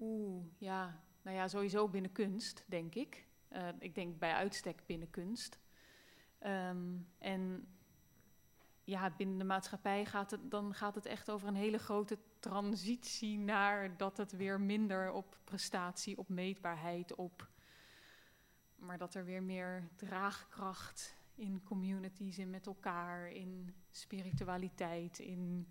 [0.00, 1.00] Oeh, ja.
[1.22, 3.26] Nou ja, sowieso binnen kunst, denk ik.
[3.48, 5.58] Eh, ik denk bij uitstek binnen kunst.
[6.38, 7.68] Ehm, en
[8.84, 13.38] ja, binnen de maatschappij gaat het, dan gaat het echt over een hele grote transitie
[13.38, 17.48] naar dat het weer minder op prestatie, op meetbaarheid, op.
[18.76, 25.66] Maar dat er weer meer draagkracht in communities, in met elkaar, in spiritualiteit, in.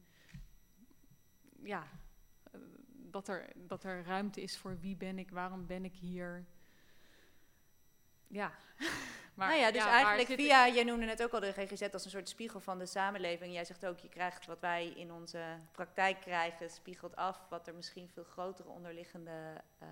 [1.63, 1.87] Ja,
[3.15, 6.45] dat er, dat er ruimte is voor wie ben ik, waarom ben ik hier.
[8.27, 8.51] Ja.
[9.35, 12.11] maar, nou ja, dus eigenlijk via, jij noemde net ook al de GGZ als een
[12.11, 13.53] soort spiegel van de samenleving.
[13.53, 17.75] Jij zegt ook, je krijgt wat wij in onze praktijk krijgen, spiegelt af wat er
[17.75, 19.87] misschien veel grotere onderliggende eh,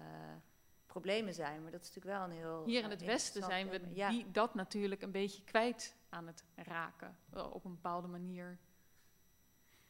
[0.86, 1.62] problemen zijn.
[1.62, 2.64] Maar dat is natuurlijk wel een heel.
[2.66, 4.10] Hier in eh, het Westen zijn we ja.
[4.10, 7.18] die, dat natuurlijk een beetje kwijt aan het raken.
[7.30, 8.58] Wel op een bepaalde manier,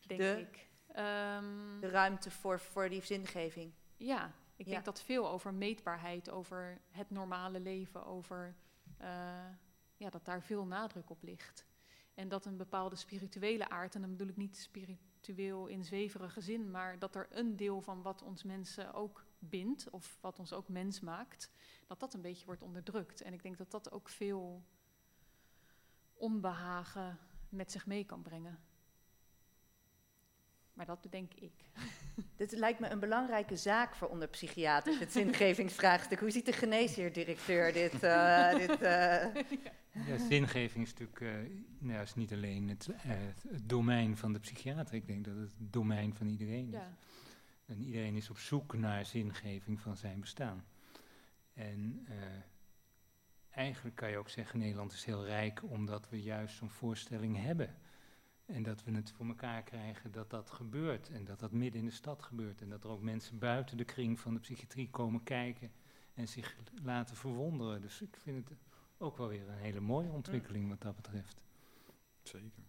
[0.08, 0.40] denk De?
[0.40, 0.68] ik.
[0.88, 3.74] Ehm, De ruimte voor, voor die zingeving.
[3.98, 4.72] Ja, ik Ja.
[4.72, 8.56] denk dat veel over meetbaarheid, over het normale leven, over
[8.98, 9.08] eh,
[9.98, 11.66] ja, dat daar veel nadruk op ligt.
[12.14, 16.72] En dat een bepaalde spirituele aard, en dan bedoel ik niet spiritueel in zweverige zin,
[16.72, 20.68] maar dat er een deel van wat ons mensen ook bindt, of wat ons ook
[20.68, 21.50] mens maakt,
[21.88, 23.22] dat dat een beetje wordt onderdrukt.
[23.22, 24.64] En ik denk dat dat ook veel
[26.14, 28.60] onbehagen met zich mee kan brengen.
[30.74, 31.54] Maar dat bedenk ik.
[32.38, 36.20] Dit lijkt me een belangrijke zaak voor onder psychiaters, het zingevingsvraagstuk.
[36.20, 38.04] Hoe ziet de geneesheer-directeur dit?
[38.04, 39.26] eh, dit eh,
[40.08, 41.30] Ja, zingeving is natuurlijk eh,
[41.80, 43.12] nou, is niet alleen het, eh,
[43.50, 44.96] het domein van de psychiater.
[44.96, 46.74] Ik denk dat het het domein van iedereen is.
[46.74, 46.98] Ja.
[47.66, 50.66] En iedereen is op zoek naar zingeving van zijn bestaan.
[51.54, 52.16] En eh,
[53.50, 57.76] eigenlijk kan je ook zeggen, Nederland is heel rijk omdat we juist zo'n voorstelling hebben.
[58.54, 61.10] En dat we het voor elkaar krijgen dat dat gebeurt.
[61.10, 62.62] En dat dat midden in de stad gebeurt.
[62.62, 65.72] En dat er ook mensen buiten de kring van de psychiatrie komen kijken
[66.14, 67.82] en zich laten verwonderen.
[67.82, 68.58] Dus ik vind het
[68.98, 71.42] ook wel weer een hele mooie ontwikkeling wat dat betreft.
[72.24, 72.64] Zeker.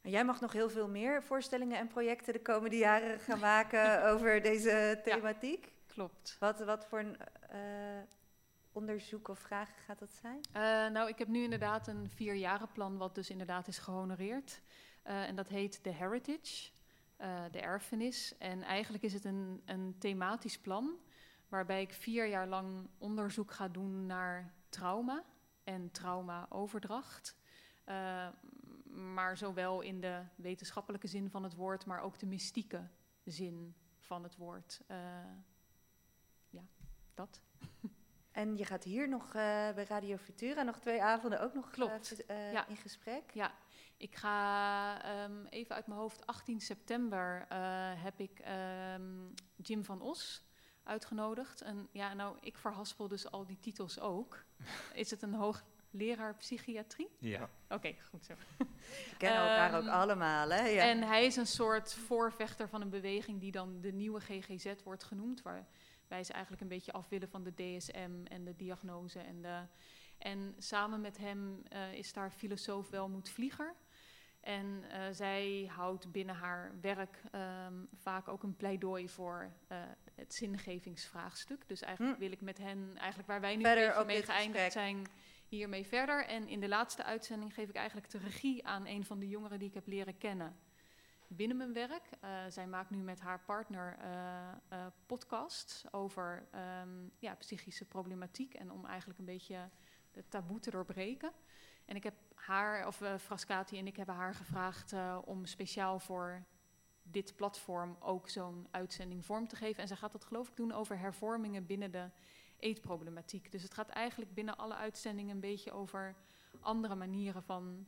[0.00, 4.02] En jij mag nog heel veel meer voorstellingen en projecten de komende jaren gaan maken
[4.12, 5.72] over deze thematiek.
[5.86, 6.36] Klopt.
[6.38, 7.16] Wat, wat voor een,
[7.48, 7.58] eh,
[8.72, 10.40] onderzoek of vragen gaat dat zijn?
[10.52, 14.60] Eh, nou, ik heb nu inderdaad een vierjarenplan, wat dus inderdaad is gehonoreerd.
[15.02, 16.70] Eh, en dat heet The Heritage,
[17.16, 18.38] eh, de erfenis.
[18.38, 20.98] En eigenlijk is het een, een thematisch plan,
[21.48, 25.24] waarbij ik vier jaar lang onderzoek ga doen naar trauma
[25.64, 27.36] en traumaoverdracht.
[27.84, 28.28] Eh,
[28.84, 32.88] maar zowel in de wetenschappelijke zin van het woord, maar ook de mystieke
[33.24, 34.82] zin van het woord.
[36.50, 36.62] Ja,
[37.14, 37.40] dat.
[38.32, 42.22] En je gaat hier nog bij Radio Futura nog twee avonden ook nog Klopt.
[42.28, 42.66] Ja.
[42.66, 43.30] in gesprek.
[43.30, 43.52] Ja,
[44.02, 47.58] ik ga ehm, even uit mijn hoofd, 18 september eh,
[48.02, 49.02] heb ik ehm,
[49.56, 50.44] Jim van Os
[50.82, 51.60] uitgenodigd.
[51.60, 54.44] En ja, nou, ik verhaspel dus al die titels ook.
[54.94, 57.08] Is het een hoogleraar psychiatrie?
[57.18, 57.50] Ja.
[57.68, 58.34] Oké, goed zo.
[58.58, 60.66] We kennen elkaar ook Ehm, allemaal, hè?
[60.66, 60.82] Ja.
[60.82, 65.04] En hij is een soort voorvechter van een beweging die dan de nieuwe GGZ wordt
[65.04, 65.42] genoemd.
[65.42, 69.18] Waarbij ze eigenlijk een beetje af willen van de DSM en de diagnose.
[69.18, 69.62] En, de,
[70.18, 73.74] en samen met hem eh, is daar filosoof Welmoed Vlieger.
[74.42, 79.78] En eh, zij houdt binnen haar werk ehm, vaak ook een pleidooi voor eh,
[80.14, 81.68] het zingevingsvraagstuk.
[81.68, 82.22] Dus eigenlijk Hm.
[82.22, 85.06] wil ik met hen, eigenlijk waar wij nu Verder mee geëindigd zijn,
[85.48, 86.26] hiermee verder.
[86.26, 89.58] En in de laatste uitzending geef ik eigenlijk de regie aan een van de jongeren
[89.58, 90.56] die ik heb leren kennen
[91.26, 92.08] binnen mijn werk.
[92.20, 93.96] Eh, zij maakt nu met haar partner
[95.06, 99.68] podcasts over ehm, ja, psychische problematiek en om eigenlijk een beetje
[100.10, 101.32] de taboe te doorbreken.
[101.84, 102.14] En ik heb
[102.46, 106.44] haar, of eh Frascati en ik hebben haar gevraagd eh, om speciaal voor
[107.02, 109.82] dit platform ook zo'n uitzending vorm te geven.
[109.82, 112.10] En zij gaat dat geloof ik doen over hervormingen binnen de
[112.58, 113.52] eetproblematiek.
[113.52, 116.14] Dus het gaat eigenlijk binnen alle uitzendingen een beetje over
[116.60, 117.86] andere manieren van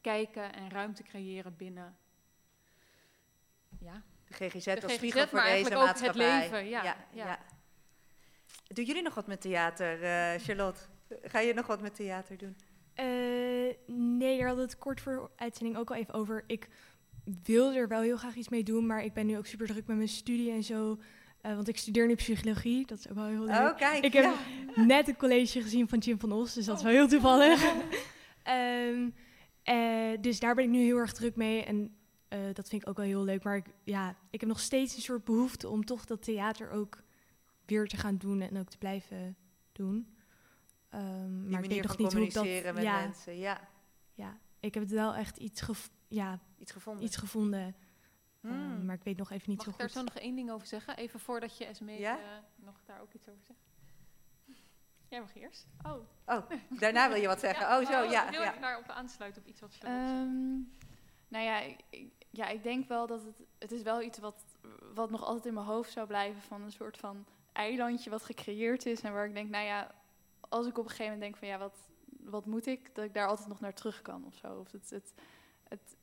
[0.00, 1.96] kijken en ruimte creëren binnen
[3.78, 6.40] ja, De GGZ de als spiegel voor maar deze ook het maatschappij.
[6.40, 7.38] leven, ja, ja.
[8.66, 10.80] Doen jullie nog wat met theater, eh, Charlotte?
[11.22, 12.56] Ga je nog wat met theater doen?
[13.86, 16.44] Nee, daar hadden we het kort voor uitzending ook al even over.
[16.46, 16.68] Ik
[17.42, 19.86] wil er wel heel graag iets mee doen, maar ik ben nu ook super druk
[19.86, 20.98] met mijn studie en zo.
[21.40, 23.56] Eh, want ik studeer nu psychologie, dat is ook wel heel leuk.
[23.56, 24.04] Oh, kijk.
[24.04, 24.84] ik heb ja.
[24.84, 27.64] net een college gezien van Jim van Os, dus dat is wel heel toevallig.
[28.42, 29.08] Ehm,
[29.62, 31.96] eh, dus daar ben ik nu heel erg druk mee en
[32.28, 33.42] eh, dat vind ik ook wel heel leuk.
[33.42, 37.02] Maar ik, ja, ik heb nog steeds een soort behoefte om toch dat theater ook
[37.66, 39.36] weer te gaan doen en ook te blijven
[39.72, 40.08] doen.
[40.88, 42.42] Ehm, Die maar ik manier weet nog van niet hoe ik dat...
[42.42, 43.60] communiceren met ja, mensen, ja.
[44.14, 47.04] ja, ik heb het wel echt iets, gev- ja, Iets gevonden.
[47.04, 47.76] iets gevonden.
[48.40, 48.50] Hmm.
[48.52, 49.96] Ehm, maar ik weet nog even niet Mag zo ik daar goed.
[49.98, 50.96] zo nog één ding over zeggen?
[50.96, 51.66] Even voordat je
[51.98, 52.18] Ja?
[52.18, 52.24] eh,
[52.56, 53.60] nog daar ook iets over zegt.
[55.08, 55.66] Jij mag eerst.
[55.86, 55.92] Oh,
[56.26, 57.66] Oh, daarna wil je wat zeggen.
[57.78, 58.28] Oh, zo, ja.
[58.28, 58.48] Heel ja.
[58.48, 60.90] even daarop aansluiten op iets wat Charlotte Ehm, zegt.
[61.28, 63.40] nou ja ik, ik- ja, ik denk wel dat het...
[63.58, 64.44] Het is wel iets wat,
[64.94, 66.42] wat nog altijd in mijn hoofd zou blijven...
[66.42, 69.00] van een soort van eilandje wat gecreëerd is...
[69.00, 69.94] en waar ik denk, nou ja,
[70.48, 71.48] als ik op een gegeven moment denk van...
[71.48, 71.78] ja, wat,
[72.20, 72.94] wat moet ik?
[72.94, 74.58] Dat ik daar altijd nog naar terug kan of zo.
[74.58, 75.14] Of het, het,
[75.68, 75.96] het,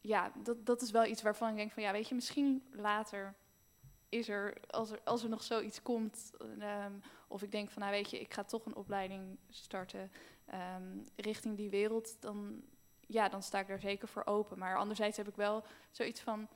[0.00, 1.82] ja, dat, dat is wel iets waarvan ik denk van...
[1.82, 3.34] ja, weet je, misschien later
[4.08, 4.60] is er...
[4.70, 6.32] als er, als er nog zoiets komt...
[6.58, 6.92] ehm,
[7.28, 10.12] of ik denk van, nou weet je, ik ga toch een opleiding starten...
[10.46, 12.62] ehm, richting die wereld, dan
[13.08, 14.58] ja, dan sta ik daar zeker voor open.
[14.58, 16.48] Maar anderzijds heb ik wel zoiets van...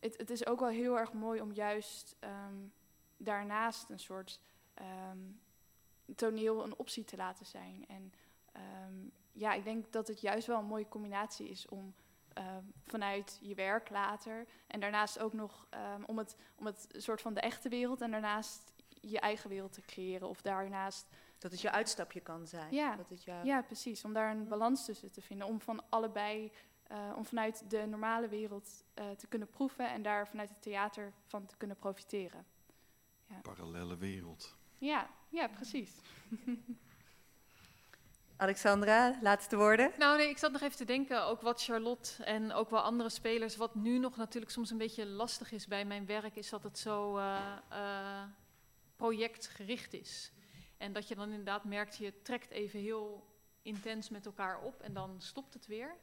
[0.00, 2.54] Het, het is ook wel heel erg mooi om juist ehm,
[3.16, 4.40] daarnaast een soort
[6.14, 7.84] toneel een optie te laten zijn.
[7.88, 8.12] En
[8.52, 8.94] ehm,
[9.32, 11.94] ja, ik denk dat het juist wel een mooie combinatie is om
[12.32, 14.46] ehm, vanuit je werk later...
[14.66, 18.00] en daarnaast ook nog ehm, om, het, om het soort van de echte wereld...
[18.00, 20.28] en daarnaast je eigen wereld te creëren.
[20.28, 21.08] Of daarnaast
[21.38, 22.74] Dat het je uitstapje kan zijn.
[22.74, 22.96] Ja.
[22.96, 23.46] Dat het jou...
[23.46, 24.04] ja, precies.
[24.04, 25.46] Om daar een balans tussen te vinden.
[25.46, 26.52] Om van allebei,
[26.82, 31.12] eh, om vanuit de normale wereld eh, te kunnen proeven en daar vanuit het theater
[31.24, 32.46] van te kunnen profiteren.
[33.42, 34.56] Parallele wereld.
[34.78, 35.90] Ja, ja, precies.
[38.36, 39.92] Alexandra, laatste woorden.
[39.98, 43.08] Nou nee, ik zat nog even te denken, ook wat Charlotte en ook wel andere
[43.08, 46.62] spelers, wat nu nog natuurlijk soms een beetje lastig is bij mijn werk, is dat
[46.62, 48.22] het zo eh, eh,
[48.96, 50.32] projectgericht is.
[50.76, 53.26] En dat je dan inderdaad merkt, je trekt even heel
[53.62, 55.96] intens met elkaar op en dan stopt het weer.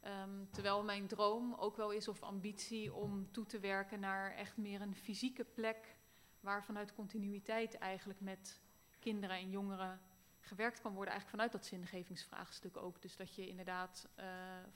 [0.00, 4.56] Ehm, terwijl mijn droom ook wel is, of ambitie, om toe te werken naar echt
[4.56, 5.96] meer een fysieke plek,
[6.40, 8.60] waar vanuit continuïteit eigenlijk met
[9.04, 10.00] kinderen en jongeren
[10.40, 13.02] gewerkt kan worden, eigenlijk vanuit dat zingevingsvraagstuk ook.
[13.02, 14.26] Dus dat je inderdaad eh,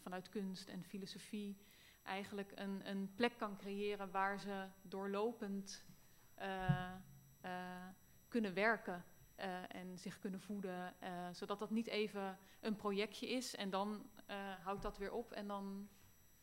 [0.02, 1.56] vanuit kunst en filosofie
[2.02, 5.84] eigenlijk een, een plek kan creëren waar ze doorlopend
[6.34, 6.92] eh,
[7.40, 7.86] eh,
[8.28, 9.05] kunnen werken
[9.68, 10.94] en zich kunnen voeden.
[11.32, 14.10] zodat dat niet even een projectje is en dan
[14.62, 15.88] houdt dat weer op en dan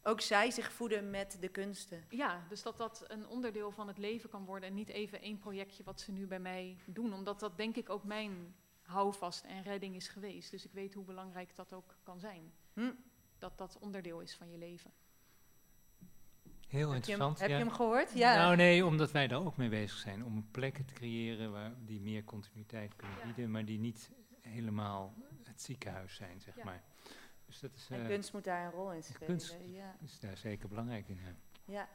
[0.08, 2.04] Ook zij zich voeden met de kunsten.
[2.10, 5.38] ja, dus dat dat een onderdeel van het leven kan worden en niet even één
[5.38, 7.14] projectje wat ze nu bij mij doen.
[7.14, 10.52] Omdat dat denk ik ook mijn houvast en redding is geweest.
[10.52, 12.52] Dus ik weet hoe belangrijk dat ook kan zijn.
[12.74, 12.92] Hm.
[13.38, 14.92] Dat dat onderdeel is van je leven.
[16.68, 17.40] Heel Heb je, hem, interessant.
[17.40, 18.14] heb je hem gehoord?
[18.14, 18.36] Ja.
[18.36, 20.24] Nou nee, omdat wij daar ook mee bezig zijn.
[20.26, 23.26] Om plekken te creëren waar die meer continuïteit kunnen Ja.
[23.26, 24.12] bieden, maar die niet
[24.42, 25.14] helemaal
[25.44, 26.64] het ziekenhuis zijn, zeg Ja.
[26.64, 26.84] maar.
[27.46, 29.28] Dus dat is, en eh, kunst moet daar een rol in spelen.
[29.28, 29.58] kunst.
[29.64, 29.96] Ja.
[30.04, 31.20] is daar zeker belangrijk in.
[31.26, 31.34] ja.
[31.74, 31.88] ja.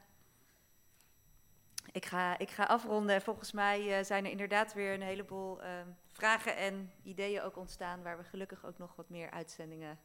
[1.93, 3.23] Ik ga, ik ga afronden.
[3.23, 8.03] Volgens mij eh, zijn er inderdaad weer een heleboel ehm, vragen en ideeën ook ontstaan...
[8.03, 9.99] waar we gelukkig ook nog wat meer uitzendingen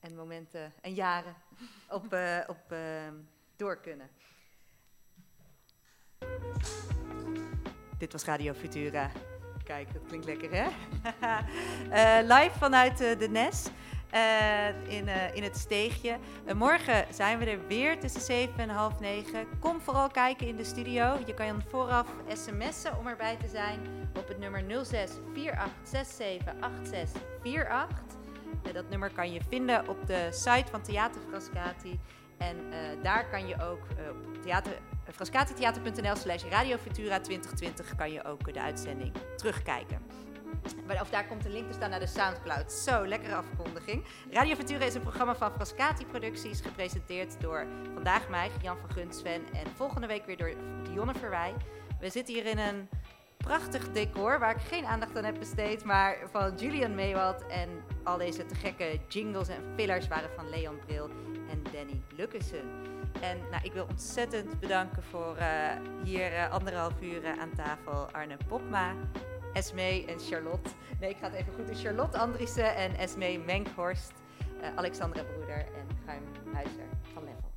[0.00, 1.34] en momenten en jaren
[1.88, 3.14] op, eh, op ehm,
[3.56, 4.10] door kunnen.
[7.98, 9.10] Dit was Radio Futura.
[9.64, 10.68] Kijk, dat klinkt lekker, hè?
[12.34, 13.70] Live vanuit de NES
[14.12, 16.16] eh, in, eh, in het steegje.
[16.54, 19.46] Morgen zijn we er weer tussen 7 en half 9.
[19.60, 21.18] Kom vooral kijken in de studio.
[21.26, 23.80] Je kan vooraf sms'en om erbij te zijn
[24.18, 28.04] op het nummer 06 4867 8648.
[28.62, 32.00] Eh, dat nummer kan je vinden op de site van Theater Frascati.
[32.38, 33.82] En eh, daar kan je ook
[34.26, 34.72] op theater,
[35.12, 40.02] frascatitheater.nl slash Radio Futura 2020 kan je ook de uitzending terugkijken.
[41.00, 42.72] Of daar komt een link te staan naar de Soundcloud.
[42.72, 44.04] Zo, lekkere afkondiging.
[44.30, 49.42] Radio Futura is een programma van Frascati Producties, gepresenteerd door vandaag mij, Jan van Gunsven,
[49.52, 51.54] en volgende week weer door Dionne Verwij.
[52.00, 52.88] We zitten hier in een
[53.36, 57.68] prachtig decor waar ik geen aandacht aan heb besteed, maar van Julian Meewald en
[58.04, 61.10] al deze te gekke jingles en fillers waren van Leon Bril
[61.50, 62.92] en Danny Lukkesen.
[63.20, 65.46] En nou, ik wil ontzettend bedanken voor eh,
[66.04, 68.94] hier eh, anderhalf uur eh, aan tafel Arne Popma,
[69.52, 70.70] Esmee en Charlotte.
[71.00, 71.76] Nee, ik ga het even goed doen.
[71.76, 74.12] Charlotte Andriessen en Esmee Menkhorst,
[74.60, 77.50] eh, Alexandra Broeder en Guim Huizer van Level.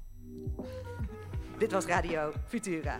[1.57, 2.99] Dit was Radio Futura.